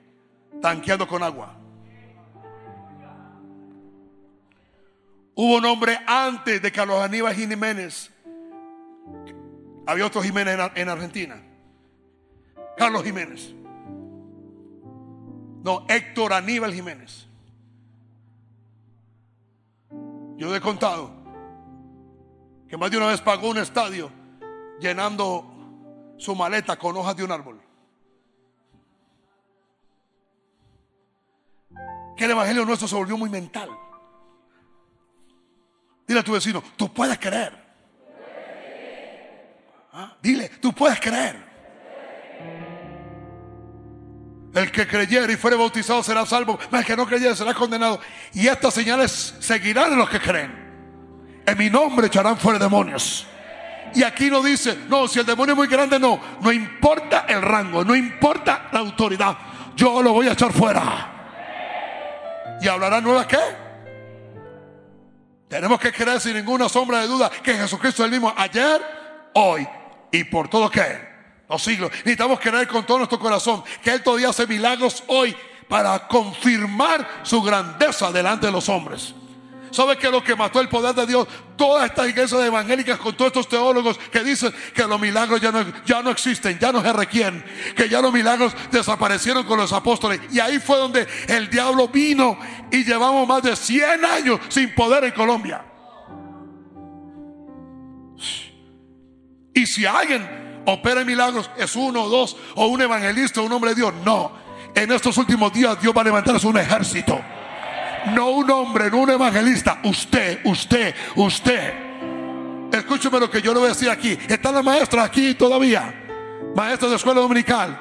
[0.63, 1.55] tanqueando con agua.
[5.35, 8.11] Hubo un hombre antes de Carlos Aníbal Jiménez
[9.89, 11.41] había otro Jiménez en, Argentina.
[12.77, 13.55] Carlos Jiménez.
[15.65, 17.27] No, Héctor Aníbal Jiménez.
[20.37, 21.11] Yo he contado
[22.69, 24.11] que más de una vez pagó un estadio
[24.79, 25.58] llenando
[26.19, 27.61] su maleta con hojas de un árbol.
[32.17, 33.71] Que el evangelio nuestro se volvió muy mental.
[36.07, 37.53] Dile a tu vecino, tú puedes creer.
[39.93, 40.17] ¿Ah?
[40.21, 41.47] Dile, tú puedes creer.
[44.55, 48.01] El que creyere y fuere bautizado será salvo, el que no creyere será condenado.
[48.33, 50.67] Y estas señales seguirán en los que creen.
[51.47, 53.27] En mi nombre echarán fuera demonios.
[53.95, 56.21] Y aquí no dice, no, si el demonio es muy grande, no.
[56.41, 59.37] No importa el rango, no importa la autoridad.
[59.77, 61.15] Yo lo voy a echar fuera.
[62.61, 63.39] ¿Y hablará nuevas qué?
[65.49, 68.83] Tenemos que creer sin ninguna sombra de duda que Jesucristo es el mismo ayer,
[69.35, 69.67] hoy
[70.13, 71.09] y por todo que
[71.49, 71.91] los siglos.
[71.91, 75.35] Necesitamos creer con todo nuestro corazón que Él todavía hace milagros hoy
[75.69, 79.15] para confirmar su grandeza delante de los hombres.
[79.71, 81.27] ¿Sabe que lo que mató el poder de Dios?
[81.57, 85.65] Todas estas iglesias evangélicas con todos estos teólogos que dicen que los milagros ya no,
[85.85, 87.45] ya no existen, ya no se requieren,
[87.77, 90.21] que ya los milagros desaparecieron con los apóstoles.
[90.31, 92.39] Y ahí fue donde el diablo vino
[92.71, 95.65] y llevamos más de 100 años sin poder en Colombia.
[99.55, 103.71] Y si alguien opera milagros, es uno o dos, o un evangelista, o un hombre
[103.71, 103.93] de Dios.
[104.05, 104.33] No.
[104.75, 107.21] En estos últimos días Dios va a levantarse un ejército.
[108.15, 109.81] No un hombre, no un evangelista.
[109.85, 111.73] Usted, usted, usted.
[112.73, 114.19] Escúcheme lo que yo le voy a decir aquí.
[114.29, 115.95] Están las maestras aquí todavía.
[116.55, 117.79] Maestras de escuela dominical.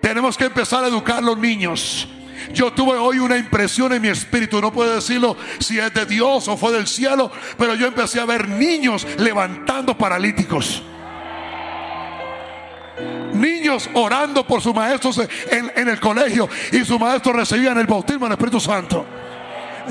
[0.00, 2.08] Tenemos que empezar a educar a los niños.
[2.52, 6.48] Yo tuve hoy una impresión en mi espíritu, no puedo decirlo si es de Dios
[6.48, 10.82] o fue del cielo, pero yo empecé a ver niños levantando paralíticos
[13.32, 15.20] niños orando por sus maestros
[15.50, 19.06] en, el colegio y sus maestros recibían el bautismo del Espíritu Santo.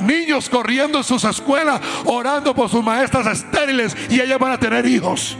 [0.01, 4.85] Niños corriendo en sus escuelas orando por sus maestras estériles y ellas van a tener
[4.85, 5.37] hijos.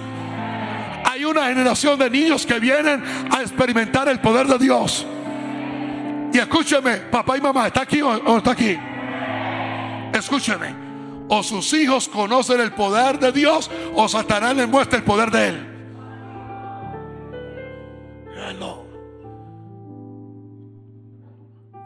[1.05, 5.05] Hay una generación de niños que vienen a experimentar el poder de Dios.
[6.31, 8.77] Y escúcheme, papá y mamá, ¿está aquí o, o está aquí?
[10.13, 10.89] Escúcheme.
[11.27, 15.47] O sus hijos conocen el poder de Dios o Satanás les muestra el poder de
[15.47, 15.69] él.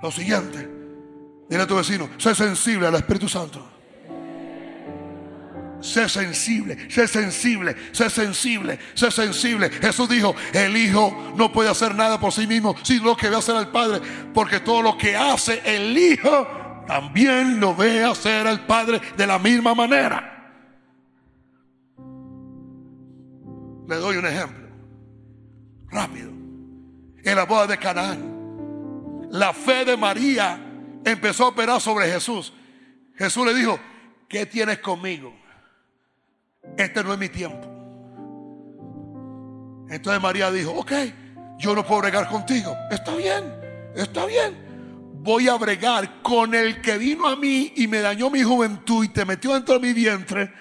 [0.03, 0.69] Lo siguiente,
[1.53, 3.63] dile a tu vecino, sé sensible al Espíritu Santo.
[5.81, 9.69] Sé sensible, sé sensible, sé sensible, sé sensible.
[9.69, 13.35] Jesús dijo, el Hijo no puede hacer nada por sí mismo, sino lo que ve
[13.35, 14.01] hacer al Padre,
[14.33, 16.47] porque todo lo que hace el Hijo,
[16.87, 20.29] también lo ve hacer al Padre de la misma manera.
[23.87, 24.69] Le doy un ejemplo,
[25.91, 26.31] rápido
[27.23, 29.29] en la boda de Canaán.
[29.31, 30.72] La fe de María
[31.05, 32.53] empezó a operar sobre Jesús.
[33.15, 33.79] Jesús le dijo,
[34.27, 35.33] ¿qué tienes conmigo?
[36.77, 37.69] Este no es mi tiempo.
[39.89, 40.91] Entonces María dijo, ok,
[41.59, 42.75] yo no puedo bregar contigo.
[42.89, 43.53] Está bien,
[43.95, 44.57] está bien.
[45.13, 49.09] Voy a bregar con el que vino a mí y me dañó mi juventud y
[49.09, 50.51] te metió dentro de mi vientre.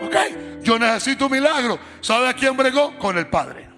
[0.00, 0.16] Ok,
[0.62, 1.78] yo necesito un milagro.
[2.00, 2.98] ¿Sabe a quién bregó?
[2.98, 3.68] Con el Padre.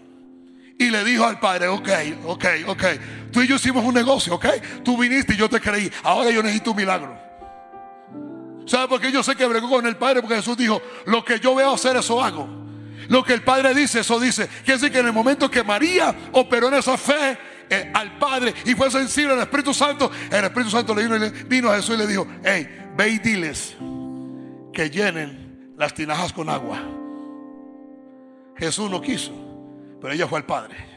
[0.78, 1.88] Y le dijo al Padre, ok,
[2.24, 2.84] ok, ok.
[3.32, 4.46] Tú y yo hicimos un negocio, ok.
[4.84, 5.90] Tú viniste y yo te creí.
[6.02, 7.18] Ahora yo necesito un milagro.
[8.66, 10.20] ¿Sabe por qué yo sé que bregó con el Padre?
[10.20, 12.48] Porque Jesús dijo, lo que yo veo hacer, eso hago.
[13.08, 14.46] Lo que el Padre dice, eso dice.
[14.64, 17.38] Quiere decir que en el momento que María operó en esa fe
[17.68, 21.30] eh, al Padre y fue sensible al Espíritu Santo, el Espíritu Santo le vino, le
[21.30, 23.76] vino a Jesús y le dijo, hey, ve y diles
[24.72, 26.80] que llenen las tinajas con agua.
[28.56, 29.32] Jesús no quiso,
[30.00, 30.91] pero ella fue al Padre.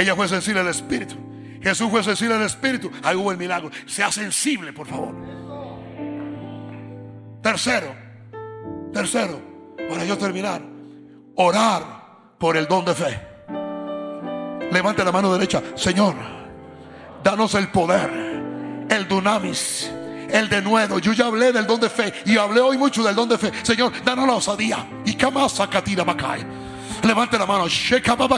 [0.00, 1.14] Ella fue sensible al Espíritu.
[1.62, 2.90] Jesús fue sensible al Espíritu.
[3.02, 3.70] Ahí hubo el milagro.
[3.84, 5.14] Sea sensible, por favor.
[7.42, 7.94] Tercero,
[8.94, 9.42] tercero,
[9.90, 10.62] para yo terminar,
[11.36, 11.82] orar
[12.38, 13.20] por el don de fe.
[14.72, 16.14] Levante la mano derecha, Señor,
[17.22, 18.10] danos el poder,
[18.88, 19.90] el dunamis,
[20.30, 20.98] el denuedo.
[20.98, 23.52] Yo ya hablé del don de fe y hablé hoy mucho del don de fe.
[23.62, 24.86] Señor, danos la osadía.
[25.04, 26.46] Y camasa catira bacaya.
[27.02, 27.66] Levante la mano,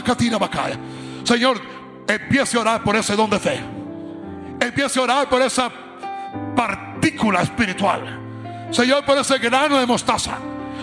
[0.03, 0.77] catira bacaya.
[1.23, 1.61] Señor,
[2.07, 3.59] empiece a orar por ese don de fe.
[4.59, 5.71] Empiece a orar por esa
[6.55, 8.19] partícula espiritual.
[8.71, 10.37] Señor, por ese grano de mostaza.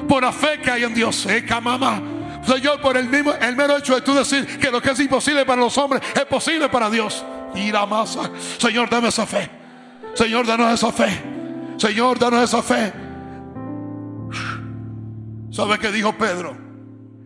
[0.08, 1.26] Por la fe que hay en Dios.
[1.62, 2.00] mamá.
[2.46, 5.44] Señor, por el mismo, el mero hecho de tú decir que lo que es imposible
[5.44, 7.24] para los hombres es posible para Dios.
[7.52, 8.30] Tira masa.
[8.58, 9.50] Señor, dame esa fe.
[10.14, 11.20] Señor, danos esa fe.
[11.76, 12.92] Señor, danos esa fe.
[15.50, 16.69] ¿Sabe qué dijo Pedro?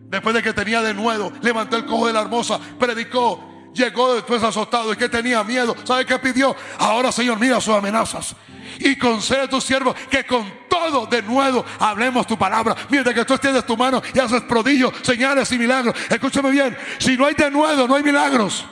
[0.07, 4.41] Después de que tenía de nuevo, levantó el cojo de la hermosa, predicó llegó después
[4.41, 5.75] azotado y que tenía miedo.
[5.83, 6.55] ¿Sabe qué pidió?
[6.79, 8.35] Ahora, Señor, mira sus amenazas.
[8.79, 12.75] Y concede a tus siervos que con todo de nuevo hablemos tu palabra.
[12.89, 15.95] Mientras que tú extiendes tu mano y haces prodigios, señales y milagros.
[16.09, 16.75] Escúchame bien.
[16.97, 18.65] Si no hay de nuevo, no hay milagros.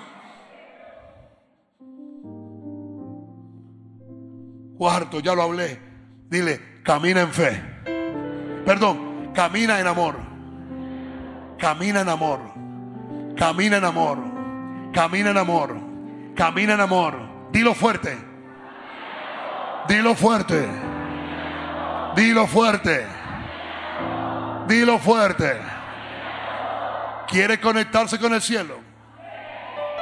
[4.78, 5.80] Cuarto, ya lo hablé.
[6.30, 7.64] Dile, camina en fe.
[8.66, 10.33] Perdón, camina en amor.
[11.64, 12.42] Camina en amor.
[13.38, 14.18] Camina en amor.
[14.92, 15.74] Camina en amor.
[16.36, 17.16] Camina en amor.
[17.54, 18.18] Dilo fuerte.
[19.88, 20.68] Dilo fuerte.
[22.18, 23.08] Dilo fuerte.
[24.68, 25.58] Dilo fuerte.
[27.30, 28.76] ¿Quiere conectarse con el cielo?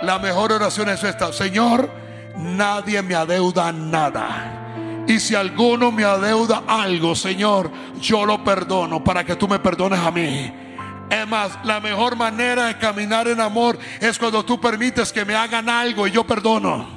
[0.02, 1.32] La mejor oración es esta.
[1.32, 1.92] Señor,
[2.38, 5.04] nadie me adeuda nada.
[5.08, 7.70] Y si alguno me adeuda algo, Señor,
[8.00, 10.71] yo lo perdono para que tú me perdones a mí.
[11.12, 15.36] Es más, la mejor manera de caminar en amor es cuando tú permites que me
[15.36, 16.88] hagan algo y yo perdono.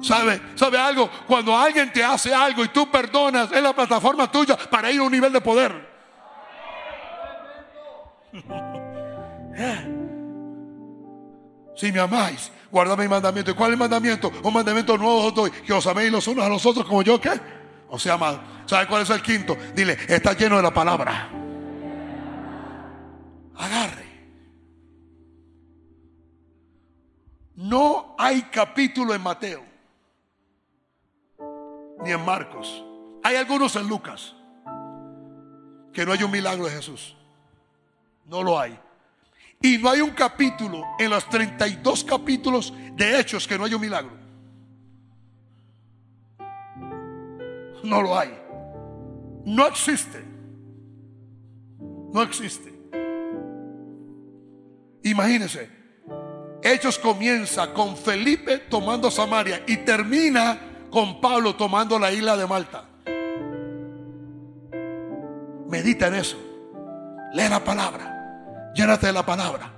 [0.00, 0.40] ¿Sabe?
[0.54, 1.10] ¿Sabe algo?
[1.26, 5.02] Cuando alguien te hace algo y tú perdonas, es la plataforma tuya para ir a
[5.02, 5.90] un nivel de poder.
[11.76, 13.50] Si me amáis, guardad mi mandamiento.
[13.50, 14.32] ¿Y cuál es el mandamiento?
[14.42, 17.20] Un mandamiento nuevo os doy, que os améis los unos a los otros como yo,
[17.20, 17.38] ¿qué?
[17.90, 18.18] O sea,
[18.64, 19.54] ¿sabe cuál es el quinto?
[19.74, 21.39] Dile, está lleno de la palabra
[23.60, 24.06] agarre.
[27.54, 29.62] No hay capítulo en Mateo,
[32.02, 32.82] ni en Marcos.
[33.22, 34.34] Hay algunos en Lucas,
[35.92, 37.16] que no hay un milagro de Jesús.
[38.26, 38.78] No lo hay.
[39.60, 43.80] Y no hay un capítulo en los 32 capítulos de hechos que no hay un
[43.80, 44.12] milagro.
[47.84, 48.38] No lo hay.
[49.44, 50.24] No existe.
[51.78, 52.69] No existe.
[55.02, 55.70] Imagínense,
[56.62, 60.58] Hechos comienza con Felipe tomando Samaria y termina
[60.90, 62.84] con Pablo tomando la isla de Malta.
[65.68, 66.36] Medita en eso.
[67.32, 68.72] Lee la palabra.
[68.74, 69.72] Llénate de la palabra.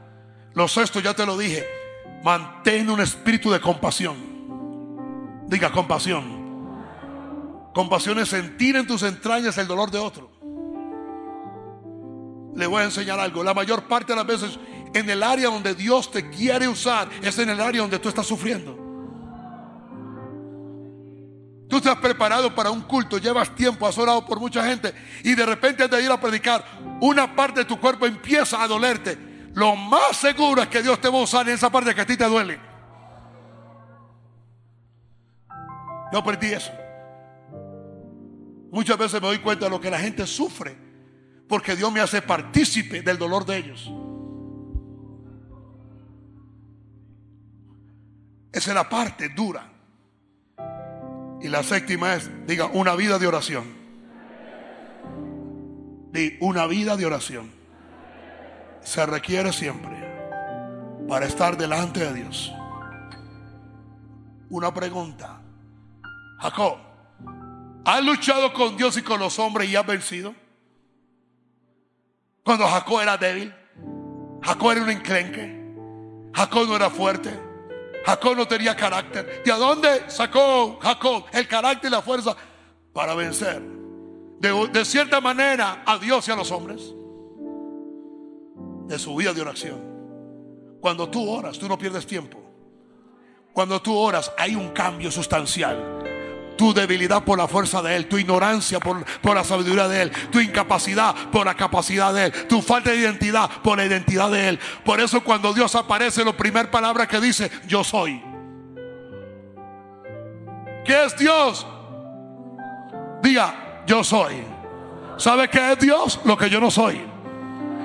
[0.55, 1.65] Lo sexto, ya te lo dije.
[2.25, 4.17] Mantén un espíritu de compasión.
[5.47, 6.43] Diga compasión.
[7.75, 10.31] Compasión es sentir en tus entrañas el dolor de otro.
[12.55, 13.43] Le voy a enseñar algo.
[13.45, 14.59] La mayor parte de las veces
[14.95, 18.27] en el área donde Dios te quiere usar es en el área donde tú estás
[18.27, 18.79] sufriendo.
[21.69, 24.93] Tú has preparado para un culto, llevas tiempo, has orado por mucha gente
[25.25, 26.63] y de repente antes de ir a predicar,
[27.01, 29.17] una parte de tu cuerpo empieza a dolerte.
[29.55, 32.07] Lo más seguro es que Dios te va a usar en esa parte que a
[32.07, 32.61] ti te duele.
[36.13, 36.71] Yo aprendí eso.
[38.71, 40.77] Muchas veces me doy cuenta de lo que la gente sufre
[41.49, 43.91] porque Dios me hace partícipe del dolor de ellos.
[48.63, 49.69] Esa es la parte dura.
[51.41, 53.65] Y la séptima es, diga, una vida de oración.
[56.13, 57.51] Di, una vida de oración.
[58.81, 59.91] Se requiere siempre
[61.09, 62.55] para estar delante de Dios.
[64.49, 65.41] Una pregunta.
[66.39, 66.79] Jacob,
[67.85, 70.37] ¿Has luchado con Dios y con los hombres y has vencido?
[72.45, 73.53] Cuando Jacob era débil,
[74.41, 75.75] Jacob era un enclenque,
[76.33, 77.52] Jacob no era fuerte,
[78.05, 79.43] Jacob no tenía carácter.
[79.45, 82.37] ¿De dónde sacó Jacob el carácter y la fuerza
[82.93, 83.63] para vencer?
[84.39, 86.95] De, de cierta manera a Dios y a los hombres.
[88.87, 89.93] De su vida de oración.
[90.81, 92.39] Cuando tú oras, tú no pierdes tiempo.
[93.53, 96.03] Cuando tú oras, hay un cambio sustancial
[96.63, 100.13] tu debilidad por la fuerza de Él, tu ignorancia por, por, la sabiduría de Él,
[100.31, 104.51] tu incapacidad por la capacidad de Él, tu falta de identidad por la identidad de
[104.51, 104.61] Él.
[104.85, 108.23] Por eso cuando Dios aparece, la primera palabra que dice, yo soy.
[110.85, 111.67] ¿Qué es Dios?
[113.25, 114.45] Diga, yo soy.
[115.17, 116.21] ¿Sabe qué es Dios?
[116.25, 117.01] Lo que yo no soy.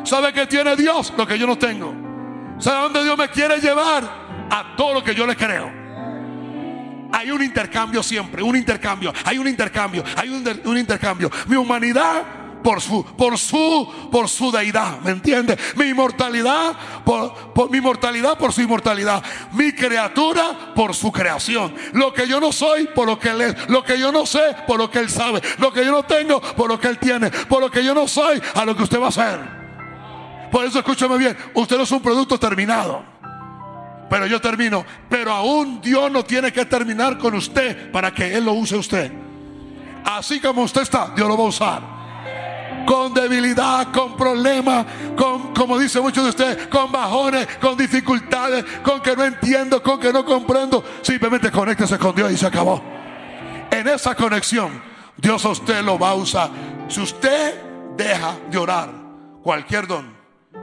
[0.03, 1.11] ¿Sabe qué tiene Dios?
[1.17, 1.95] Lo que yo no tengo.
[2.59, 4.03] ¿Sabe dónde Dios me quiere llevar?
[4.51, 5.76] A todo lo que yo le creo.
[7.11, 11.31] Hay un intercambio siempre, un intercambio, hay un intercambio, hay un, intercambio.
[11.47, 12.23] Mi humanidad
[12.63, 15.57] por su, por su, por su deidad, ¿me entiende?
[15.75, 16.75] Mi inmortalidad
[17.05, 19.23] por, mi mortalidad por su inmortalidad,
[19.53, 21.73] mi criatura por su creación.
[21.93, 24.55] Lo que yo no soy por lo que él es, lo que yo no sé
[24.67, 27.29] por lo que él sabe, lo que yo no tengo por lo que él tiene,
[27.29, 29.57] por lo que yo no soy a lo que usted va a ser.
[30.51, 33.16] Por eso escúchame bien, usted no es un producto terminado.
[34.09, 34.85] Pero yo termino.
[35.09, 39.11] Pero aún Dios no tiene que terminar con usted para que Él lo use usted.
[40.05, 41.97] Así como usted está, Dios lo va a usar.
[42.85, 44.85] Con debilidad, con problemas,
[45.17, 49.99] con, como dice muchos de ustedes, con bajones, con dificultades, con que no entiendo, con
[49.99, 50.84] que no comprendo.
[51.01, 52.81] Simplemente conéctese con Dios y se acabó.
[53.69, 54.81] En esa conexión,
[55.17, 56.49] Dios a usted lo va a usar.
[56.88, 57.61] Si usted
[57.97, 58.89] deja de orar,
[59.43, 60.15] cualquier don,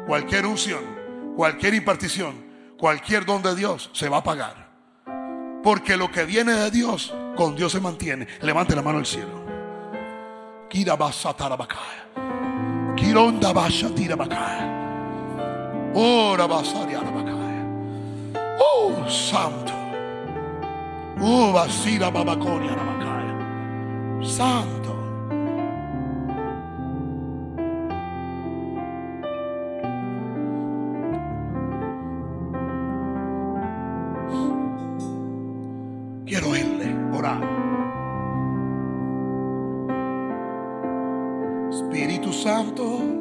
[0.07, 0.81] cualquier unción,
[1.37, 2.44] cualquier impartición,
[2.85, 4.69] cualquier don de Dios se va a pagar.
[5.63, 8.29] Porque lo que viene de Dios, con Dios se mantiene.
[8.43, 9.43] Levante la mano al cielo.
[15.95, 16.47] Ora
[18.59, 19.73] Oh, santo.
[21.23, 22.77] Oh, basira babacoria
[24.23, 24.94] Santo.
[42.85, 43.14] go.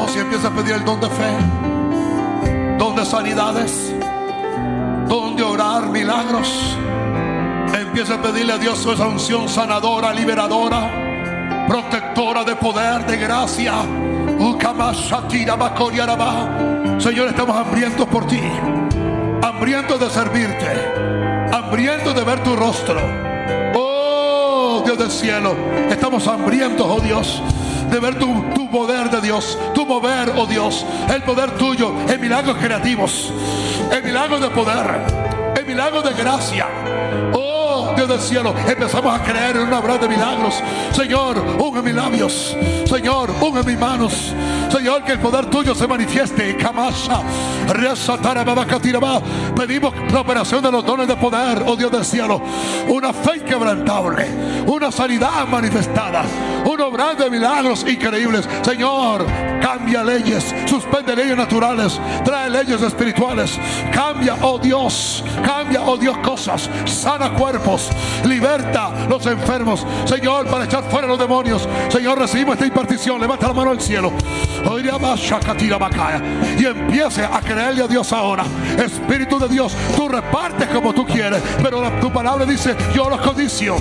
[0.00, 0.30] Santo.
[8.92, 13.74] esa unción sanadora, liberadora, protectora de poder, de gracia.
[16.98, 18.40] Señor, estamos hambrientos por ti,
[19.42, 20.66] hambrientos de servirte,
[21.52, 23.00] hambrientos de ver tu rostro.
[23.74, 25.54] Oh Dios del cielo,
[25.90, 27.42] estamos hambrientos, oh Dios,
[27.90, 29.58] de ver tu, poder de Dios,
[29.90, 33.32] mover, oh Dios, el poder tuyo en milagros creativos,
[33.90, 34.86] en milagros de poder,
[35.58, 36.68] en milagros de gracia.
[37.96, 40.62] Dios del cielo, empezamos a creer en una obra de milagros.
[40.92, 42.56] Señor, unge mis.
[42.90, 44.34] Señor, unge mis manos.
[44.68, 46.56] Señor, que el poder tuyo se manifieste.
[49.56, 52.42] Pedimos la operación de los dones de poder, oh Dios del cielo.
[52.88, 54.26] Una fe inquebrantable.
[54.66, 56.24] Una sanidad manifestada.
[56.64, 58.48] Un obra de milagros increíbles.
[58.62, 59.24] Señor,
[59.62, 60.52] cambia leyes.
[60.66, 62.00] Suspende leyes naturales.
[62.24, 63.56] Trae leyes espirituales.
[63.92, 65.22] Cambia, oh Dios.
[65.44, 66.68] Cambia, oh Dios, cosas.
[66.86, 67.88] Sana cuerpos.
[68.24, 69.86] Liberta los enfermos.
[70.06, 71.68] Señor, para echar fuera los demonios.
[71.88, 72.66] Señor, recibimos esta
[73.18, 74.12] Levanta la mano al cielo.
[76.58, 78.44] Y empiece a creerle a Dios ahora.
[78.78, 81.42] Espíritu de Dios, tú repartes como tú quieres.
[81.62, 83.76] Pero tu palabra dice, yo los codicio.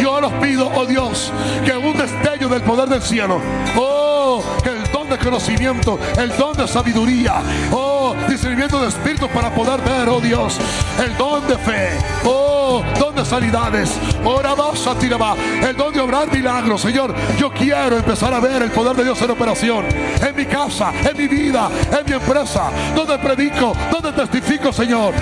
[0.00, 1.32] Yo los pido, oh Dios,
[1.64, 3.40] que un destello del poder del cielo.
[3.76, 7.40] Oh, que el don de conocimiento, el don de sabiduría.
[7.70, 10.58] Oh, discernimiento de espíritu para poder ver, oh Dios.
[11.02, 11.90] El don de fe.
[12.24, 12.82] Oh,
[13.24, 13.98] de sanidades.
[14.24, 15.14] Ora vas a tirar
[15.62, 17.14] El don de obrar milagros, Señor.
[17.38, 19.84] Yo quiero empezar a ver el poder de Dios en operación.
[20.20, 22.70] En mi casa, en mi vida, en mi empresa.
[22.94, 25.14] Donde predico, donde testifico, Señor.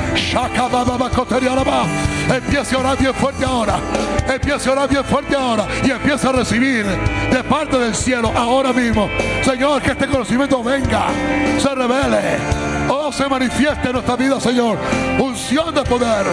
[2.34, 3.78] Empiece a orar bien fuerte ahora.
[4.26, 5.66] Empiece a orar bien fuerte ahora.
[5.84, 9.08] Y empieza a recibir de parte del cielo ahora mismo.
[9.44, 11.06] Señor, que este conocimiento venga,
[11.58, 12.38] se revele.
[13.12, 14.78] Se manifieste en nuestra vida, Señor.
[15.18, 16.26] Unción de poder,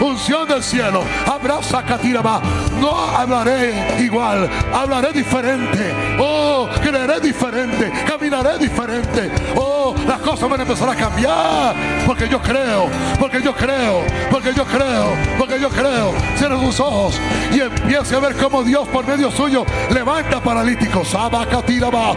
[0.00, 1.02] unción del cielo.
[1.26, 2.40] Abraza Katiraba.
[2.80, 5.94] No hablaré igual, hablaré diferente.
[6.18, 9.30] Oh, creeré diferente, caminaré diferente.
[9.56, 11.74] Oh, las cosas van a empezar a cambiar.
[12.06, 12.88] Porque yo creo,
[13.18, 16.12] porque yo creo, porque yo creo, porque yo creo.
[16.36, 17.20] Cierra sus ojos
[17.52, 21.14] y empiece a ver cómo Dios por medio suyo levanta paralíticos.
[21.14, 22.14] Abacatiraba,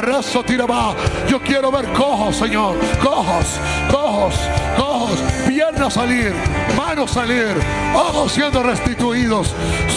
[0.00, 0.94] rezo tiraba.
[1.28, 3.58] Yo quiero ver cojos, Señor, cojos,
[3.90, 4.34] cojos,
[4.76, 4.81] cojos,
[5.46, 6.32] piernas salir,
[6.76, 7.54] manos salir,
[7.94, 9.54] ojos siendo restituidos,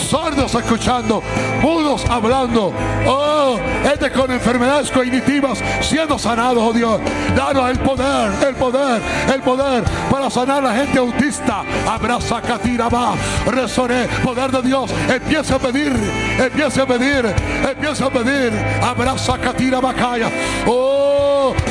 [0.10, 1.22] sordos escuchando,
[1.62, 2.74] mudos hablando.
[3.08, 7.00] Oh, este con enfermedades cognitivas siendo sanados, oh Dios.
[7.36, 9.02] Danos el poder, el poder,
[9.34, 11.64] el poder para sanar a la gente autista.
[11.88, 13.16] Abraza Katiraba,
[13.46, 14.92] resoné, poder de Dios.
[15.10, 15.94] Empieza a pedir,
[16.40, 17.36] empieza a pedir,
[17.70, 18.54] empieza a pedir.
[18.82, 20.30] Abraza Katiraba Kaya.
[20.68, 21.05] Oh,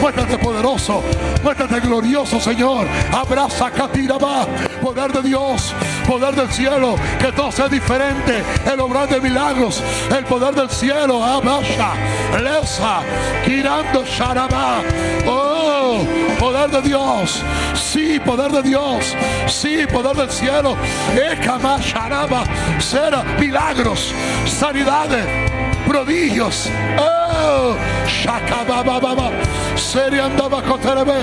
[0.00, 1.02] muéstrate poderoso,
[1.42, 2.86] muéstrate glorioso, Señor.
[3.12, 4.46] Abraza Katiraba,
[4.82, 5.74] poder de Dios,
[6.06, 8.42] poder del cielo, que todo sea diferente.
[8.70, 9.82] El obrar de milagros,
[10.16, 11.22] el poder del cielo.
[11.22, 11.94] Abraza,
[12.42, 13.00] lesa,
[13.44, 14.82] girando Sharaba.
[15.26, 16.00] Oh,
[16.38, 17.42] poder de Dios,
[17.74, 19.14] sí, poder de Dios,
[19.46, 20.76] sí, poder del cielo.
[21.14, 22.44] Ekama Sharaba,
[22.78, 24.12] será milagros,
[24.46, 26.68] sanidades prodigios.
[26.98, 29.30] Oh, Shakabababa,
[29.76, 31.18] Seriandaba Koterebe,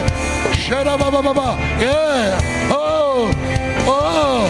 [0.53, 2.39] Sherabababa, yeah.
[2.71, 3.29] Oh,
[3.87, 4.47] oh,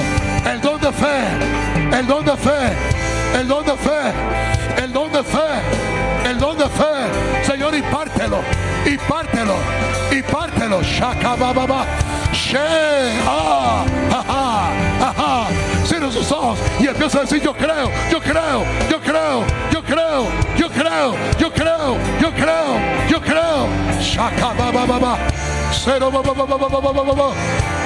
[0.50, 5.24] el don de fe, el don de fe, el don de fe, el don de
[5.24, 7.46] fe, el don de fe.
[7.46, 8.40] Señor, y pártelo,
[8.86, 9.56] y pártelo,
[10.12, 10.82] y pártelo.
[10.82, 11.86] Shakabababa,
[12.34, 14.51] She, ah, ajá, ajá.
[16.02, 20.28] Cierra sus ojos y empieza a decir: Yo creo, yo creo, yo creo, yo creo,
[20.58, 23.68] yo creo, yo creo, yo creo, yo creo.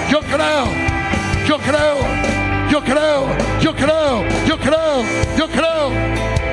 [0.09, 0.65] Yo creo,
[1.47, 1.95] yo creo,
[2.71, 3.27] yo creo,
[3.59, 5.03] yo creo, yo creo,
[5.37, 6.44] yo creo.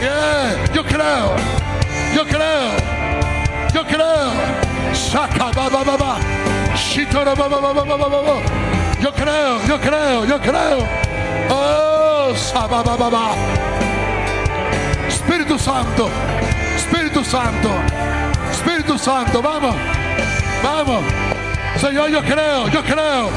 [0.00, 1.36] Yeah, yo creo,
[2.14, 2.70] yo creo,
[3.72, 4.32] yo creo.
[5.84, 6.18] Baba.
[9.00, 10.78] Yo creo, yo creo, yo creo.
[11.50, 12.34] Oh.
[15.08, 16.08] Espíritu Santo,
[16.76, 17.70] Espíritu Santo,
[18.50, 19.76] Espíritu Santo, vamos,
[20.62, 21.04] vamos.
[21.76, 23.30] Señor, yo creo, yo creo.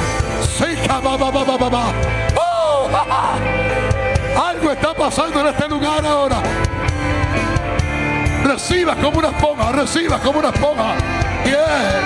[1.57, 1.93] Baba.
[2.35, 3.96] Oh.
[4.37, 6.37] Algo está pasando en este lugar ahora.
[8.43, 10.95] Reciba como una esponja, reciba como una esponja.
[11.43, 12.01] Yeah,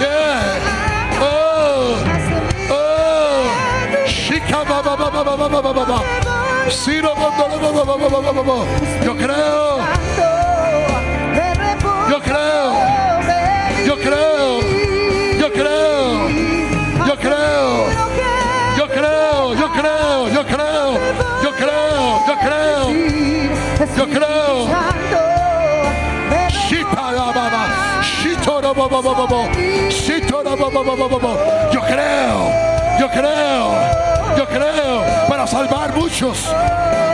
[0.00, 0.58] yeah.
[1.20, 1.96] Oh,
[2.70, 3.44] oh.
[9.04, 9.78] Yo creo,
[12.08, 12.72] yo creo,
[13.86, 14.60] yo creo,
[15.38, 16.28] yo creo,
[17.06, 17.86] yo creo,
[18.76, 21.35] yo creo, yo creo, yo creo,
[22.26, 22.90] yo creo,
[23.96, 24.66] yo creo, yo creo.
[31.72, 32.50] Yo creo,
[33.00, 33.64] yo creo,
[34.36, 36.46] yo creo para salvar muchos,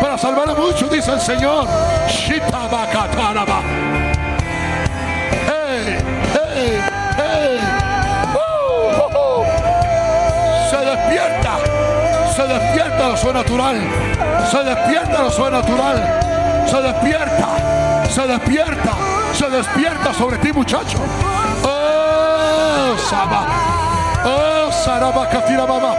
[0.01, 1.67] para salvar a muchos, dice el Señor.
[5.47, 5.99] Hey,
[6.35, 6.81] hey,
[7.17, 7.59] hey.
[8.35, 8.39] Uh,
[9.01, 9.45] oh, oh.
[10.71, 11.72] Se despierta
[12.35, 13.77] se despierta lo sobrenatural,
[14.51, 18.93] se despierta lo sobrenatural, se despierta, se despierta,
[19.35, 20.99] se despierta sobre ti, muchacho.
[21.63, 23.47] Oh, Saba,
[24.25, 25.95] oh, Saraba Katira Baba.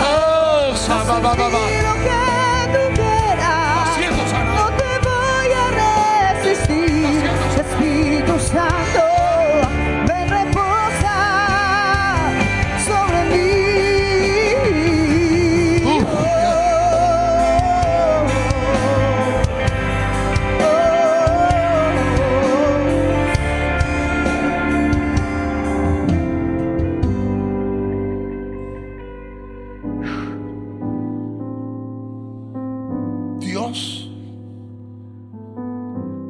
[0.00, 1.71] Oh, Saba Baba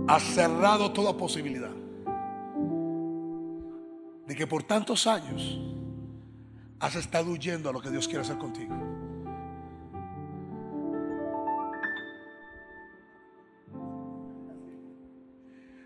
[0.08, 1.70] has cerrado toda posibilidad
[4.26, 5.58] de que por tantos años
[6.80, 8.74] has estado huyendo a lo que Dios quiere hacer contigo.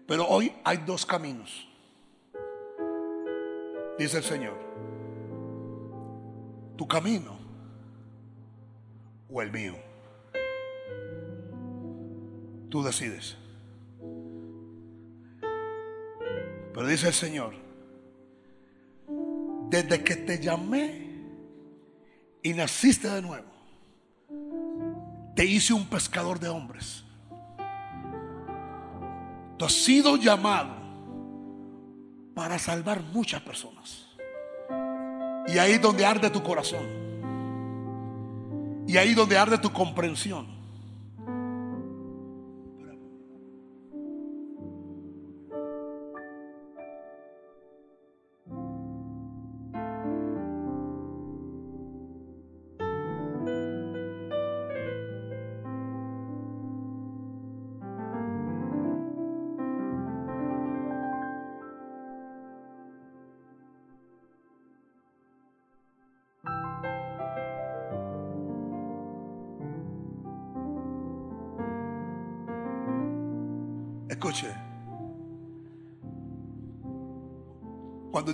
[0.06, 1.68] Pero hoy hay dos caminos,
[3.98, 4.66] dice el Señor.
[6.76, 7.36] Tu camino
[9.30, 9.74] o el mío.
[12.70, 13.36] Tú decides.
[16.76, 17.54] Pero dice el Señor,
[19.70, 21.22] desde que te llamé
[22.42, 23.46] y naciste de nuevo,
[25.34, 27.02] te hice un pescador de hombres.
[29.56, 30.74] Tú has sido llamado
[32.34, 34.08] para salvar muchas personas.
[35.48, 36.84] Y ahí donde arde tu corazón.
[38.86, 40.55] Y ahí donde arde tu comprensión.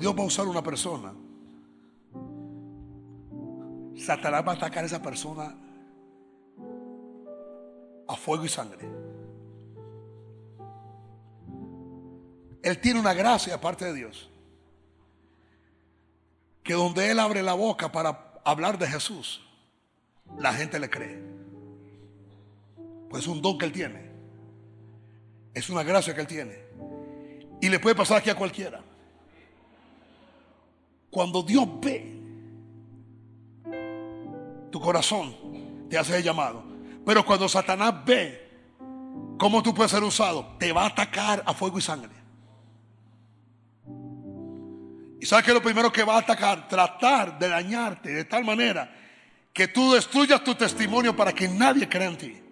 [0.02, 1.14] Dios va a usar una persona,
[3.96, 5.54] Satanás va a atacar a esa persona
[8.08, 8.84] a fuego y sangre.
[12.64, 14.28] Él tiene una gracia aparte de Dios.
[16.64, 19.40] Que donde Él abre la boca para hablar de Jesús,
[20.36, 21.22] la gente le cree.
[23.08, 24.10] Pues es un don que Él tiene.
[25.54, 26.58] Es una gracia que Él tiene.
[27.60, 28.82] Y le puede pasar aquí a cualquiera.
[31.12, 32.10] Cuando Dios ve
[34.70, 35.36] tu corazón,
[35.90, 36.64] te hace el llamado.
[37.04, 38.50] Pero cuando Satanás ve
[39.38, 42.14] cómo tú puedes ser usado, te va a atacar a fuego y sangre.
[45.20, 48.90] Y sabes que lo primero que va a atacar, tratar de dañarte de tal manera
[49.52, 52.42] que tú destruyas tu testimonio para que nadie crea en ti.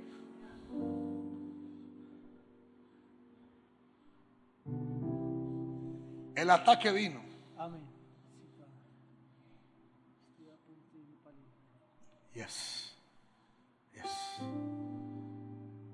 [6.34, 7.29] El ataque vino.
[12.34, 12.92] Yes.
[13.94, 14.10] Yes.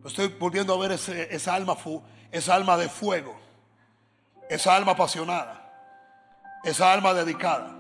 [0.05, 1.77] Estoy volviendo a ver ese, esa alma,
[2.31, 3.37] esa alma de fuego,
[4.49, 5.73] esa alma apasionada,
[6.65, 7.75] esa alma dedicada.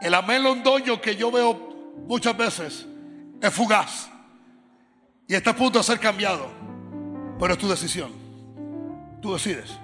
[0.00, 1.54] El amén londoño que yo veo
[2.06, 2.86] muchas veces
[3.42, 4.08] es fugaz
[5.26, 6.48] y está a punto de ser cambiado,
[7.38, 8.12] pero es tu decisión.
[9.20, 9.76] Tú decides.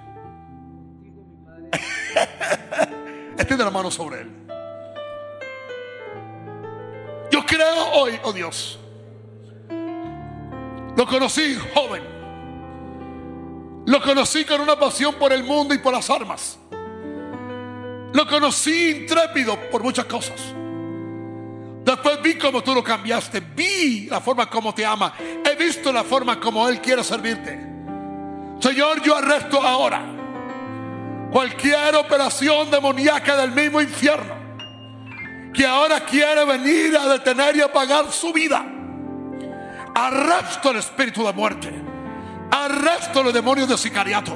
[3.37, 4.44] Extiende la mano sobre él.
[7.47, 8.79] Creo hoy, oh Dios.
[10.95, 12.03] Lo conocí joven.
[13.85, 16.57] Lo conocí con una pasión por el mundo y por las armas.
[18.13, 20.41] Lo conocí intrépido por muchas cosas.
[21.83, 23.41] Después vi cómo tú lo cambiaste.
[23.41, 25.13] Vi la forma como te ama.
[25.19, 27.59] He visto la forma como Él quiere servirte.
[28.59, 30.03] Señor, yo arresto ahora
[31.31, 34.34] cualquier operación demoníaca del mismo infierno
[35.55, 38.63] que ahora quiere venir a detener y apagar su vida.
[39.95, 41.73] Arresto el espíritu de muerte.
[42.51, 44.35] Arresto los demonios de sicariato.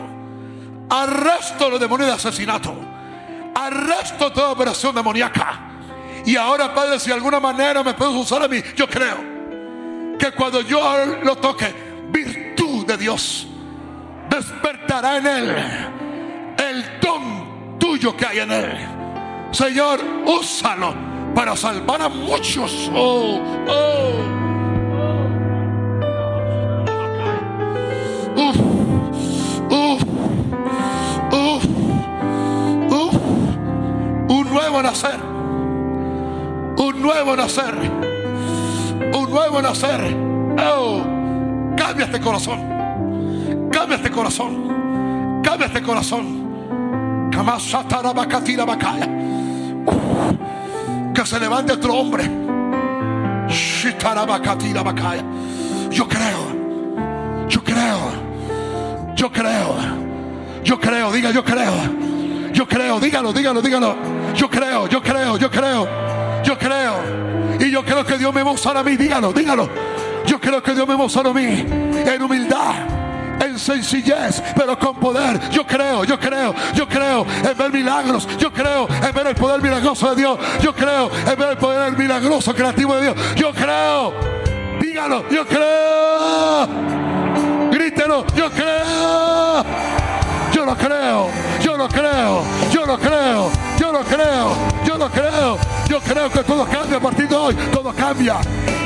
[0.89, 2.73] Arresto los demonios de asesinato.
[3.53, 5.59] Arresto toda operación demoníaca.
[6.25, 10.31] Y ahora, Padre, si de alguna manera me puedes usar a mí, yo creo que
[10.31, 11.73] cuando yo lo toque,
[12.09, 13.47] virtud de Dios
[14.29, 15.55] despertará en él
[16.57, 18.77] el don tuyo que hay en él.
[19.51, 22.89] Señor, úsalo para salvar a muchos.
[22.93, 24.09] Oh, oh.
[28.35, 28.57] Uf,
[29.69, 30.03] uf,
[31.31, 31.65] uf,
[32.91, 33.15] uf.
[34.29, 35.19] Un nuevo nacer.
[36.77, 37.75] Un nuevo nacer.
[39.13, 40.15] Un nuevo nacer.
[40.57, 41.01] Oh,
[41.75, 43.69] cambia este corazón.
[43.71, 45.41] Cambia este corazón.
[45.43, 46.39] Cambia este corazón.
[51.13, 52.29] Que se levante otro hombre.
[55.91, 57.47] Yo creo.
[57.47, 57.99] Yo creo.
[59.15, 59.75] Yo creo.
[60.63, 61.11] Yo creo.
[61.11, 61.73] Diga, yo creo.
[62.53, 62.99] Yo creo.
[62.99, 63.95] Dígalo, dígalo, dígalo.
[64.35, 65.87] Yo creo, yo creo, yo creo.
[66.43, 66.93] Yo creo.
[67.59, 68.95] Y yo creo que Dios me va a mí.
[68.95, 69.69] Dígalo, dígalo.
[70.25, 71.65] Yo creo que Dios me va a a mí.
[72.05, 73.08] En humildad
[73.39, 75.49] en sencillez, pero con poder.
[75.49, 78.27] Yo creo, yo creo, yo creo en ver milagros.
[78.37, 80.39] Yo creo en ver el poder milagroso de Dios.
[80.61, 83.15] Yo creo en ver el poder milagroso creativo de Dios.
[83.35, 84.13] Yo creo.
[84.79, 86.67] Dígalo, yo creo.
[87.71, 89.65] Grítelo, yo creo.
[90.53, 91.29] Yo lo creo,
[91.61, 93.51] yo lo creo, yo lo creo,
[93.89, 94.55] yo lo creo,
[94.85, 95.57] yo lo creo.
[95.87, 98.37] Yo creo que todo cambia a partir de hoy, todo cambia.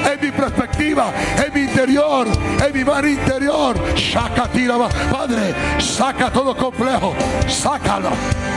[0.10, 1.12] En mi perspectiva,
[1.46, 2.28] en mi interior,
[2.66, 3.76] en mi mar interior.
[3.98, 4.78] Saca, tira,
[5.12, 7.14] Padre, saca todo complejo.
[7.48, 8.12] Sácalo,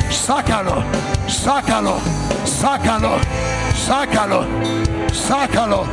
[0.09, 0.85] sácalo,
[1.27, 1.97] sácalo,
[2.44, 3.18] sácalo,
[3.74, 4.47] sácalo,
[5.12, 5.85] sácalo,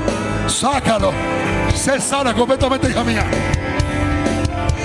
[0.47, 1.11] sácalo.
[1.73, 3.25] Se sana completamente, hija mía.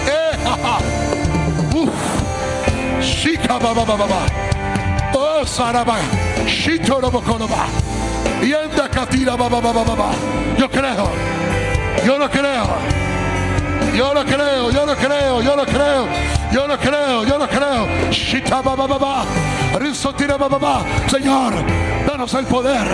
[0.07, 0.39] Eh,
[3.03, 4.19] Shika baba baba baba.
[4.24, 4.57] Oh saraba.
[4.57, 4.57] Shito
[10.59, 11.11] Yo creo.
[12.05, 12.99] Yo lo creo.
[13.99, 16.09] Yo lo creo, yo lo creo, yo lo creo,
[16.53, 17.89] yo lo creo, yo lo creo.
[18.11, 19.25] Shita baba baba.
[21.11, 21.53] Señor,
[22.07, 22.87] danos el poder,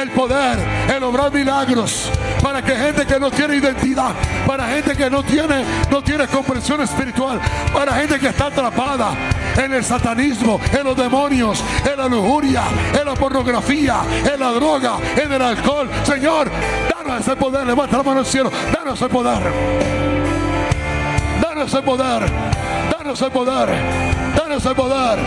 [0.00, 0.58] el poder,
[0.94, 2.10] el obrar milagros
[2.42, 4.12] para que gente que no tiene identidad,
[4.46, 7.40] para gente que no tiene, no tiene comprensión espiritual,
[7.72, 9.10] para gente que está atrapada
[9.58, 12.62] en el satanismo, en los demonios, en la lujuria,
[12.98, 14.00] en la pornografía,
[14.32, 15.90] en la droga, en el alcohol.
[16.04, 16.50] Señor,
[16.88, 19.42] danos ese poder, levanta la mano al cielo, danos ese poder.
[21.42, 22.30] Danos ese poder,
[22.96, 23.68] danos el poder,
[24.36, 25.18] danos el poder,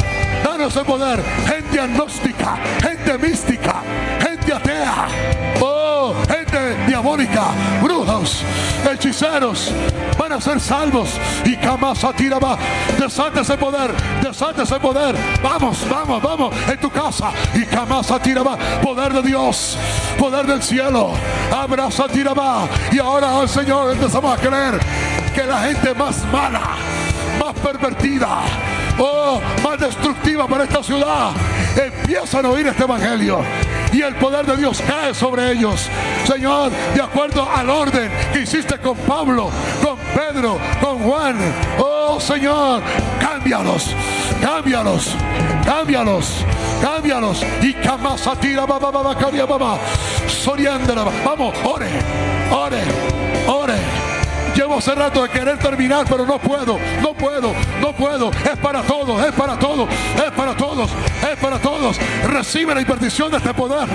[0.43, 1.23] danos el poder.
[1.47, 3.75] Gente agnóstica, gente mística,
[4.19, 5.07] gente atea.
[6.87, 7.51] Diabólica,
[7.81, 8.43] brujos,
[8.91, 9.71] hechiceros,
[10.17, 11.09] van a ser salvos.
[11.45, 12.57] Y Kamasa tiraba,
[12.99, 13.91] desate ese poder,
[14.21, 15.15] desate ese poder.
[15.41, 17.31] Vamos, vamos, vamos, en tu casa.
[17.53, 19.77] Y Kamasa tiraba, poder de Dios,
[20.17, 21.11] poder del cielo.
[21.51, 22.67] Abraza tiraba.
[22.91, 24.79] Y ahora, oh Señor, empezamos a creer
[25.33, 26.75] que la gente más mala,
[27.41, 28.43] más pervertida,
[28.99, 31.31] oh, más destructiva para esta ciudad,
[31.76, 33.39] empiezan a oír este evangelio
[33.91, 35.89] y el poder de Dios cae sobre ellos.
[36.26, 39.49] Señor, de acuerdo al orden que hiciste con Pablo,
[39.84, 41.38] con Pedro, con Juan.
[41.80, 42.81] Oh Señor,
[43.19, 43.95] cámbialos,
[44.41, 45.15] cámbialos,
[45.65, 46.45] cámbialos,
[46.81, 47.43] cámbialos.
[47.61, 49.80] Y camasatira, baba, baba, baba,
[51.26, 51.89] Vamos, ore,
[52.51, 53.01] ore, ore.
[54.72, 58.31] Llevo hace rato de querer terminar, pero no puedo, no puedo, no puedo.
[58.31, 60.89] Es para todos, es para todos, es para todos,
[61.30, 61.98] es para todos.
[62.23, 63.85] Recibe la imperdición de este poder.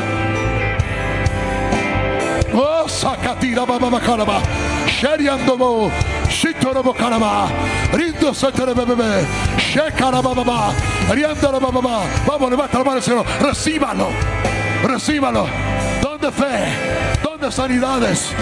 [2.53, 4.41] Oh, sacatira baba bacaraba.
[4.87, 5.91] Sheriandobo.
[6.29, 7.49] Shitorobo caraba.
[7.95, 9.27] Rindo seterebebe.
[9.57, 10.75] Shekaraba baba.
[11.11, 12.03] Riandorobo baba.
[12.27, 13.25] Vamos, levanta la mano, Señor.
[13.41, 14.09] Recíbalo.
[14.83, 15.47] Recíbalo.
[16.03, 16.67] Donde fe.
[17.23, 18.35] Donde sanidades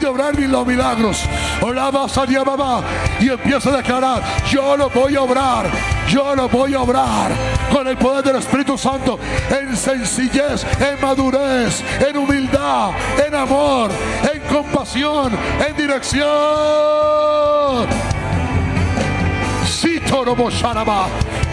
[0.00, 1.24] de obrar los milagros.
[1.62, 2.82] a mamá
[3.20, 5.70] y empieza a declarar, yo lo voy a obrar,
[6.08, 7.30] yo lo voy a obrar
[7.72, 9.18] con el poder del Espíritu Santo,
[9.50, 12.90] en sencillez, en madurez, en humildad,
[13.24, 13.90] en amor,
[14.32, 15.32] en compasión,
[15.68, 16.20] en dirección.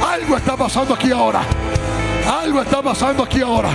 [0.06, 1.42] Algo está pasando aquí ahora.
[2.42, 3.70] Algo está pasando aquí ahora.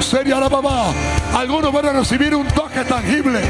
[0.00, 0.92] Sería la mamá.
[1.34, 3.40] Algunos van a recibir un toque tangible,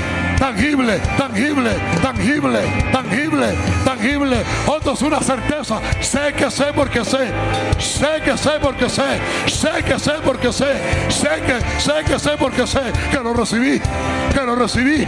[0.43, 1.70] tangible, tangible,
[2.02, 2.60] tangible,
[2.90, 3.55] tangible,
[3.85, 4.43] tangible.
[4.66, 5.81] Otros una certeza.
[6.01, 7.31] Sé que sé porque sé.
[7.78, 9.20] Sé que sé porque sé.
[9.47, 10.73] Sé que sé porque sé.
[11.09, 12.81] Sé que sé que sé porque sé
[13.12, 13.81] que lo recibí.
[14.35, 15.06] Que lo recibí.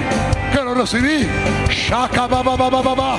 [0.53, 1.29] Que lo recibí.
[1.69, 3.19] Shaka baba baba baba.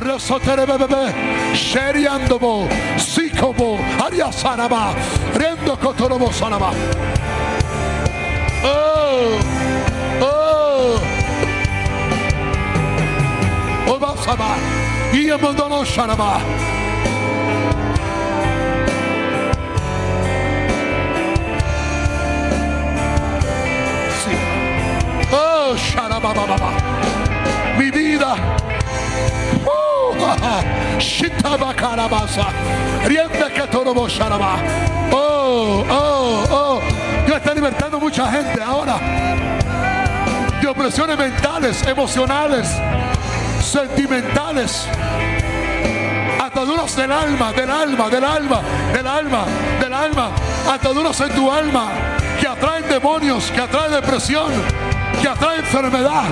[0.00, 1.14] Resotere bebé.
[1.54, 2.66] Sheriandobo.
[2.98, 3.78] Sikobo.
[4.04, 4.94] Ariasaraba.
[5.32, 6.72] Riendo kotorobo sanaba.
[8.64, 9.61] Oh.
[13.88, 14.56] Obasaba.
[15.12, 16.38] Y abandono sharaba.
[24.24, 24.36] Sí.
[25.32, 26.56] Oh, sharababa.
[27.78, 28.36] Mi vida
[35.12, 36.80] Oh, oh, oh.
[37.26, 38.98] Dios está libertando mucha gente ahora.
[40.60, 42.68] De opresiones mentales, emocionales,
[43.72, 44.86] sentimentales.
[46.38, 48.60] Ataduras del alma, del alma, del alma,
[48.92, 49.44] del alma,
[49.80, 50.30] del alma.
[50.70, 51.88] Ataduras en tu alma
[52.38, 54.52] que atraen demonios, que atraen depresión,
[55.22, 56.24] que atraen enfermedad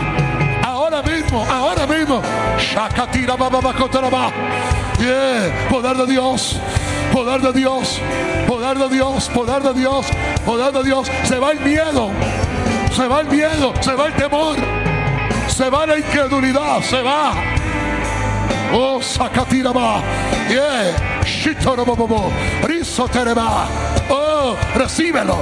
[0.62, 2.20] ahora mismo, ahora mismo.
[2.58, 3.36] Shakatira
[4.98, 6.60] Yeah, poder de Dios,
[7.10, 8.00] poder de Dios,
[8.46, 10.06] poder de Dios, poder de Dios,
[10.44, 11.10] poder de Dios.
[11.24, 12.10] Se va el miedo,
[12.94, 14.56] se va el miedo, se va el temor,
[15.50, 17.34] Se va la incredulidad, se va.
[18.72, 20.02] Oh, Sakatiraba.
[20.48, 21.22] Yeah.
[21.24, 22.32] Shitorobobo.
[22.62, 23.68] Risotereba.
[24.08, 25.38] Oh, recíbelo.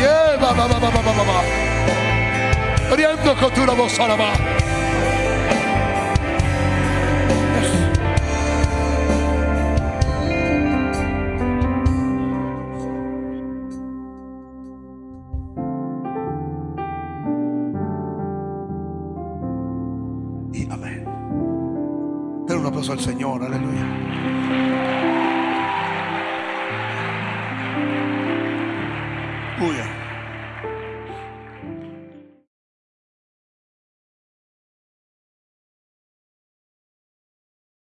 [0.00, 2.96] Yeah, ba, ba, ba, ba, ba, ba, ba.
[2.96, 3.92] Riendo con tu voz,
[22.92, 24.11] al Señor, aleluya.